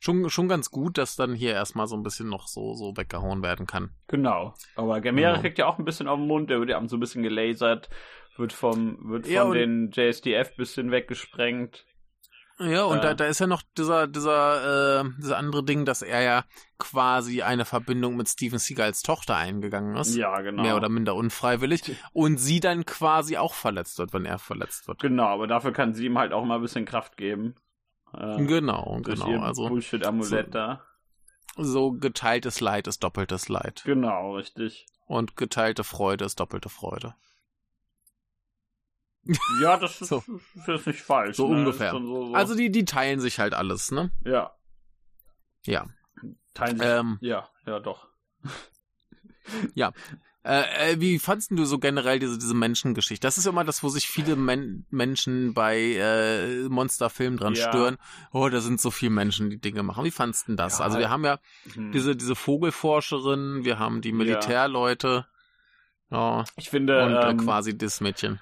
Schon, 0.00 0.28
schon 0.30 0.48
ganz 0.48 0.70
gut, 0.70 0.98
dass 0.98 1.14
dann 1.16 1.34
hier 1.34 1.52
erstmal 1.52 1.86
so 1.86 1.96
ein 1.96 2.02
bisschen 2.02 2.28
noch 2.28 2.48
so, 2.48 2.74
so 2.74 2.96
weggehauen 2.96 3.42
werden 3.42 3.66
kann. 3.66 3.90
Genau. 4.08 4.54
Aber 4.74 5.00
Gamera 5.00 5.34
Ja. 5.34 5.38
kriegt 5.38 5.58
ja 5.58 5.66
auch 5.66 5.78
ein 5.78 5.84
bisschen 5.84 6.08
auf 6.08 6.18
den 6.18 6.26
Mund, 6.26 6.50
der 6.50 6.58
wird 6.58 6.70
ja 6.70 6.88
so 6.88 6.96
ein 6.96 7.00
bisschen 7.00 7.22
gelasert, 7.22 7.88
wird 8.36 8.52
vom, 8.52 8.98
wird 9.10 9.28
Ja, 9.28 9.42
von 9.44 9.52
den 9.52 9.90
JSDF 9.92 10.56
bisschen 10.56 10.90
weggesprengt. 10.90 11.86
Ja, 12.64 12.84
und 12.84 12.96
Ja. 12.98 13.02
da, 13.02 13.14
da 13.14 13.24
ist 13.26 13.38
ja 13.40 13.46
noch 13.46 13.62
dieser, 13.76 14.06
dieser, 14.06 15.00
äh, 15.02 15.04
dieser 15.18 15.38
andere 15.38 15.64
Ding, 15.64 15.84
dass 15.84 16.02
er 16.02 16.20
ja 16.22 16.44
quasi 16.78 17.42
eine 17.42 17.64
Verbindung 17.64 18.16
mit 18.16 18.28
Steven 18.28 18.58
Seagals 18.58 19.02
Tochter 19.02 19.36
eingegangen 19.36 19.96
ist. 19.96 20.14
Ja, 20.16 20.40
genau. 20.40 20.62
Mehr 20.62 20.76
oder 20.76 20.88
minder 20.88 21.14
unfreiwillig. 21.14 21.96
Und 22.12 22.38
sie 22.38 22.60
dann 22.60 22.84
quasi 22.86 23.36
auch 23.36 23.54
verletzt 23.54 23.98
wird, 23.98 24.12
wenn 24.12 24.24
er 24.24 24.38
verletzt 24.38 24.88
wird. 24.88 25.00
Genau, 25.00 25.26
aber 25.26 25.46
dafür 25.46 25.72
kann 25.72 25.94
sie 25.94 26.06
ihm 26.06 26.18
halt 26.18 26.32
auch 26.32 26.44
mal 26.44 26.56
ein 26.56 26.62
bisschen 26.62 26.84
Kraft 26.84 27.16
geben. 27.16 27.54
Äh, 28.14 28.44
Genau, 28.44 29.00
genau. 29.02 29.40
Also 29.42 29.68
Bullshit-Amulett 29.68 30.46
so- 30.46 30.52
da. 30.52 30.82
so 31.56 31.92
geteiltes 31.92 32.60
Leid 32.60 32.86
ist 32.86 33.02
doppeltes 33.02 33.48
Leid. 33.48 33.82
Genau, 33.84 34.34
richtig. 34.36 34.86
Und 35.06 35.36
geteilte 35.36 35.84
Freude 35.84 36.24
ist 36.24 36.40
doppelte 36.40 36.68
Freude. 36.68 37.14
Ja, 39.60 39.76
das 39.76 40.00
ist, 40.00 40.08
So. 40.08 40.22
das 40.66 40.80
ist 40.80 40.86
nicht 40.88 41.00
falsch. 41.02 41.36
So 41.36 41.48
ne? 41.48 41.58
ungefähr. 41.60 41.92
So, 41.92 42.26
so. 42.28 42.34
Also 42.34 42.54
die, 42.56 42.70
die 42.70 42.84
teilen 42.84 43.20
sich 43.20 43.38
halt 43.38 43.54
alles, 43.54 43.90
ne? 43.90 44.10
ja. 44.24 44.52
Ja. 45.64 45.86
Teilen 46.54 46.78
sich, 46.78 46.86
Ähm, 46.86 47.18
ja, 47.20 47.48
ja, 47.66 47.78
doch. 47.78 48.08
Äh, 50.44 50.94
äh, 50.94 51.00
wie 51.00 51.20
fandst 51.20 51.52
du 51.52 51.64
so 51.64 51.78
generell 51.78 52.18
diese, 52.18 52.36
diese 52.36 52.54
Menschengeschichte? 52.54 53.24
Das 53.24 53.38
ist 53.38 53.46
immer 53.46 53.62
das, 53.62 53.84
wo 53.84 53.88
sich 53.88 54.08
viele 54.08 54.34
Men 54.34 54.86
Menschen 54.90 55.54
bei 55.54 55.78
äh, 55.78 56.68
Monsterfilmen 56.68 57.38
dran 57.38 57.54
Ja. 57.54 57.68
stören. 57.68 57.96
Oh, 58.32 58.48
da 58.48 58.60
sind 58.60 58.80
so 58.80 58.90
viele 58.90 59.12
Menschen, 59.12 59.50
die 59.50 59.60
Dinge 59.60 59.84
machen. 59.84 60.04
Wie 60.04 60.10
fandst 60.10 60.48
du 60.48 60.56
das? 60.56 60.80
Ja, 60.80 60.84
also 60.84 60.98
wir 60.98 61.10
haben 61.10 61.24
ja 61.24 61.38
Hm. 61.74 61.92
diese, 61.92 62.16
diese 62.16 62.34
Vogelforscherin, 62.34 63.64
wir 63.64 63.78
haben 63.78 64.00
die 64.00 64.10
Militärleute 64.12 65.26
ja, 66.12 66.44
ich 66.56 66.70
finde, 66.70 67.04
und 67.04 67.14
äh, 67.14 67.30
ähm, 67.30 67.38
quasi 67.38 67.76
das 67.76 68.00
Mädchen. 68.00 68.40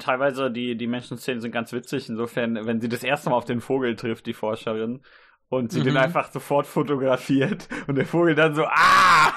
teilweise 0.00 0.50
die, 0.50 0.76
die 0.76 0.86
Menschenszenen 0.86 1.40
sind 1.40 1.52
ganz 1.52 1.72
witzig. 1.72 2.08
Insofern, 2.08 2.66
wenn 2.66 2.80
sie 2.80 2.88
das 2.88 3.02
erste 3.04 3.30
Mal 3.30 3.36
auf 3.36 3.44
den 3.44 3.60
Vogel 3.60 3.96
trifft, 3.96 4.26
die 4.26 4.34
Forscherin, 4.34 5.00
und 5.48 5.72
sie 5.72 5.82
den 5.82 5.92
Mhm. 5.94 6.00
einfach 6.00 6.32
sofort 6.32 6.66
fotografiert 6.66 7.68
und 7.86 7.94
der 7.96 8.06
Vogel 8.06 8.34
dann 8.34 8.54
so, 8.54 8.64
ah! 8.64 9.32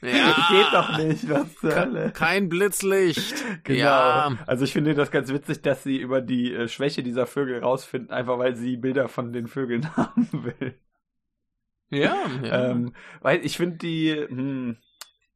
Ja. 0.00 0.34
Geht 0.50 0.72
doch 0.72 0.98
nicht, 0.98 1.28
was 1.28 1.54
zur 1.56 1.74
Hölle. 1.76 2.10
Kein 2.12 2.48
Blitzlicht. 2.48 3.34
Genau. 3.64 3.78
Ja. 3.78 4.38
Also 4.46 4.64
ich 4.64 4.72
finde 4.72 4.94
das 4.94 5.10
ganz 5.12 5.32
witzig, 5.32 5.62
dass 5.62 5.84
sie 5.84 5.98
über 5.98 6.20
die 6.20 6.52
äh, 6.52 6.66
Schwäche 6.66 7.02
dieser 7.04 7.26
Vögel 7.26 7.60
rausfinden, 7.60 8.10
einfach 8.10 8.38
weil 8.38 8.56
sie 8.56 8.76
Bilder 8.76 9.08
von 9.08 9.32
den 9.32 9.46
Vögeln 9.46 9.96
haben 9.96 10.26
will. 10.32 10.74
Ja, 11.90 12.16
ja. 12.42 12.70
Ähm, 12.70 12.94
weil 13.20 13.44
ich 13.44 13.56
finde 13.58 13.76
die, 13.76 14.12
hm, 14.12 14.78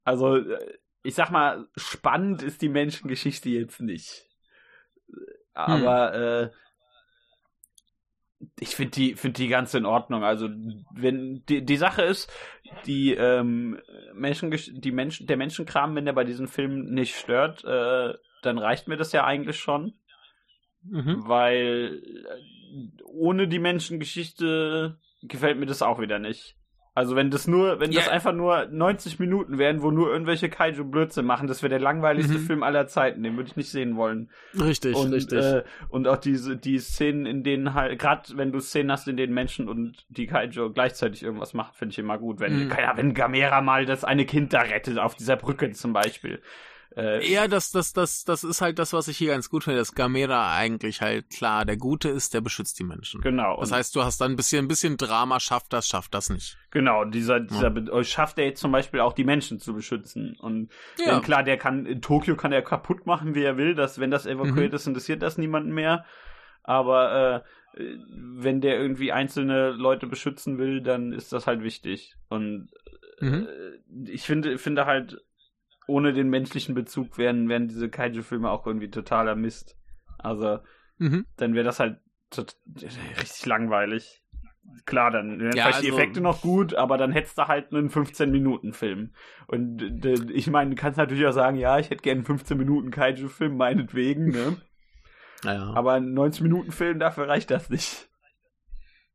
also 0.02 0.36
äh, 0.36 0.58
ich 1.06 1.14
sag 1.14 1.30
mal, 1.30 1.68
spannend 1.76 2.42
ist 2.42 2.62
die 2.62 2.68
Menschengeschichte 2.68 3.48
jetzt 3.48 3.80
nicht. 3.80 4.26
Aber 5.54 6.14
äh, 6.14 6.50
ich 8.58 8.74
finde 8.74 8.90
die, 8.90 9.14
finde 9.14 9.40
die 9.40 9.48
ganz 9.48 9.72
in 9.74 9.86
Ordnung. 9.86 10.24
Also, 10.24 10.48
wenn, 10.92 11.44
die, 11.48 11.64
die 11.64 11.76
Sache 11.76 12.02
ist, 12.02 12.30
die, 12.86 13.14
ähm, 13.14 13.80
Menschen, 14.14 14.50
die 14.50 14.92
Menschen, 14.92 15.26
der 15.26 15.36
Menschenkram, 15.36 15.94
wenn 15.94 16.04
der 16.04 16.12
bei 16.12 16.24
diesem 16.24 16.48
Film 16.48 16.86
nicht 16.86 17.14
stört, 17.14 17.64
äh, 17.64 18.14
dann 18.42 18.58
reicht 18.58 18.88
mir 18.88 18.96
das 18.96 19.12
ja 19.12 19.24
eigentlich 19.24 19.58
schon. 19.58 19.94
Mhm. 20.82 21.22
Weil 21.26 22.02
äh, 22.04 23.02
ohne 23.04 23.46
die 23.46 23.60
Menschengeschichte 23.60 24.98
gefällt 25.22 25.58
mir 25.58 25.66
das 25.66 25.82
auch 25.82 26.00
wieder 26.00 26.18
nicht. 26.18 26.55
Also 26.96 27.14
wenn 27.14 27.30
das 27.30 27.46
nur, 27.46 27.78
wenn 27.78 27.92
yeah. 27.92 28.00
das 28.00 28.08
einfach 28.08 28.32
nur 28.32 28.68
90 28.70 29.18
Minuten 29.18 29.58
wären, 29.58 29.82
wo 29.82 29.90
nur 29.90 30.10
irgendwelche 30.10 30.48
Kaiju 30.48 30.82
Blödsinn 30.82 31.26
machen, 31.26 31.46
das 31.46 31.62
wäre 31.62 31.68
der 31.68 31.78
langweiligste 31.78 32.38
mhm. 32.38 32.46
Film 32.46 32.62
aller 32.62 32.86
Zeiten, 32.86 33.22
den 33.22 33.36
würde 33.36 33.50
ich 33.50 33.56
nicht 33.56 33.68
sehen 33.68 33.96
wollen. 33.96 34.30
Richtig, 34.58 34.96
und, 34.96 35.12
richtig. 35.12 35.44
Äh, 35.44 35.64
und 35.90 36.08
auch 36.08 36.16
diese 36.16 36.56
die 36.56 36.78
Szenen, 36.78 37.26
in 37.26 37.42
denen 37.42 37.74
halt, 37.74 37.98
gerade 37.98 38.22
wenn 38.36 38.50
du 38.50 38.60
Szenen 38.60 38.90
hast, 38.90 39.06
in 39.08 39.18
denen 39.18 39.34
Menschen 39.34 39.68
und 39.68 40.06
die 40.08 40.26
Kaiju 40.26 40.72
gleichzeitig 40.72 41.22
irgendwas 41.22 41.52
machen, 41.52 41.72
finde 41.74 41.92
ich 41.92 41.98
immer 41.98 42.16
gut. 42.16 42.40
Wenn, 42.40 42.64
mhm. 42.64 42.70
ja, 42.70 42.96
wenn 42.96 43.12
Gamera 43.12 43.60
mal 43.60 43.84
das 43.84 44.02
eine 44.02 44.24
Kind 44.24 44.54
da 44.54 44.62
rettet 44.62 44.98
auf 44.98 45.14
dieser 45.14 45.36
Brücke 45.36 45.70
zum 45.72 45.92
Beispiel. 45.92 46.40
Äh, 46.96 47.30
ja, 47.30 47.48
das, 47.48 47.70
das, 47.70 47.92
das, 47.92 48.24
das 48.24 48.44
ist 48.44 48.60
halt 48.60 48.78
das, 48.78 48.92
was 48.92 49.08
ich 49.08 49.18
hier 49.18 49.32
ganz 49.32 49.50
gut 49.50 49.64
finde, 49.64 49.78
dass 49.78 49.94
Gamera 49.94 50.56
eigentlich 50.56 51.00
halt 51.00 51.30
klar 51.30 51.64
der 51.64 51.76
Gute 51.76 52.08
ist, 52.08 52.34
der 52.34 52.40
beschützt 52.40 52.78
die 52.78 52.84
Menschen. 52.84 53.20
Genau. 53.20 53.58
Das 53.60 53.72
heißt, 53.72 53.94
du 53.96 54.02
hast 54.02 54.20
dann 54.20 54.32
ein 54.32 54.36
bisschen, 54.36 54.64
ein 54.64 54.68
bisschen 54.68 54.96
Drama, 54.96 55.40
schafft 55.40 55.72
das, 55.72 55.86
schafft 55.86 56.14
das 56.14 56.30
nicht. 56.30 56.56
Genau, 56.70 57.04
dieser, 57.04 57.40
dieser 57.40 57.74
ja. 57.74 58.04
schafft 58.04 58.38
er 58.38 58.46
jetzt 58.46 58.60
zum 58.60 58.72
Beispiel 58.72 59.00
auch 59.00 59.12
die 59.12 59.24
Menschen 59.24 59.58
zu 59.58 59.74
beschützen. 59.74 60.36
Und 60.40 60.70
ja. 60.98 61.20
klar, 61.20 61.42
der 61.42 61.58
kann, 61.58 61.86
in 61.86 62.00
Tokio 62.00 62.36
kann 62.36 62.52
er 62.52 62.62
kaputt 62.62 63.06
machen, 63.06 63.34
wie 63.34 63.42
er 63.42 63.56
will, 63.56 63.74
dass, 63.74 63.98
wenn 63.98 64.10
das 64.10 64.26
evakuiert 64.26 64.72
mhm. 64.72 64.76
ist, 64.76 64.86
interessiert 64.86 65.22
das 65.22 65.38
niemanden 65.38 65.72
mehr. 65.72 66.04
Aber 66.62 67.44
äh, 67.76 67.86
wenn 68.10 68.60
der 68.60 68.80
irgendwie 68.80 69.12
einzelne 69.12 69.70
Leute 69.70 70.06
beschützen 70.06 70.58
will, 70.58 70.80
dann 70.80 71.12
ist 71.12 71.32
das 71.32 71.46
halt 71.46 71.62
wichtig. 71.62 72.16
Und 72.28 72.70
mhm. 73.20 73.46
äh, 73.46 74.10
ich 74.10 74.22
finde, 74.22 74.58
finde 74.58 74.86
halt, 74.86 75.22
ohne 75.86 76.12
den 76.12 76.28
menschlichen 76.28 76.74
Bezug 76.74 77.18
wären, 77.18 77.48
wären 77.48 77.68
diese 77.68 77.88
Kaiju-Filme 77.88 78.50
auch 78.50 78.66
irgendwie 78.66 78.90
totaler 78.90 79.36
Mist. 79.36 79.76
Also, 80.18 80.58
mhm. 80.98 81.26
dann 81.36 81.54
wäre 81.54 81.64
das 81.64 81.80
halt 81.80 82.00
richtig 82.36 83.46
langweilig. 83.46 84.22
Klar, 84.84 85.10
dann 85.12 85.38
wären 85.38 85.56
ja, 85.56 85.64
vielleicht 85.64 85.76
also, 85.76 85.88
die 85.88 85.94
Effekte 85.94 86.20
noch 86.20 86.40
gut, 86.42 86.74
aber 86.74 86.98
dann 86.98 87.12
hättest 87.12 87.38
du 87.38 87.46
halt 87.46 87.72
einen 87.72 87.88
15-Minuten-Film. 87.88 89.12
Und 89.46 90.04
ich 90.04 90.48
meine, 90.48 90.70
du 90.70 90.76
kannst 90.76 90.98
natürlich 90.98 91.26
auch 91.26 91.32
sagen, 91.32 91.56
ja, 91.56 91.78
ich 91.78 91.90
hätte 91.90 92.02
gerne 92.02 92.24
einen 92.26 92.38
15-Minuten-Kaiju-Film, 92.38 93.56
meinetwegen, 93.56 94.30
ne? 94.30 94.56
Ja. 95.44 95.72
Aber 95.74 95.92
ein 95.92 96.18
90-Minuten-Film, 96.18 96.98
dafür 96.98 97.28
reicht 97.28 97.50
das 97.50 97.70
nicht. 97.70 98.08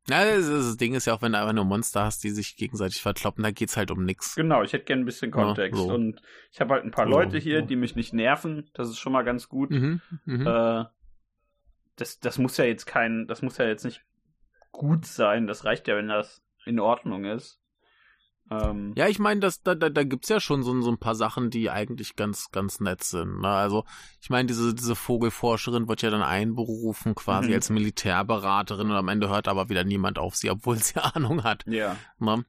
Ja, 0.08 0.24
das, 0.24 0.48
das, 0.48 0.76
Ding 0.76 0.94
ist 0.94 1.06
ja 1.06 1.14
auch, 1.14 1.22
wenn 1.22 1.32
du 1.32 1.38
einfach 1.38 1.52
nur 1.52 1.64
Monster 1.64 2.04
hast, 2.04 2.24
die 2.24 2.30
sich 2.30 2.56
gegenseitig 2.56 3.00
verkloppen, 3.00 3.44
da 3.44 3.52
geht's 3.52 3.76
halt 3.76 3.90
um 3.92 4.04
nix. 4.04 4.34
Genau, 4.34 4.62
ich 4.62 4.72
hätte 4.72 4.84
gern 4.84 5.00
ein 5.00 5.04
bisschen 5.04 5.30
Kontext. 5.30 5.78
Ja, 5.80 5.86
so. 5.86 5.94
Und 5.94 6.20
ich 6.50 6.60
habe 6.60 6.74
halt 6.74 6.84
ein 6.84 6.90
paar 6.90 7.06
Leute 7.06 7.38
hier, 7.38 7.60
so. 7.60 7.66
die 7.66 7.76
mich 7.76 7.94
nicht 7.94 8.12
nerven. 8.12 8.68
Das 8.74 8.88
ist 8.88 8.98
schon 8.98 9.12
mal 9.12 9.22
ganz 9.22 9.48
gut. 9.48 9.70
Mhm, 9.70 10.00
mh. 10.24 10.80
äh, 10.80 10.84
das, 11.96 12.18
das 12.18 12.38
muss 12.38 12.56
ja 12.56 12.64
jetzt 12.64 12.86
kein, 12.86 13.28
das 13.28 13.42
muss 13.42 13.58
ja 13.58 13.66
jetzt 13.66 13.84
nicht 13.84 14.04
gut 14.72 15.06
sein. 15.06 15.46
Das 15.46 15.64
reicht 15.64 15.86
ja, 15.86 15.96
wenn 15.96 16.08
das 16.08 16.42
in 16.64 16.80
Ordnung 16.80 17.24
ist. 17.24 17.61
Ähm, 18.52 18.92
ja, 18.96 19.08
ich 19.08 19.18
meine, 19.18 19.40
das, 19.40 19.62
da, 19.62 19.74
da, 19.74 19.88
da 19.88 20.04
gibt's 20.04 20.28
ja 20.28 20.40
schon 20.40 20.62
so, 20.62 20.80
so 20.82 20.90
ein 20.90 20.98
paar 20.98 21.14
Sachen, 21.14 21.50
die 21.50 21.70
eigentlich 21.70 22.16
ganz, 22.16 22.50
ganz 22.50 22.80
nett 22.80 23.02
sind. 23.02 23.40
Ne? 23.40 23.48
Also, 23.48 23.84
ich 24.20 24.30
meine, 24.30 24.46
diese, 24.46 24.74
diese 24.74 24.94
Vogelforscherin 24.94 25.88
wird 25.88 26.02
ja 26.02 26.10
dann 26.10 26.22
einberufen, 26.22 27.14
quasi 27.14 27.48
mhm. 27.48 27.54
als 27.54 27.70
Militärberaterin 27.70 28.90
und 28.90 28.96
am 28.96 29.08
Ende 29.08 29.28
hört 29.28 29.48
aber 29.48 29.68
wieder 29.68 29.84
niemand 29.84 30.18
auf 30.18 30.36
sie, 30.36 30.50
obwohl 30.50 30.76
sie 30.76 30.94
Ahnung 31.14 31.44
hat. 31.44 31.64
Ja. 31.66 31.96
Ne? 32.18 32.44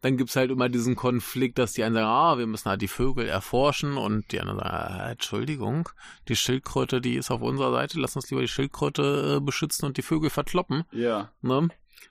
Dann 0.00 0.18
gibt's 0.18 0.36
halt 0.36 0.50
immer 0.50 0.68
diesen 0.68 0.96
Konflikt, 0.96 1.58
dass 1.58 1.72
die 1.72 1.82
einen 1.82 1.94
sagen, 1.94 2.06
ah, 2.06 2.36
wir 2.36 2.46
müssen 2.46 2.68
halt 2.68 2.82
die 2.82 2.88
Vögel 2.88 3.26
erforschen 3.26 3.96
und 3.96 4.32
die 4.32 4.40
anderen 4.40 4.58
sagen, 4.58 5.00
äh, 5.00 5.12
Entschuldigung, 5.12 5.88
die 6.28 6.36
Schildkröte, 6.36 7.00
die 7.00 7.14
ist 7.14 7.30
auf 7.30 7.40
unserer 7.40 7.70
Seite, 7.70 7.98
lass 7.98 8.14
uns 8.14 8.28
lieber 8.30 8.42
die 8.42 8.48
Schildkröte 8.48 9.36
äh, 9.36 9.40
beschützen 9.40 9.86
und 9.86 9.96
die 9.96 10.02
Vögel 10.02 10.28
verkloppen. 10.28 10.84
Ja. 10.92 11.30
Ne? 11.40 11.68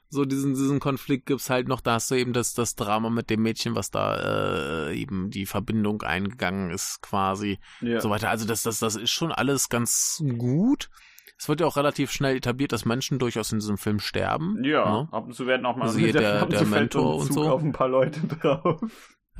So 0.08 0.24
diesen, 0.24 0.54
diesen 0.54 0.80
Konflikt 0.80 1.26
gibt's 1.26 1.50
halt 1.50 1.68
noch, 1.68 1.80
da 1.80 1.94
hast 1.94 2.10
du 2.10 2.14
eben 2.14 2.32
das, 2.32 2.54
das 2.54 2.76
Drama 2.76 3.10
mit 3.10 3.30
dem 3.30 3.42
Mädchen, 3.42 3.74
was 3.74 3.90
da 3.90 4.88
äh, 4.88 4.96
eben 4.96 5.30
die 5.30 5.46
Verbindung 5.46 6.02
eingegangen 6.02 6.70
ist, 6.70 7.02
quasi. 7.02 7.58
Ja. 7.80 8.00
So 8.00 8.10
weiter. 8.10 8.30
Also 8.30 8.46
das, 8.46 8.62
das, 8.62 8.78
das 8.78 8.96
ist 8.96 9.10
schon 9.10 9.32
alles 9.32 9.68
ganz 9.68 10.22
gut. 10.38 10.90
Es 11.36 11.48
wird 11.48 11.60
ja 11.60 11.66
auch 11.66 11.76
relativ 11.76 12.10
schnell 12.10 12.36
etabliert, 12.36 12.72
dass 12.72 12.84
Menschen 12.84 13.18
durchaus 13.18 13.52
in 13.52 13.58
diesem 13.58 13.76
Film 13.76 13.98
sterben. 13.98 14.62
Ja, 14.64 15.02
ne? 15.02 15.08
ab 15.10 15.26
und 15.26 15.34
zu 15.34 15.46
werden 15.46 15.66
auch 15.66 15.76
mal 15.76 15.86
also 15.86 15.98
der, 16.00 16.12
der, 16.12 16.46
der 16.46 16.64
Mentor 16.64 17.16
und 17.16 17.32
so. 17.32 17.48
auf 17.48 17.62
ein 17.62 17.72
paar 17.72 17.88
Leute 17.88 18.20
drauf. 18.26 18.80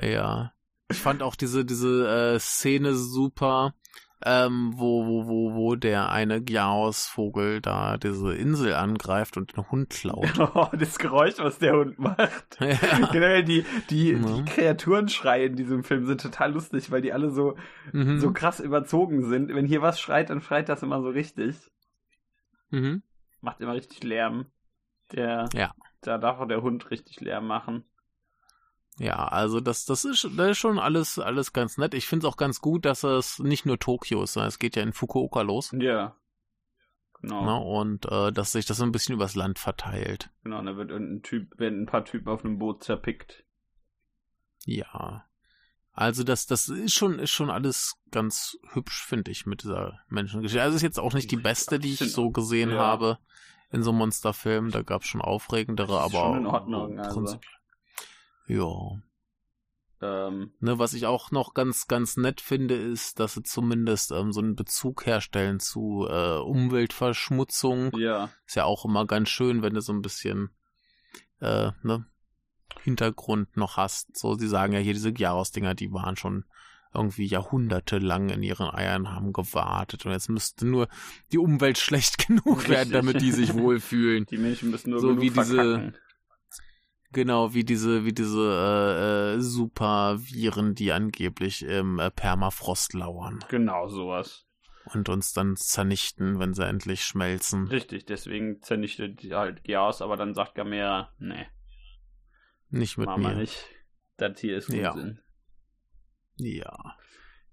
Ja. 0.00 0.52
Ich 0.90 0.98
fand 0.98 1.22
auch 1.22 1.34
diese, 1.34 1.64
diese 1.64 2.34
äh, 2.34 2.38
Szene 2.38 2.94
super, 2.94 3.74
ähm, 4.24 4.72
wo, 4.76 5.06
wo, 5.06 5.26
wo, 5.28 5.54
wo 5.54 5.74
der 5.74 6.10
eine 6.10 6.42
Gyaos-Vogel 6.42 7.60
da 7.60 7.98
diese 7.98 8.34
Insel 8.34 8.72
angreift 8.74 9.36
und 9.36 9.54
den 9.54 9.70
Hund 9.70 9.90
klaut. 9.90 10.32
Oh, 10.54 10.68
das 10.72 10.98
Geräusch, 10.98 11.34
was 11.38 11.58
der 11.58 11.74
Hund 11.74 11.98
macht. 11.98 12.58
Ja. 12.60 13.08
Generell 13.12 13.44
die, 13.44 13.64
die, 13.90 14.12
ja. 14.12 14.18
die 14.18 14.44
Kreaturenschreie 14.44 15.46
in 15.46 15.56
diesem 15.56 15.84
Film 15.84 16.06
sind 16.06 16.20
total 16.20 16.52
lustig, 16.52 16.90
weil 16.90 17.02
die 17.02 17.12
alle 17.12 17.30
so, 17.30 17.56
mhm. 17.92 18.18
so 18.18 18.32
krass 18.32 18.60
überzogen 18.60 19.28
sind. 19.28 19.54
Wenn 19.54 19.66
hier 19.66 19.82
was 19.82 20.00
schreit, 20.00 20.30
dann 20.30 20.40
schreit 20.40 20.68
das 20.68 20.82
immer 20.82 21.02
so 21.02 21.08
richtig. 21.08 21.56
Mhm. 22.70 23.02
Macht 23.40 23.60
immer 23.60 23.74
richtig 23.74 24.02
Lärm. 24.04 24.46
Der, 25.12 25.48
ja. 25.52 25.72
Da 26.00 26.18
darf 26.18 26.40
auch 26.40 26.48
der 26.48 26.62
Hund 26.62 26.90
richtig 26.90 27.20
Lärm 27.20 27.46
machen. 27.46 27.84
Ja, 28.98 29.26
also 29.26 29.60
das, 29.60 29.84
das 29.86 30.04
ist, 30.04 30.28
das 30.36 30.50
ist 30.50 30.58
schon 30.58 30.78
alles, 30.78 31.18
alles 31.18 31.52
ganz 31.52 31.78
nett. 31.78 31.94
Ich 31.94 32.06
finde 32.06 32.26
es 32.26 32.32
auch 32.32 32.36
ganz 32.36 32.60
gut, 32.60 32.84
dass 32.84 33.02
es 33.02 33.40
nicht 33.40 33.66
nur 33.66 33.78
Tokio 33.78 34.22
ist, 34.22 34.34
sondern 34.34 34.48
es 34.48 34.58
geht 34.58 34.76
ja 34.76 34.82
in 34.82 34.92
Fukuoka 34.92 35.42
los. 35.42 35.74
Ja. 35.76 36.16
Genau. 37.20 37.44
Na, 37.44 37.56
und 37.56 38.06
äh, 38.06 38.32
dass 38.32 38.52
sich 38.52 38.66
das 38.66 38.76
so 38.76 38.84
ein 38.84 38.92
bisschen 38.92 39.14
übers 39.14 39.34
Land 39.34 39.58
verteilt. 39.58 40.30
Genau, 40.44 40.62
da 40.62 40.76
wird 40.76 40.90
irgendein 40.90 41.22
Typ, 41.22 41.58
werden 41.58 41.82
ein 41.82 41.86
paar 41.86 42.04
Typen 42.04 42.28
auf 42.28 42.44
einem 42.44 42.58
Boot 42.58 42.84
zerpickt. 42.84 43.44
Ja. 44.66 45.24
Also 45.92 46.22
das, 46.22 46.46
das 46.46 46.68
ist 46.68 46.92
schon, 46.92 47.18
ist 47.18 47.30
schon 47.30 47.50
alles 47.50 47.96
ganz 48.10 48.58
hübsch, 48.72 49.04
finde 49.04 49.30
ich, 49.30 49.46
mit 49.46 49.62
dieser 49.62 50.00
Menschengeschichte. 50.08 50.62
Also 50.62 50.76
ist 50.76 50.82
jetzt 50.82 51.00
auch 51.00 51.14
nicht 51.14 51.30
die 51.30 51.36
beste, 51.36 51.78
die 51.78 51.94
ich 51.94 52.12
so 52.12 52.30
gesehen 52.30 52.70
ja. 52.70 52.78
habe 52.78 53.18
in 53.70 53.82
so 53.82 53.92
Monsterfilmen. 53.92 54.70
Da 54.70 54.82
gab 54.82 55.02
es 55.02 55.08
schon 55.08 55.20
aufregendere, 55.22 56.00
aber 56.00 56.18
schon 56.18 56.38
in 56.38 56.46
Ordnung, 56.46 56.98
also. 56.98 57.38
Ja. 58.46 58.98
Ähm, 60.00 60.52
ne, 60.60 60.78
was 60.78 60.92
ich 60.92 61.06
auch 61.06 61.30
noch 61.30 61.54
ganz, 61.54 61.86
ganz 61.86 62.16
nett 62.16 62.40
finde, 62.40 62.74
ist, 62.74 63.20
dass 63.20 63.34
sie 63.34 63.42
zumindest 63.42 64.12
ähm, 64.12 64.32
so 64.32 64.40
einen 64.40 64.54
Bezug 64.54 65.06
herstellen 65.06 65.60
zu 65.60 66.06
äh, 66.08 66.38
Umweltverschmutzung. 66.38 67.96
Ja. 67.96 68.30
Ist 68.46 68.56
ja 68.56 68.64
auch 68.64 68.84
immer 68.84 69.06
ganz 69.06 69.30
schön, 69.30 69.62
wenn 69.62 69.74
du 69.74 69.80
so 69.80 69.92
ein 69.92 70.02
bisschen 70.02 70.50
äh, 71.40 71.70
ne, 71.82 72.06
Hintergrund 72.82 73.56
noch 73.56 73.76
hast. 73.76 74.16
So, 74.16 74.34
sie 74.34 74.48
sagen 74.48 74.72
ja 74.72 74.80
hier, 74.80 74.92
diese 74.94 75.12
Gyaros-Dinger, 75.12 75.74
die 75.74 75.92
waren 75.92 76.16
schon 76.16 76.44
irgendwie 76.92 77.26
jahrhundertelang 77.26 78.28
in 78.28 78.42
ihren 78.42 78.72
Eiern 78.72 79.10
haben 79.10 79.32
gewartet 79.32 80.06
und 80.06 80.12
jetzt 80.12 80.28
müsste 80.28 80.66
nur 80.66 80.88
die 81.32 81.38
Umwelt 81.38 81.78
schlecht 81.78 82.26
genug 82.26 82.58
Richtig. 82.58 82.68
werden, 82.68 82.92
damit 82.92 83.20
die 83.20 83.32
sich 83.32 83.54
wohlfühlen. 83.54 84.26
Die 84.26 84.38
Menschen 84.38 84.70
müssen 84.70 84.90
nur 84.90 85.00
so 85.00 85.20
wie 85.20 85.30
verkacken. 85.30 85.92
diese 85.92 85.92
Genau, 87.14 87.54
wie 87.54 87.64
diese, 87.64 88.04
wie 88.04 88.12
diese 88.12 88.40
äh, 88.40 89.36
äh, 89.36 89.40
Superviren, 89.40 90.74
die 90.74 90.92
angeblich 90.92 91.64
im 91.64 91.98
äh, 91.98 92.10
Permafrost 92.10 92.92
lauern. 92.92 93.42
Genau, 93.48 93.88
sowas. 93.88 94.46
Und 94.92 95.08
uns 95.08 95.32
dann 95.32 95.56
zernichten, 95.56 96.38
wenn 96.38 96.52
sie 96.52 96.66
endlich 96.66 97.04
schmelzen. 97.04 97.68
Richtig, 97.68 98.04
deswegen 98.04 98.60
zernichtet 98.60 99.22
die 99.22 99.34
halt 99.34 99.64
Geass, 99.64 100.02
aber 100.02 100.16
dann 100.16 100.34
sagt 100.34 100.56
Gamera, 100.56 101.10
nee. 101.18 101.46
Nicht 102.68 102.98
mit 102.98 103.06
Mama 103.06 103.30
mir. 103.30 103.36
nicht. 103.36 103.64
Das 104.18 104.38
hier 104.40 104.58
ist 104.58 104.68
Unsinn. 104.68 105.20
Ja. 106.36 106.74
Ja. 106.76 106.96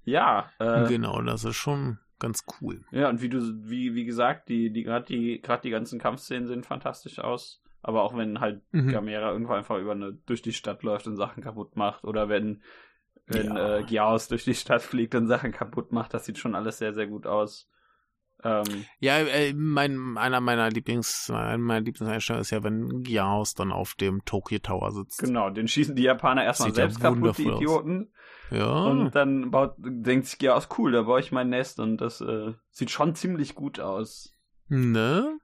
Ja, 0.04 0.52
äh, 0.60 0.88
genau, 0.88 1.22
das 1.22 1.44
ist 1.44 1.56
schon 1.56 2.00
ganz 2.18 2.44
cool. 2.60 2.84
Ja, 2.92 3.10
und 3.10 3.22
wie 3.22 3.30
du, 3.30 3.40
wie, 3.70 3.94
wie 3.94 4.06
gesagt, 4.06 4.50
die, 4.50 4.72
die, 4.72 4.84
gerade 4.84 5.06
die, 5.06 5.40
gerade 5.42 5.62
die 5.62 5.70
ganzen 5.70 6.00
Kampfszenen 6.00 6.48
sehen 6.48 6.64
fantastisch 6.64 7.20
aus. 7.20 7.61
Aber 7.84 8.04
auch 8.04 8.16
wenn 8.16 8.40
halt 8.40 8.62
mhm. 8.72 8.90
Gamera 8.90 9.32
irgendwo 9.32 9.54
einfach 9.54 9.78
über 9.78 9.94
eine, 9.94 10.14
durch 10.26 10.42
die 10.42 10.54
Stadt 10.54 10.84
läuft 10.84 11.08
und 11.08 11.18
Sachen 11.18 11.44
kaputt 11.44 11.76
macht 11.76 12.04
oder 12.04 12.30
wenn, 12.30 12.62
wenn 13.26 13.48
ja. 13.48 13.78
äh, 13.78 13.84
Giaos 13.84 14.28
durch 14.28 14.44
die 14.44 14.54
Stadt 14.54 14.82
fliegt 14.82 15.16
und 15.16 15.28
Sachen 15.28 15.52
kaputt 15.52 15.92
macht, 15.92 16.14
das 16.14 16.26
sieht 16.26 16.38
schon 16.38 16.56
alles 16.56 16.78
sehr, 16.78 16.94
sehr 16.94 17.08
gut 17.08 17.26
aus. 17.26 17.72
Ähm, 18.44 18.86
ja, 19.00 19.20
äh, 19.20 19.54
mein, 19.54 20.18
einer 20.18 20.42
meiner 20.42 20.70
Lieblings, 20.70 21.30
einer 21.30 21.58
meiner 21.58 21.82
Lieblingseinstellungen 21.82 22.42
ist 22.42 22.50
ja, 22.50 22.64
wenn 22.64 23.04
Giaos 23.04 23.54
dann 23.54 23.72
auf 23.72 23.94
dem 23.96 24.26
Tokyo 24.26 24.60
Tower 24.60 24.92
sitzt. 24.92 25.20
Genau, 25.20 25.50
den 25.50 25.68
schießen 25.68 25.96
die 25.96 26.04
Japaner 26.04 26.44
erstmal 26.44 26.74
selbst 26.74 27.02
ja 27.02 27.12
kaputt, 27.12 27.38
die 27.38 27.48
Idioten. 27.48 28.12
Aus. 28.50 28.58
Ja. 28.58 28.84
Und 28.84 29.16
dann 29.16 29.52
baut, 29.52 29.76
denkt 29.78 30.26
sich 30.26 30.40
Giaos, 30.40 30.70
cool, 30.78 30.92
da 30.92 31.04
baue 31.04 31.20
ich 31.20 31.32
mein 31.32 31.50
Nest 31.50 31.80
und 31.80 31.98
das 31.98 32.22
äh, 32.22 32.54
sieht 32.70 32.90
schon 32.90 33.16
ziemlich 33.16 33.56
gut 33.56 33.80
aus. 33.80 34.34
Ne? 34.68 35.38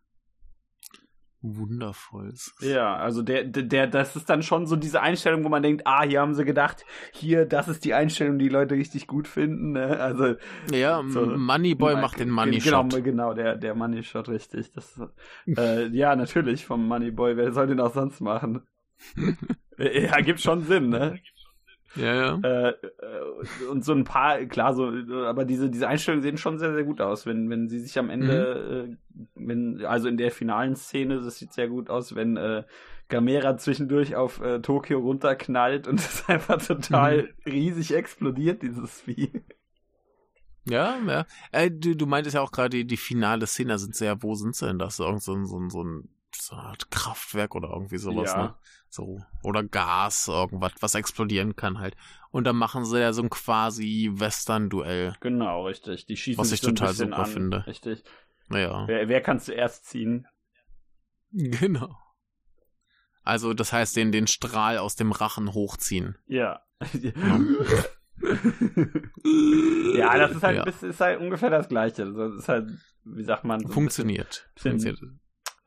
Wundervoll. 1.56 2.34
Ja, 2.62 2.95
also 2.95 3.22
der, 3.22 3.43
der, 3.43 3.64
der, 3.64 3.88
das 3.88 4.16
ist 4.16 4.30
dann 4.30 4.41
schon 4.41 4.66
so 4.66 4.76
diese 4.76 5.02
Einstellung, 5.02 5.43
wo 5.43 5.50
man 5.50 5.62
denkt, 5.62 5.84
ah, 5.86 6.04
hier 6.04 6.22
haben 6.22 6.34
sie 6.34 6.43
gedacht, 6.43 6.86
hier, 7.14 7.45
das 7.45 7.68
ist 7.68 7.86
die 7.86 7.93
Einstellung, 7.93 8.39
die, 8.39 8.48
die 8.48 8.54
Leute 8.54 8.76
richtig 8.76 9.08
gut 9.08 9.28
finden. 9.28 9.74
Ne? 9.74 10.00
Also 10.00 10.36
ja, 10.72 11.04
so, 11.08 11.26
Moneyboy 11.26 11.95
macht 11.95 12.20
den 12.20 12.30
Money 12.30 12.62
Shot. 12.62 12.91
Genau, 12.91 13.04
genau, 13.04 13.34
der, 13.34 13.56
der 13.58 13.76
Money 13.76 14.04
Shot, 14.04 14.30
richtig. 14.30 14.72
Das, 14.72 15.00
äh, 15.45 15.88
ja, 15.91 16.16
natürlich 16.16 16.66
vom 16.66 16.88
Moneyboy. 16.88 17.36
Wer 17.36 17.52
soll 17.52 17.68
den 17.68 17.80
auch 17.82 17.93
sonst 17.93 18.22
machen? 18.22 18.62
ja, 19.78 20.22
gibt 20.22 20.39
schon 20.39 20.64
Sinn, 20.64 20.89
ne? 20.89 21.20
Ja, 21.95 22.13
ja. 22.13 22.39
Äh, 22.43 22.69
äh, 22.69 23.65
und 23.69 23.83
so 23.85 23.93
ein 23.93 24.03
paar, 24.03 24.45
klar, 24.45 24.73
so, 24.73 24.91
aber 25.25 25.45
diese, 25.45 25.69
diese 25.69 25.88
Einstellungen 25.88 26.23
sehen 26.23 26.38
schon 26.38 26.59
sehr, 26.59 26.73
sehr 26.73 26.83
gut 26.83 27.01
aus, 27.01 27.25
wenn, 27.25 27.49
wenn 27.49 27.69
sie 27.69 27.79
sich 27.79 27.97
am 27.97 28.09
Ende, 28.09 28.88
mhm. 28.88 28.93
äh, 28.93 29.27
wenn, 29.35 29.85
also 29.85 30.07
in 30.07 30.17
der 30.17 30.31
finalen 30.31 30.75
Szene, 30.75 31.21
das 31.21 31.38
sieht 31.38 31.53
sehr 31.53 31.67
gut 31.67 31.89
aus, 31.89 32.15
wenn 32.15 32.38
äh, 32.38 32.63
Gamera 33.09 33.57
zwischendurch 33.57 34.15
auf 34.15 34.41
äh, 34.41 34.59
Tokio 34.59 34.99
runterknallt 34.99 35.88
und 35.88 35.99
es 35.99 36.27
einfach 36.27 36.61
total 36.61 37.23
mhm. 37.23 37.51
riesig 37.51 37.93
explodiert, 37.93 38.61
dieses 38.61 39.01
Vieh. 39.01 39.43
Ja, 40.65 40.97
ja. 41.07 41.25
Äh, 41.53 41.71
du, 41.71 41.95
du 41.95 42.05
meintest 42.05 42.35
ja 42.35 42.41
auch 42.41 42.51
gerade, 42.51 42.69
die, 42.69 42.85
die 42.85 42.97
finale 42.97 43.47
Szene 43.47 43.79
sind 43.79 43.95
sehr, 43.95 44.21
wo 44.21 44.35
sind 44.35 44.55
sie 44.55 44.67
denn 44.67 44.79
das? 44.79 44.99
Irgend 44.99 45.23
so, 45.23 45.33
so, 45.45 45.69
so 45.69 45.83
ein 45.83 46.09
so 46.35 46.55
eine 46.55 46.63
Art 46.63 46.91
Kraftwerk 46.91 47.55
oder 47.55 47.69
irgendwie 47.69 47.97
sowas, 47.97 48.31
ja. 48.31 48.43
ne? 48.43 48.55
So. 48.89 49.19
Oder 49.43 49.63
Gas, 49.63 50.27
irgendwas, 50.27 50.73
was 50.79 50.95
explodieren 50.95 51.55
kann 51.55 51.79
halt. 51.79 51.95
Und 52.31 52.45
dann 52.45 52.55
machen 52.55 52.85
sie 52.85 52.99
ja 52.99 53.13
so 53.13 53.21
ein 53.21 53.29
quasi 53.29 54.09
Western-Duell. 54.13 55.15
Genau, 55.19 55.65
richtig. 55.65 56.05
Die 56.05 56.17
schießen 56.17 56.39
Was 56.39 56.51
ich 56.51 56.61
so 56.61 56.69
total 56.69 56.93
super 56.93 57.19
an. 57.19 57.25
finde. 57.25 57.67
Richtig. 57.67 58.03
Naja. 58.49 58.85
Wer, 58.88 59.09
wer 59.09 59.21
kann 59.21 59.39
zuerst 59.39 59.85
ziehen? 59.85 60.27
Genau. 61.31 61.97
Also, 63.23 63.53
das 63.53 63.73
heißt, 63.73 63.95
den, 63.95 64.11
den 64.11 64.27
Strahl 64.27 64.77
aus 64.77 64.95
dem 64.95 65.11
Rachen 65.11 65.53
hochziehen. 65.53 66.17
Ja. 66.27 66.61
ja, 66.93 67.39
das 70.17 70.31
ist 70.31 70.43
halt, 70.43 70.57
ja. 70.57 70.63
ist 70.63 71.01
halt 71.01 71.19
ungefähr 71.19 71.49
das 71.49 71.67
Gleiche. 71.67 72.11
Das 72.13 72.33
ist 72.35 72.47
halt, 72.47 72.71
wie 73.03 73.23
sagt 73.23 73.43
man? 73.43 73.61
So 73.61 73.73
Funktioniert. 73.73 74.49
Funktioniert 74.55 74.99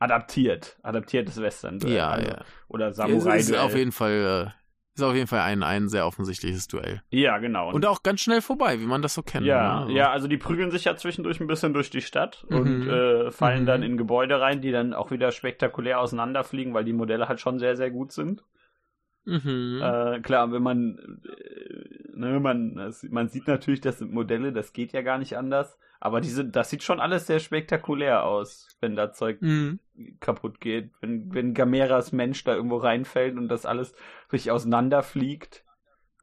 adaptiert, 0.01 0.77
adaptiertes 0.81 1.39
Western. 1.39 1.79
Ja, 1.85 2.09
also, 2.09 2.27
ja. 2.27 2.41
Oder 2.67 2.91
Samurai. 2.91 3.37
ist 3.37 3.55
auf 3.55 3.75
jeden 3.75 3.91
Fall, 3.91 4.47
äh, 4.47 4.95
ist 4.95 5.03
auf 5.03 5.13
jeden 5.13 5.27
Fall 5.27 5.41
ein, 5.41 5.61
ein 5.61 5.89
sehr 5.89 6.07
offensichtliches 6.07 6.67
Duell. 6.67 7.03
Ja, 7.11 7.37
genau. 7.37 7.69
Und, 7.69 7.75
und 7.75 7.85
auch 7.85 8.01
ganz 8.01 8.21
schnell 8.21 8.41
vorbei, 8.41 8.79
wie 8.79 8.87
man 8.87 9.03
das 9.03 9.13
so 9.13 9.21
kennt. 9.21 9.45
Ja, 9.45 9.61
ne? 9.61 9.81
also. 9.81 9.93
ja, 9.93 10.11
also 10.11 10.27
die 10.27 10.37
prügeln 10.37 10.71
sich 10.71 10.85
ja 10.85 10.95
zwischendurch 10.97 11.39
ein 11.39 11.45
bisschen 11.45 11.73
durch 11.73 11.91
die 11.91 12.01
Stadt 12.01 12.45
mhm. 12.49 12.57
und 12.57 12.87
äh, 12.89 13.31
fallen 13.31 13.61
mhm. 13.61 13.67
dann 13.67 13.83
in 13.83 13.95
Gebäude 13.95 14.41
rein, 14.41 14.59
die 14.61 14.71
dann 14.71 14.95
auch 14.95 15.11
wieder 15.11 15.31
spektakulär 15.31 15.99
auseinanderfliegen, 15.99 16.73
weil 16.73 16.83
die 16.83 16.93
Modelle 16.93 17.27
halt 17.27 17.39
schon 17.39 17.59
sehr, 17.59 17.75
sehr 17.75 17.91
gut 17.91 18.11
sind. 18.11 18.43
Mhm. 19.25 19.81
Äh, 19.83 20.19
klar, 20.21 20.51
wenn 20.51 20.63
man, 20.63 21.21
äh, 21.25 22.17
ne, 22.17 22.39
man, 22.39 22.91
man 23.09 23.27
sieht 23.27 23.47
natürlich, 23.47 23.81
das 23.81 23.99
sind 23.99 24.11
Modelle, 24.11 24.51
das 24.51 24.73
geht 24.73 24.93
ja 24.93 25.03
gar 25.03 25.19
nicht 25.19 25.37
anders. 25.37 25.77
Aber 26.03 26.19
diese, 26.19 26.43
das 26.43 26.71
sieht 26.71 26.81
schon 26.81 26.99
alles 26.99 27.27
sehr 27.27 27.39
spektakulär 27.39 28.25
aus, 28.25 28.67
wenn 28.81 28.95
da 28.95 29.13
Zeug 29.13 29.39
mhm. 29.39 29.79
kaputt 30.19 30.59
geht. 30.59 30.89
Wenn, 30.99 31.31
wenn 31.31 31.53
Gameras 31.53 32.11
Mensch 32.11 32.43
da 32.43 32.55
irgendwo 32.55 32.77
reinfällt 32.77 33.37
und 33.37 33.47
das 33.49 33.67
alles 33.67 33.93
richtig 34.33 34.49
auseinanderfliegt. 34.49 35.63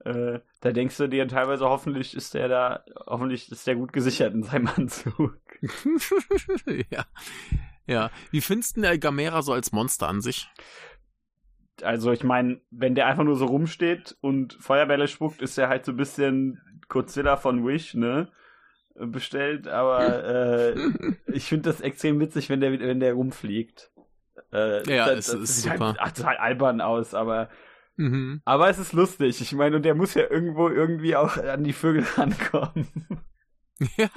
Äh, 0.05 0.41
da 0.61 0.73
denkst 0.73 0.97
du 0.97 1.09
dir 1.09 1.29
teilweise, 1.29 1.65
hoffentlich 1.67 2.17
ist 2.17 2.35
der 2.35 2.49
da, 2.49 2.85
hoffentlich 3.07 3.53
ist 3.53 3.69
der 3.69 3.77
gut 3.77 3.93
gesichert 3.93 4.35
in 4.35 4.43
seinem 4.43 4.67
Anzug. 4.77 5.39
ja. 6.91 7.05
Ja. 7.87 8.11
Wie 8.33 8.41
findest 8.41 8.77
du 8.77 8.81
der 8.81 8.99
Gamera 8.99 9.43
so 9.43 9.53
als 9.53 9.71
Monster 9.71 10.09
an 10.09 10.21
sich? 10.21 10.51
Also 11.83 12.11
ich 12.11 12.25
meine, 12.25 12.61
wenn 12.73 12.97
der 12.97 13.07
einfach 13.07 13.23
nur 13.23 13.37
so 13.37 13.47
rumsteht 13.47 14.17
und 14.21 14.55
Feuerbälle 14.55 15.07
spuckt, 15.07 15.41
ist 15.41 15.57
er 15.57 15.69
halt 15.69 15.85
so 15.85 15.93
ein 15.93 15.97
bisschen 15.97 16.61
Godzilla 16.89 17.37
von 17.37 17.65
Wish, 17.65 17.95
ne? 17.95 18.33
Bestellt, 19.07 19.69
aber 19.69 20.25
äh, 20.25 20.75
ich 21.33 21.45
finde 21.45 21.71
das 21.71 21.81
extrem 21.81 22.21
witzig, 22.21 22.49
wenn 22.49 22.61
der, 22.61 22.79
wenn 22.79 23.01
der 23.01 23.15
rumfliegt. 23.15 23.91
Äh, 24.53 24.89
ja, 24.93 25.07
das, 25.07 25.29
es 25.29 25.33
das 25.33 25.41
ist 25.43 25.63
sieht 25.63 25.73
super. 25.73 25.87
Halt, 25.87 25.97
ach, 26.01 26.13
total 26.13 26.37
albern 26.37 26.81
aus, 26.81 27.15
aber 27.15 27.49
mhm. 27.97 28.41
aber 28.45 28.69
es 28.69 28.79
ist 28.79 28.93
lustig. 28.93 29.41
Ich 29.41 29.53
meine, 29.53 29.77
und 29.77 29.85
der 29.85 29.95
muss 29.95 30.15
ja 30.15 30.31
irgendwo 30.31 30.69
irgendwie 30.69 31.17
auch 31.17 31.37
an 31.37 31.65
die 31.65 31.73
Vögel 31.73 32.05
rankommen. 32.17 32.89
Ja. 33.97 34.11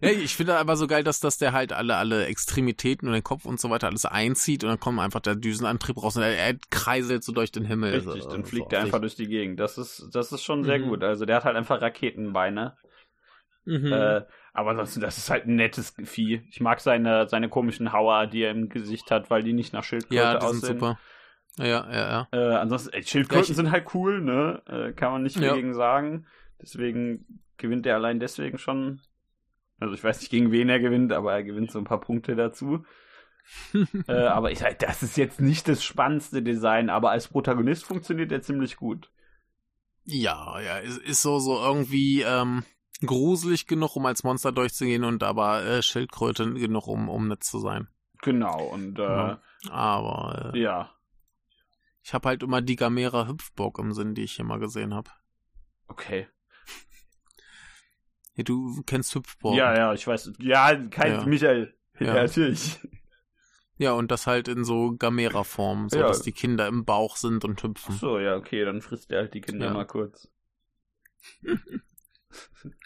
ja, 0.00 0.10
ich 0.10 0.36
finde 0.36 0.56
aber 0.56 0.76
so 0.76 0.86
geil, 0.86 1.02
dass, 1.02 1.18
dass 1.18 1.36
der 1.36 1.52
halt 1.52 1.72
alle, 1.72 1.96
alle 1.96 2.26
Extremitäten 2.26 3.08
und 3.08 3.14
den 3.14 3.24
Kopf 3.24 3.44
und 3.44 3.58
so 3.58 3.68
weiter 3.68 3.88
alles 3.88 4.04
einzieht 4.04 4.62
und 4.62 4.70
dann 4.70 4.78
kommt 4.78 5.00
einfach 5.00 5.18
der 5.18 5.34
Düsenantrieb 5.34 6.00
raus 6.00 6.16
und 6.16 6.22
er, 6.22 6.36
er 6.36 6.54
kreiselt 6.70 7.24
so 7.24 7.32
durch 7.32 7.50
den 7.50 7.64
Himmel. 7.64 7.94
Richtig, 7.94 8.22
so, 8.22 8.30
dann 8.30 8.44
fliegt 8.44 8.70
so 8.70 8.76
er 8.76 8.82
einfach 8.82 9.00
durch 9.00 9.16
die 9.16 9.26
Gegend. 9.26 9.58
Das 9.58 9.78
ist, 9.78 10.10
das 10.12 10.30
ist 10.30 10.44
schon 10.44 10.62
sehr 10.62 10.78
mhm. 10.78 10.88
gut. 10.88 11.02
Also 11.02 11.24
der 11.26 11.36
hat 11.36 11.44
halt 11.44 11.56
einfach 11.56 11.80
Raketenbeine. 11.80 12.76
Mhm. 13.64 13.92
Äh, 13.92 14.22
aber 14.52 14.70
ansonsten, 14.70 15.00
das 15.00 15.18
ist 15.18 15.30
halt 15.30 15.46
ein 15.46 15.56
nettes 15.56 15.94
Vieh. 16.04 16.42
Ich 16.48 16.60
mag 16.60 16.80
seine, 16.80 17.28
seine 17.28 17.48
komischen 17.48 17.92
Hauer, 17.92 18.26
die 18.26 18.42
er 18.42 18.50
im 18.50 18.68
Gesicht 18.68 19.10
hat, 19.10 19.30
weil 19.30 19.42
die 19.42 19.52
nicht 19.52 19.72
nach 19.72 19.84
Schildkröte 19.84 20.14
ja, 20.14 20.38
die 20.38 20.44
aussehen. 20.44 20.60
Sind 20.60 20.80
super. 20.80 20.98
Ja, 21.58 21.90
ja, 21.90 21.92
ja. 21.92 22.28
Äh, 22.32 22.54
ansonsten, 22.56 22.92
ey, 22.92 23.02
Schildkröten 23.02 23.48
ja, 23.48 23.54
sind 23.54 23.70
halt 23.70 23.94
cool, 23.94 24.20
ne? 24.20 24.62
Äh, 24.66 24.92
kann 24.92 25.12
man 25.12 25.22
nicht 25.22 25.36
ja. 25.36 25.54
gegen 25.54 25.74
sagen. 25.74 26.26
Deswegen 26.60 27.42
gewinnt 27.56 27.86
er 27.86 27.94
allein 27.96 28.20
deswegen 28.20 28.58
schon. 28.58 29.00
Also 29.78 29.94
ich 29.94 30.02
weiß 30.02 30.20
nicht, 30.20 30.30
gegen 30.30 30.52
wen 30.52 30.68
er 30.68 30.80
gewinnt, 30.80 31.12
aber 31.12 31.32
er 31.32 31.42
gewinnt 31.42 31.70
so 31.70 31.78
ein 31.78 31.84
paar 31.84 32.00
Punkte 32.00 32.36
dazu. 32.36 32.84
äh, 34.08 34.12
aber 34.12 34.52
ich 34.52 34.60
sag, 34.60 34.78
das 34.78 35.02
ist 35.02 35.16
jetzt 35.16 35.40
nicht 35.40 35.68
das 35.68 35.84
spannendste 35.84 36.42
Design, 36.42 36.90
aber 36.90 37.10
als 37.10 37.28
Protagonist 37.28 37.84
funktioniert 37.84 38.32
er 38.32 38.42
ziemlich 38.42 38.76
gut. 38.76 39.10
Ja, 40.04 40.60
ja, 40.60 40.78
ist, 40.78 40.98
ist 40.98 41.22
so, 41.22 41.38
so 41.38 41.58
irgendwie, 41.62 42.22
ähm, 42.22 42.62
gruselig 43.06 43.66
genug, 43.66 43.96
um 43.96 44.06
als 44.06 44.24
Monster 44.24 44.52
durchzugehen 44.52 45.04
und 45.04 45.22
aber 45.22 45.64
äh, 45.64 45.82
Schildkröte 45.82 46.52
genug, 46.54 46.86
um, 46.86 47.08
um 47.08 47.28
nett 47.28 47.44
zu 47.44 47.58
sein. 47.58 47.88
Genau, 48.22 48.64
und 48.64 48.98
äh, 48.98 49.02
ja. 49.02 49.42
aber 49.70 50.52
äh, 50.54 50.58
ja. 50.58 50.90
Ich 52.02 52.12
habe 52.12 52.28
halt 52.28 52.42
immer 52.42 52.60
die 52.60 52.76
Gamera 52.76 53.28
Hüpfburg 53.28 53.78
im 53.78 53.92
Sinn, 53.92 54.14
die 54.14 54.24
ich 54.24 54.32
hier 54.32 54.44
mal 54.44 54.58
gesehen 54.58 54.94
habe. 54.94 55.10
Okay. 55.88 56.28
Ja, 58.34 58.44
du 58.44 58.82
kennst 58.86 59.14
Hüpfburg. 59.14 59.56
Ja, 59.56 59.76
ja, 59.76 59.94
ich 59.94 60.06
weiß. 60.06 60.32
Ja, 60.38 60.74
kein 60.88 61.12
Ja. 61.12 61.24
Michael. 61.24 61.74
Ja, 62.00 62.14
natürlich. 62.14 62.80
Ja, 63.76 63.92
und 63.92 64.10
das 64.10 64.26
halt 64.26 64.48
in 64.48 64.64
so 64.64 64.94
Gamera-Form, 64.96 65.88
so 65.88 65.98
dass 65.98 66.22
die 66.22 66.32
Kinder 66.32 66.66
im 66.68 66.84
Bauch 66.84 67.16
sind 67.16 67.44
und 67.44 67.62
hüpfen. 67.62 67.96
So, 67.96 68.18
ja, 68.18 68.36
okay, 68.36 68.64
dann 68.64 68.82
frisst 68.82 69.10
er 69.10 69.22
halt 69.22 69.34
die 69.34 69.40
Kinder 69.40 69.72
mal 69.72 69.86
kurz. 69.86 70.28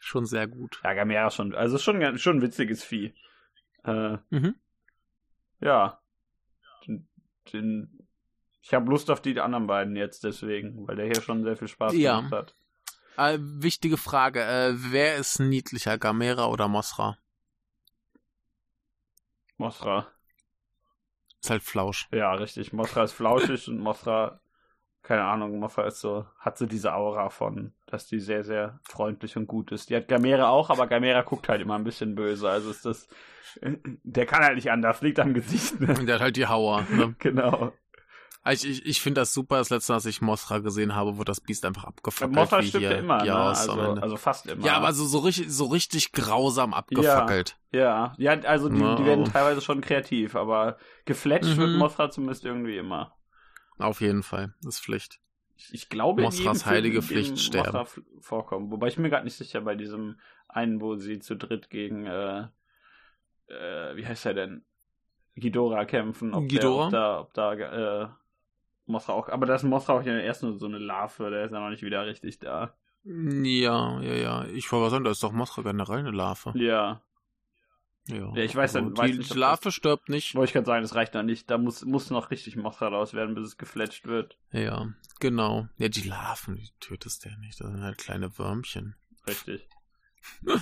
Schon 0.00 0.26
sehr 0.26 0.46
gut. 0.46 0.80
Ja, 0.84 0.94
Gamera 0.94 1.30
schon. 1.30 1.54
Also 1.54 1.78
schon, 1.78 2.18
schon 2.18 2.36
ein 2.38 2.42
witziges 2.42 2.82
Vieh. 2.84 3.14
Äh, 3.84 4.18
Mhm. 4.30 4.54
ja. 5.60 6.00
Den, 6.86 7.08
den, 7.52 8.08
ich 8.62 8.74
habe 8.74 8.90
Lust 8.90 9.10
auf 9.10 9.22
die 9.22 9.38
anderen 9.40 9.66
beiden 9.66 9.96
jetzt 9.96 10.24
deswegen, 10.24 10.86
weil 10.86 10.96
der 10.96 11.06
hier 11.06 11.20
schon 11.20 11.42
sehr 11.44 11.56
viel 11.56 11.68
Spaß 11.68 11.94
Ja. 11.94 12.20
gemacht 12.20 12.32
hat. 12.32 12.54
Äh, 13.16 13.38
wichtige 13.40 13.96
Frage, 13.96 14.42
äh, 14.44 14.72
wer 14.74 15.16
ist 15.16 15.40
niedlicher, 15.40 15.98
Gamera 15.98 16.46
oder 16.46 16.68
Mosra? 16.68 17.18
Mothra. 19.56 20.06
Ist 21.42 21.50
halt 21.50 21.62
Flausch. 21.62 22.08
Ja, 22.12 22.32
richtig. 22.34 22.72
Mothra 22.72 23.04
ist 23.04 23.12
flauschig 23.12 23.68
und 23.68 23.78
Mothra, 23.78 24.40
keine 25.08 25.24
Ahnung, 25.24 25.58
Mothra 25.58 25.86
ist 25.86 26.00
so, 26.00 26.26
hat 26.38 26.58
so 26.58 26.66
diese 26.66 26.92
Aura 26.94 27.30
von, 27.30 27.72
dass 27.86 28.06
die 28.06 28.20
sehr, 28.20 28.44
sehr 28.44 28.78
freundlich 28.82 29.38
und 29.38 29.46
gut 29.46 29.72
ist. 29.72 29.88
Die 29.88 29.96
hat 29.96 30.06
Gamera 30.06 30.50
auch, 30.50 30.68
aber 30.68 30.86
Gamera 30.86 31.22
guckt 31.22 31.48
halt 31.48 31.62
immer 31.62 31.76
ein 31.76 31.84
bisschen 31.84 32.14
böse. 32.14 32.50
Also 32.50 32.70
ist 32.70 32.84
das, 32.84 33.08
der 33.62 34.26
kann 34.26 34.44
halt 34.44 34.56
nicht 34.56 34.70
anders, 34.70 35.00
liegt 35.00 35.18
am 35.18 35.32
Gesicht. 35.32 35.80
Ne? 35.80 35.94
Der 35.94 36.16
hat 36.16 36.20
halt 36.20 36.36
die 36.36 36.46
Hauer. 36.46 36.82
Ne? 36.90 37.14
Genau. 37.20 37.72
Ich, 38.50 38.66
ich, 38.66 38.86
ich 38.86 39.00
finde 39.02 39.20
das 39.22 39.34
super. 39.34 39.58
Das 39.58 39.68
letzte 39.68 39.92
Mal, 39.92 39.96
als 39.96 40.06
ich 40.06 40.22
Mosra 40.22 40.58
gesehen 40.58 40.94
habe, 40.94 41.16
wurde 41.18 41.26
das 41.26 41.40
Biest 41.40 41.66
einfach 41.66 41.84
abgefackelt. 41.84 42.34
Mothra 42.34 42.60
wie 42.62 42.66
stirbt 42.68 42.82
hier 42.86 42.92
ja 42.92 42.98
immer, 42.98 43.22
ne? 43.22 43.32
Am 43.34 43.46
Also, 43.48 43.72
also 43.72 44.16
fast 44.16 44.46
immer. 44.46 44.64
ja, 44.64 44.74
aber 44.76 44.92
so, 44.92 45.04
so, 45.04 45.18
richtig, 45.18 45.50
so 45.52 45.66
richtig 45.66 46.12
grausam 46.12 46.72
abgefackelt. 46.72 47.58
Ja, 47.72 48.14
ja, 48.16 48.32
also 48.44 48.70
die, 48.70 48.80
Ja. 48.80 48.94
die 48.94 49.04
werden 49.04 49.24
teilweise 49.26 49.60
schon 49.60 49.82
kreativ, 49.82 50.34
aber 50.34 50.78
gefletscht 51.04 51.56
Mhm. 51.56 51.60
wird 51.60 51.76
Mothra 51.76 52.10
zumindest 52.10 52.44
irgendwie 52.46 52.78
immer. 52.78 53.17
Auf 53.78 54.00
jeden 54.00 54.22
Fall. 54.22 54.54
Das 54.62 54.76
ist 54.76 54.80
Pflicht. 54.80 55.20
Ich, 55.56 55.74
ich 55.74 55.88
glaube, 55.88 56.30
Film, 56.30 56.54
heilige 56.66 57.02
Pflicht 57.02 57.38
sterben. 57.38 57.86
Vorkommen. 58.20 58.70
Wobei 58.70 58.88
ich 58.88 58.98
mir 58.98 59.10
gerade 59.10 59.24
nicht 59.24 59.36
sicher 59.36 59.60
bei 59.60 59.74
diesem 59.74 60.20
einen, 60.46 60.80
wo 60.80 60.96
sie 60.96 61.18
zu 61.18 61.36
dritt 61.36 61.68
gegen, 61.70 62.06
äh, 62.06 62.46
äh, 63.48 63.96
wie 63.96 64.06
heißt 64.06 64.26
er 64.26 64.34
denn? 64.34 64.64
Ghidorah 65.34 65.84
kämpfen. 65.84 66.34
Ob 66.34 66.48
Ghidorah? 66.48 66.90
Der, 66.90 67.20
ob 67.20 67.34
da, 67.34 67.52
ob 67.52 67.58
da 67.58 68.02
äh, 68.04 68.08
Mothra 68.86 69.12
auch, 69.12 69.28
aber 69.28 69.46
das 69.46 69.62
ist 69.62 69.68
Mothra 69.68 69.94
auch 69.94 70.02
ja 70.02 70.18
erst 70.18 70.42
nur 70.42 70.58
so 70.58 70.66
eine 70.66 70.78
Larve, 70.78 71.30
der 71.30 71.44
ist 71.44 71.52
ja 71.52 71.60
noch 71.60 71.70
nicht 71.70 71.82
wieder 71.82 72.06
richtig 72.06 72.38
da. 72.38 72.74
Ja, 73.04 74.00
ja, 74.00 74.14
ja. 74.14 74.44
Ich 74.46 74.70
wollte 74.70 74.90
sagen, 74.90 75.04
da 75.04 75.10
ist 75.10 75.22
doch 75.22 75.32
Mosra 75.32 75.62
generell 75.62 75.98
eine 75.98 76.10
Larve. 76.10 76.52
Ja. 76.56 77.00
Ja, 78.08 78.32
Ja, 78.34 78.42
ich 78.42 78.54
weiß 78.56 78.74
also 78.76 78.88
dann- 78.88 78.96
weiß 78.98 79.10
die 79.12 79.18
nicht, 79.18 79.34
Larve 79.34 79.70
stirbt 79.70 80.08
nicht. 80.08 80.34
Wollte 80.34 80.48
ich 80.48 80.52
gerade 80.54 80.66
sagen, 80.66 80.82
das 80.82 80.94
reicht 80.94 81.14
noch 81.14 81.22
nicht. 81.22 81.48
Da 81.50 81.58
muss, 81.58 81.84
muss 81.84 82.10
noch 82.10 82.30
richtig 82.30 82.56
Mothra 82.56 82.88
raus 82.88 83.14
werden, 83.14 83.34
bis 83.34 83.46
es 83.48 83.56
gefletscht 83.58 84.06
wird. 84.06 84.38
Ja, 84.50 84.92
genau. 85.20 85.68
Ja, 85.76 85.88
die 85.88 86.08
Larven, 86.08 86.56
die 86.56 86.70
tötest 86.80 87.24
du 87.24 87.28
ja 87.28 87.36
nicht. 87.36 87.60
Das 87.60 87.68
sind 87.70 87.82
halt 87.82 87.98
kleine 87.98 88.36
Würmchen. 88.38 88.96
Richtig. 89.26 89.68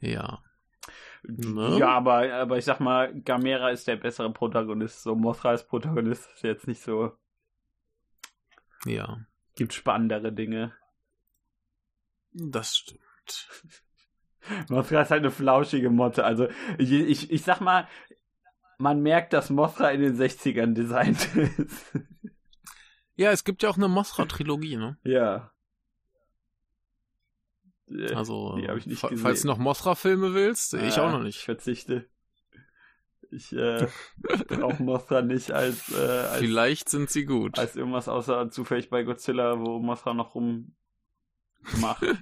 Ja. 0.00 0.42
Ne? 1.22 1.76
Ja, 1.78 1.90
aber, 1.90 2.32
aber 2.34 2.58
ich 2.58 2.64
sag 2.64 2.80
mal, 2.80 3.14
Gamera 3.20 3.70
ist 3.70 3.86
der 3.86 3.94
bessere 3.94 4.32
Protagonist. 4.32 5.04
So 5.04 5.14
Mothra 5.14 5.50
als 5.50 5.64
Protagonist 5.64 6.28
ist 6.34 6.42
jetzt 6.42 6.66
nicht 6.66 6.82
so. 6.82 7.16
Ja. 8.84 9.24
Gibt 9.54 9.74
spannendere 9.74 10.32
Dinge. 10.32 10.72
Das 12.32 12.76
stimmt. 12.76 13.00
Mothra 14.68 15.02
ist 15.02 15.10
halt 15.10 15.20
eine 15.22 15.30
flauschige 15.30 15.90
Motte. 15.90 16.24
Also 16.24 16.48
ich, 16.78 16.90
ich, 16.92 17.30
ich 17.30 17.42
sag 17.42 17.60
mal, 17.60 17.88
man 18.78 19.00
merkt, 19.02 19.32
dass 19.32 19.50
Mothra 19.50 19.90
in 19.90 20.00
den 20.00 20.16
60ern 20.16 20.74
designt 20.74 21.34
ist. 21.36 21.92
Ja, 23.14 23.30
es 23.30 23.44
gibt 23.44 23.62
ja 23.62 23.68
auch 23.70 23.76
eine 23.76 23.88
Mothra-Trilogie, 23.88 24.76
ne? 24.76 24.98
ja. 25.04 25.52
Äh, 27.90 28.12
Also, 28.14 28.56
die 28.56 28.66
ich 28.78 28.86
nicht 28.86 29.00
fa- 29.00 29.08
gesehen. 29.08 29.22
falls 29.22 29.42
du 29.42 29.48
noch 29.48 29.58
Mothra-Filme 29.58 30.34
willst, 30.34 30.74
ich 30.74 30.96
äh, 30.96 31.00
auch 31.00 31.10
noch 31.10 31.18
Ich 31.20 31.24
nicht. 31.26 31.40
verzichte. 31.44 32.08
Ich 33.30 33.52
äh, 33.54 33.86
brauche 34.48 34.82
Mothra 34.82 35.22
nicht 35.22 35.52
als, 35.52 35.90
äh, 35.90 35.96
als, 36.00 36.38
Vielleicht 36.38 36.88
sind 36.88 37.08
sie 37.10 37.24
gut. 37.24 37.58
als 37.58 37.76
irgendwas 37.76 38.08
außer 38.08 38.50
zufällig 38.50 38.90
bei 38.90 39.04
Godzilla, 39.04 39.58
wo 39.58 39.78
Mothra 39.78 40.12
noch 40.14 40.34
rum 40.34 40.74
macht. 41.80 42.02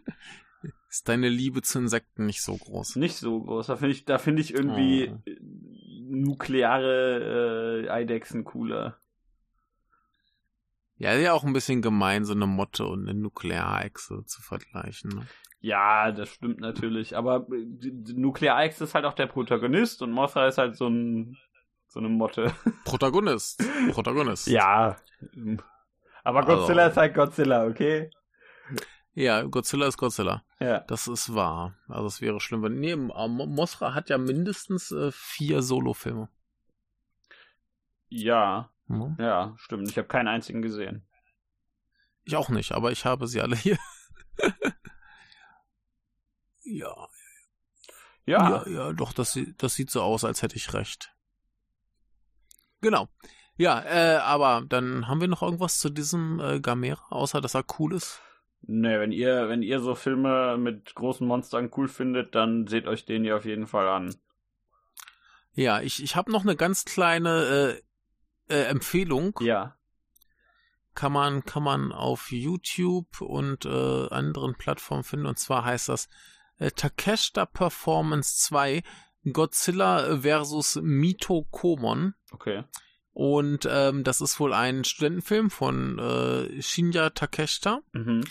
Ist 0.90 1.08
deine 1.08 1.28
Liebe 1.28 1.62
zu 1.62 1.78
Insekten 1.78 2.26
nicht 2.26 2.42
so 2.42 2.56
groß? 2.56 2.96
nicht 2.96 3.16
so 3.16 3.40
groß. 3.40 3.68
Da 3.68 3.76
finde 3.76 3.92
ich, 3.94 4.04
da 4.04 4.18
finde 4.18 4.42
ich 4.42 4.52
irgendwie 4.52 5.08
Oh. 5.10 5.22
nukleare 6.10 7.84
äh, 7.86 7.90
Eidechsen 7.90 8.44
cooler. 8.44 8.96
Ja, 10.96 11.14
ja 11.14 11.32
auch 11.32 11.44
ein 11.44 11.52
bisschen 11.52 11.80
gemein, 11.80 12.24
so 12.24 12.32
eine 12.34 12.46
Motte 12.46 12.84
und 12.86 13.08
eine 13.08 13.18
Nuklearechse 13.18 14.24
zu 14.26 14.42
vergleichen. 14.42 15.10
Ne? 15.10 15.26
Ja, 15.60 16.10
das 16.12 16.28
stimmt 16.28 16.60
natürlich. 16.60 17.16
Aber 17.16 17.46
äh, 17.52 17.66
Nuklearex 18.14 18.80
ist 18.80 18.94
halt 18.94 19.04
auch 19.04 19.14
der 19.14 19.26
Protagonist 19.26 20.02
und 20.02 20.10
Mothra 20.10 20.48
ist 20.48 20.58
halt 20.58 20.76
so 20.76 20.88
ein 20.88 21.38
so 21.86 22.00
eine 22.00 22.08
Motte. 22.08 22.52
Protagonist. 22.84 23.62
Protagonist. 23.92 24.46
Ja. 24.48 24.96
Aber 26.24 26.40
Also- 26.40 26.56
Godzilla 26.58 26.86
ist 26.88 26.96
halt 26.96 27.14
Godzilla, 27.14 27.66
okay? 27.66 28.10
Ja, 29.14 29.42
Godzilla 29.42 29.86
ist 29.88 29.96
Godzilla. 29.98 30.44
Ja. 30.60 30.80
Das 30.80 31.08
ist 31.08 31.34
wahr. 31.34 31.74
Also 31.88 32.06
es 32.06 32.20
wäre 32.20 32.40
schlimm, 32.40 32.62
wenn. 32.62 32.78
Nee, 32.78 32.94
Mo- 32.96 33.28
Mothra 33.46 33.92
hat 33.94 34.08
ja 34.08 34.18
mindestens 34.18 34.92
äh, 34.92 35.10
vier 35.12 35.62
Solofilme. 35.62 36.28
Ja, 38.08 38.70
Hm? 38.88 39.16
ja, 39.20 39.54
stimmt. 39.56 39.88
Ich 39.90 39.96
habe 39.98 40.08
keinen 40.08 40.26
einzigen 40.28 40.62
gesehen. 40.62 41.06
Ich 42.24 42.34
auch 42.36 42.48
nicht, 42.48 42.72
aber 42.72 42.90
ich 42.92 43.04
habe 43.04 43.26
sie 43.26 43.40
alle 43.40 43.56
hier. 43.56 43.78
ja, 46.62 47.08
Ja. 48.26 48.64
ja, 48.66 48.68
ja, 48.68 48.92
doch, 48.92 49.12
das, 49.12 49.38
das 49.58 49.74
sieht 49.74 49.90
so 49.90 50.02
aus, 50.02 50.24
als 50.24 50.42
hätte 50.42 50.56
ich 50.56 50.72
recht. 50.74 51.12
Genau. 52.80 53.08
Ja, 53.56 53.80
äh, 53.84 54.16
aber 54.18 54.62
dann 54.68 55.06
haben 55.08 55.20
wir 55.20 55.28
noch 55.28 55.42
irgendwas 55.42 55.78
zu 55.78 55.90
diesem 55.90 56.40
äh, 56.40 56.60
Gamera, 56.60 57.02
außer 57.10 57.40
dass 57.40 57.54
er 57.54 57.64
cool 57.78 57.94
ist. 57.94 58.20
Nee, 58.62 58.98
wenn 59.00 59.12
ihr, 59.12 59.48
wenn 59.48 59.62
ihr 59.62 59.80
so 59.80 59.94
Filme 59.94 60.56
mit 60.58 60.94
großen 60.94 61.26
Monstern 61.26 61.70
cool 61.76 61.88
findet, 61.88 62.34
dann 62.34 62.66
seht 62.66 62.86
euch 62.86 63.04
den 63.04 63.24
hier 63.24 63.36
auf 63.36 63.44
jeden 63.44 63.66
Fall 63.66 63.88
an. 63.88 64.14
Ja, 65.52 65.80
ich, 65.80 66.02
ich 66.02 66.14
habe 66.16 66.30
noch 66.30 66.42
eine 66.42 66.56
ganz 66.56 66.84
kleine 66.84 67.80
äh, 68.48 68.54
äh, 68.54 68.64
Empfehlung. 68.64 69.38
Ja. 69.40 69.76
Kann 70.94 71.12
man, 71.12 71.44
kann 71.44 71.62
man 71.62 71.92
auf 71.92 72.30
YouTube 72.30 73.20
und 73.20 73.64
äh, 73.64 74.08
anderen 74.10 74.54
Plattformen 74.54 75.04
finden. 75.04 75.26
Und 75.26 75.38
zwar 75.38 75.64
heißt 75.64 75.88
das 75.88 76.08
äh, 76.58 76.70
Takeshita 76.70 77.46
Performance 77.46 78.38
2 78.38 78.82
Godzilla 79.32 80.18
versus 80.20 80.78
Mito 80.82 81.46
Komon. 81.50 82.14
Okay. 82.32 82.64
Und 83.12 83.68
ähm, 83.70 84.04
das 84.04 84.20
ist 84.20 84.38
wohl 84.40 84.52
ein 84.52 84.84
Studentenfilm 84.84 85.50
von 85.50 85.98
äh, 85.98 86.62
Shinya 86.62 87.10
Takeshita, 87.10 87.80
Mhm. 87.92 88.24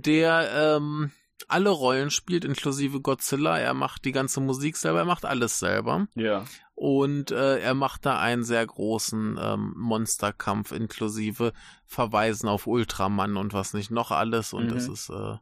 Der 0.00 0.76
ähm, 0.78 1.12
alle 1.48 1.70
Rollen 1.70 2.10
spielt, 2.10 2.44
inklusive 2.44 3.00
Godzilla. 3.00 3.58
Er 3.58 3.74
macht 3.74 4.04
die 4.04 4.12
ganze 4.12 4.40
Musik 4.40 4.76
selber, 4.76 5.00
er 5.00 5.04
macht 5.04 5.24
alles 5.24 5.58
selber. 5.58 6.06
Ja. 6.14 6.44
Und 6.74 7.30
äh, 7.30 7.58
er 7.58 7.74
macht 7.74 8.06
da 8.06 8.18
einen 8.18 8.44
sehr 8.44 8.66
großen 8.66 9.38
ähm, 9.40 9.74
Monsterkampf 9.76 10.72
inklusive 10.72 11.52
Verweisen 11.86 12.48
auf 12.48 12.66
Ultraman 12.66 13.36
und 13.36 13.52
was 13.52 13.74
nicht 13.74 13.90
noch 13.90 14.10
alles. 14.10 14.52
Und 14.52 14.66
Mhm. 14.66 14.70
das 14.70 14.88
ist 14.88 15.10
äh, 15.10 15.36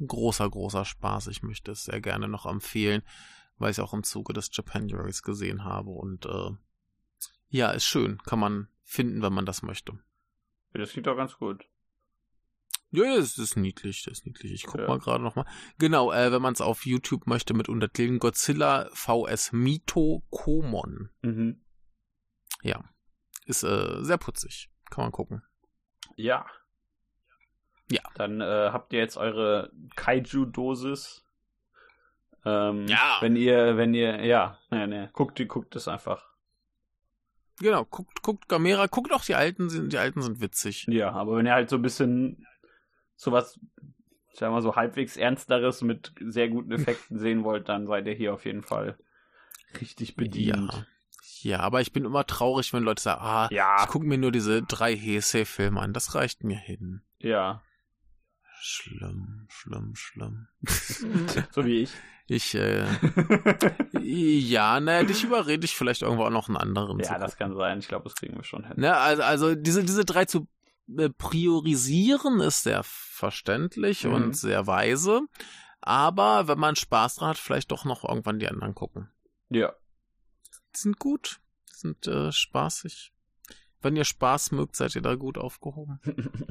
ein 0.00 0.06
großer, 0.06 0.48
großer 0.50 0.84
Spaß. 0.84 1.28
Ich 1.28 1.42
möchte 1.42 1.72
es 1.72 1.84
sehr 1.84 2.00
gerne 2.00 2.28
noch 2.28 2.46
empfehlen, 2.46 3.02
weil 3.58 3.70
ich 3.70 3.78
es 3.78 3.84
auch 3.84 3.94
im 3.94 4.02
Zuge 4.02 4.32
des 4.32 4.50
Japanuaries 4.52 5.22
gesehen 5.22 5.64
habe. 5.64 5.90
Und 5.90 6.26
äh, 6.26 6.50
ja, 7.48 7.70
ist 7.70 7.84
schön. 7.84 8.18
Kann 8.24 8.38
man 8.38 8.68
finden, 8.82 9.22
wenn 9.22 9.32
man 9.32 9.46
das 9.46 9.62
möchte. 9.62 9.98
Das 10.72 10.90
klingt 10.90 11.06
doch 11.06 11.16
ganz 11.16 11.36
gut. 11.36 11.64
Ja, 12.94 13.04
ja, 13.04 13.16
das 13.16 13.38
ist 13.38 13.56
niedlich, 13.56 14.02
das 14.04 14.18
ist 14.18 14.26
niedlich. 14.26 14.52
Ich 14.52 14.64
guck 14.66 14.80
Ja. 14.82 14.86
mal 14.86 14.98
gerade 14.98 15.24
noch 15.24 15.34
mal. 15.34 15.46
Genau, 15.78 16.12
äh, 16.12 16.30
wenn 16.30 16.42
man 16.42 16.52
es 16.52 16.60
auf 16.60 16.84
YouTube 16.84 17.26
möchte 17.26 17.54
mit 17.54 17.68
Untertiteln 17.70 18.18
Godzilla 18.18 18.88
VS 18.92 19.52
Mito 19.52 20.22
Komon. 20.30 21.08
Mhm. 21.22 21.62
Ja, 22.62 22.84
ist 23.46 23.62
äh, 23.64 24.02
sehr 24.04 24.18
putzig. 24.18 24.70
Kann 24.90 25.04
man 25.04 25.12
gucken. 25.12 25.42
Ja. 26.16 26.44
Ja. 27.90 28.02
Dann 28.14 28.40
äh, 28.42 28.70
habt 28.72 28.92
ihr 28.92 28.98
jetzt 28.98 29.16
eure 29.16 29.72
Kaiju-Dosis. 29.96 31.24
Ähm, 32.44 32.86
Ja. 32.88 33.16
Wenn 33.20 33.36
ihr, 33.36 33.76
wenn 33.78 33.94
ihr, 33.94 34.24
ja, 34.24 34.58
nee, 34.70 34.86
nee, 34.86 35.08
guckt, 35.14 35.38
die 35.38 35.46
guckt 35.46 35.74
es 35.76 35.88
einfach. 35.88 36.26
Genau, 37.58 37.84
guckt, 37.84 38.22
guckt 38.22 38.48
Gamera, 38.48 38.86
guckt 38.86 39.12
auch 39.12 39.24
die 39.24 39.34
alten, 39.34 39.88
die 39.88 39.98
alten 39.98 40.20
sind 40.22 40.40
witzig. 40.40 40.86
Ja, 40.88 41.12
aber 41.12 41.36
wenn 41.36 41.46
ihr 41.46 41.52
halt 41.54 41.70
so 41.70 41.76
ein 41.76 41.82
bisschen 41.82 42.46
sowas, 43.16 43.58
sagen 44.32 44.52
wir 44.52 44.56
mal 44.56 44.62
so 44.62 44.76
halbwegs 44.76 45.16
Ernsteres 45.16 45.82
mit 45.82 46.12
sehr 46.20 46.48
guten 46.48 46.72
Effekten 46.72 47.18
sehen 47.18 47.44
wollt, 47.44 47.68
dann 47.68 47.86
seid 47.86 48.06
ihr 48.06 48.14
hier 48.14 48.34
auf 48.34 48.44
jeden 48.44 48.62
Fall 48.62 48.96
richtig 49.80 50.16
bedient. 50.16 50.72
Ja. 50.72 50.86
Ja, 51.44 51.58
aber 51.60 51.80
ich 51.80 51.92
bin 51.92 52.04
immer 52.04 52.24
traurig, 52.24 52.72
wenn 52.72 52.84
Leute 52.84 53.02
sagen, 53.02 53.20
ah, 53.20 53.48
Ja, 53.50 53.82
ich 53.82 53.88
gucke 53.88 54.06
mir 54.06 54.16
nur 54.16 54.30
diese 54.30 54.62
drei 54.62 54.96
Heisei-Filme 54.96 55.80
an, 55.80 55.92
das 55.92 56.14
reicht 56.14 56.44
mir 56.44 56.58
hin. 56.58 57.02
ja. 57.18 57.62
Schlimm, 58.64 59.46
schlimm, 59.48 59.96
schlimm. 59.96 60.46
so 61.50 61.64
wie 61.64 61.82
ich. 61.82 61.90
Ich, 62.28 62.54
äh, 62.54 62.86
ja, 64.00 64.78
naja, 64.78 65.02
dich 65.02 65.24
überrede 65.24 65.64
ich 65.64 65.74
vielleicht 65.74 66.02
irgendwo 66.02 66.22
auch 66.24 66.30
noch 66.30 66.46
einen 66.46 66.56
anderen 66.56 67.00
ja, 67.00 67.18
das 67.18 67.36
kann 67.36 67.56
sein. 67.56 67.80
Ich 67.80 67.88
glaube, 67.88 68.04
das 68.04 68.14
kriegen 68.14 68.36
wir 68.36 68.44
schon 68.44 68.64
hin. 68.64 68.74
Ne, 68.76 68.96
also, 68.96 69.22
also 69.24 69.54
diese, 69.56 69.82
diese 69.82 70.04
drei 70.04 70.26
zu 70.26 70.46
priorisieren 71.18 72.40
ist 72.40 72.62
sehr 72.64 72.82
verständlich 72.84 74.04
Mhm. 74.04 74.12
und 74.14 74.36
sehr 74.36 74.66
weise. 74.66 75.22
Aber 75.80 76.48
wenn 76.48 76.58
man 76.58 76.76
Spaß 76.76 77.16
dran 77.16 77.30
hat, 77.30 77.38
vielleicht 77.38 77.72
doch 77.72 77.84
noch 77.84 78.04
irgendwann 78.08 78.38
die 78.38 78.48
anderen 78.48 78.74
gucken. 78.74 79.10
Ja. 79.48 79.72
Die 80.74 80.78
sind 80.78 80.98
gut, 80.98 81.40
die 81.70 81.74
sind 81.76 82.06
äh, 82.06 82.30
spaßig. 82.32 83.12
Wenn 83.80 83.96
ihr 83.96 84.04
Spaß 84.04 84.52
mögt, 84.52 84.76
seid 84.76 84.94
ihr 84.94 85.02
da 85.02 85.16
gut 85.16 85.36
aufgehoben. 85.38 86.00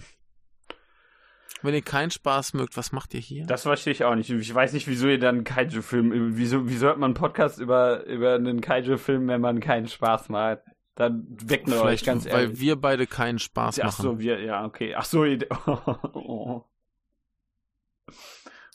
Wenn 1.63 1.75
ihr 1.75 1.81
keinen 1.83 2.09
Spaß 2.09 2.55
mögt, 2.55 2.75
was 2.75 2.91
macht 2.91 3.13
ihr 3.13 3.19
hier? 3.19 3.45
Das 3.45 3.63
verstehe 3.63 3.93
ich 3.93 4.03
auch 4.03 4.15
nicht. 4.15 4.29
Ich 4.31 4.53
weiß 4.53 4.73
nicht, 4.73 4.87
wieso 4.87 5.07
ihr 5.07 5.19
dann 5.19 5.35
einen 5.35 5.43
Kaiju-Film, 5.43 6.35
wieso, 6.35 6.67
wieso 6.67 6.87
hört 6.87 6.97
man 6.97 7.09
einen 7.09 7.13
Podcast 7.13 7.59
über, 7.59 8.03
über 8.05 8.33
einen 8.33 8.61
Kaiju-Film, 8.61 9.27
wenn 9.27 9.41
man 9.41 9.59
keinen 9.59 9.87
Spaß 9.87 10.29
macht? 10.29 10.61
Dann 11.01 11.25
weckt 11.29 11.67
man 11.67 11.79
euch 11.79 12.03
ganz 12.03 12.25
weil 12.25 12.43
ehrlich. 12.43 12.59
wir 12.59 12.75
beide 12.75 13.07
keinen 13.07 13.39
Spaß 13.39 13.79
Ach 13.79 13.85
machen. 13.85 14.03
so, 14.03 14.19
wir, 14.19 14.39
ja, 14.39 14.63
okay. 14.63 14.93
Ach 14.93 15.05
so, 15.05 15.23
oh. 16.13 16.63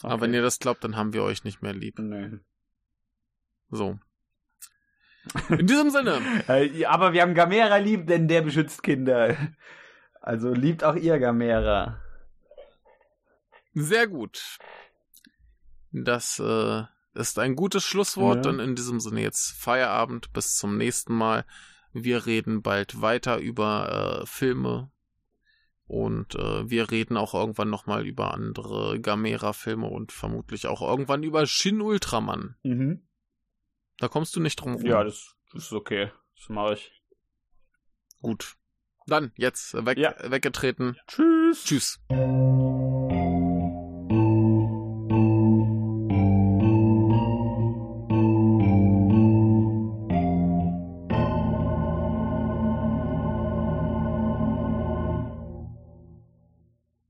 Aber 0.02 0.20
wenn 0.20 0.34
ihr 0.34 0.42
das 0.42 0.58
glaubt, 0.58 0.82
dann 0.82 0.96
haben 0.96 1.12
wir 1.12 1.22
euch 1.22 1.44
nicht 1.44 1.62
mehr 1.62 1.72
lieb. 1.72 2.00
Nee. 2.00 2.40
So. 3.70 4.00
In 5.50 5.68
diesem 5.68 5.90
Sinne. 5.90 6.20
Äh, 6.48 6.84
aber 6.86 7.12
wir 7.12 7.22
haben 7.22 7.34
Gamera 7.34 7.76
lieb, 7.76 8.08
denn 8.08 8.26
der 8.26 8.42
beschützt 8.42 8.82
Kinder. 8.82 9.36
Also 10.20 10.52
liebt 10.52 10.82
auch 10.82 10.96
ihr 10.96 11.20
Gamera. 11.20 12.00
Sehr 13.72 14.08
gut. 14.08 14.58
Das 15.92 16.40
äh, 16.40 16.82
ist 17.14 17.38
ein 17.38 17.54
gutes 17.54 17.84
Schlusswort. 17.84 18.44
Ja. 18.44 18.50
Dann 18.50 18.58
in 18.58 18.74
diesem 18.74 18.98
Sinne 18.98 19.20
jetzt 19.20 19.52
Feierabend. 19.52 20.32
Bis 20.32 20.56
zum 20.56 20.76
nächsten 20.76 21.14
Mal. 21.14 21.44
Wir 22.02 22.26
reden 22.26 22.62
bald 22.62 23.00
weiter 23.00 23.38
über 23.38 24.20
äh, 24.22 24.26
Filme. 24.26 24.90
Und 25.86 26.34
äh, 26.34 26.68
wir 26.68 26.90
reden 26.90 27.16
auch 27.16 27.32
irgendwann 27.32 27.70
nochmal 27.70 28.06
über 28.06 28.34
andere 28.34 29.00
Gamera-Filme 29.00 29.86
und 29.86 30.10
vermutlich 30.12 30.66
auch 30.66 30.82
irgendwann 30.82 31.22
über 31.22 31.46
Shin 31.46 31.80
Ultraman. 31.80 32.56
Mhm. 32.64 33.06
Da 33.98 34.08
kommst 34.08 34.34
du 34.36 34.40
nicht 34.40 34.56
drum 34.56 34.74
rum. 34.74 34.84
Ja, 34.84 35.04
das, 35.04 35.36
das 35.52 35.64
ist 35.64 35.72
okay. 35.72 36.10
Das 36.38 36.48
mache 36.48 36.74
ich. 36.74 36.92
Gut. 38.20 38.56
Dann, 39.06 39.32
jetzt 39.36 39.74
weg, 39.86 39.96
Ja. 39.96 40.14
weggetreten. 40.28 40.96
Tschüss. 41.06 41.64
Tschüss. 41.64 42.00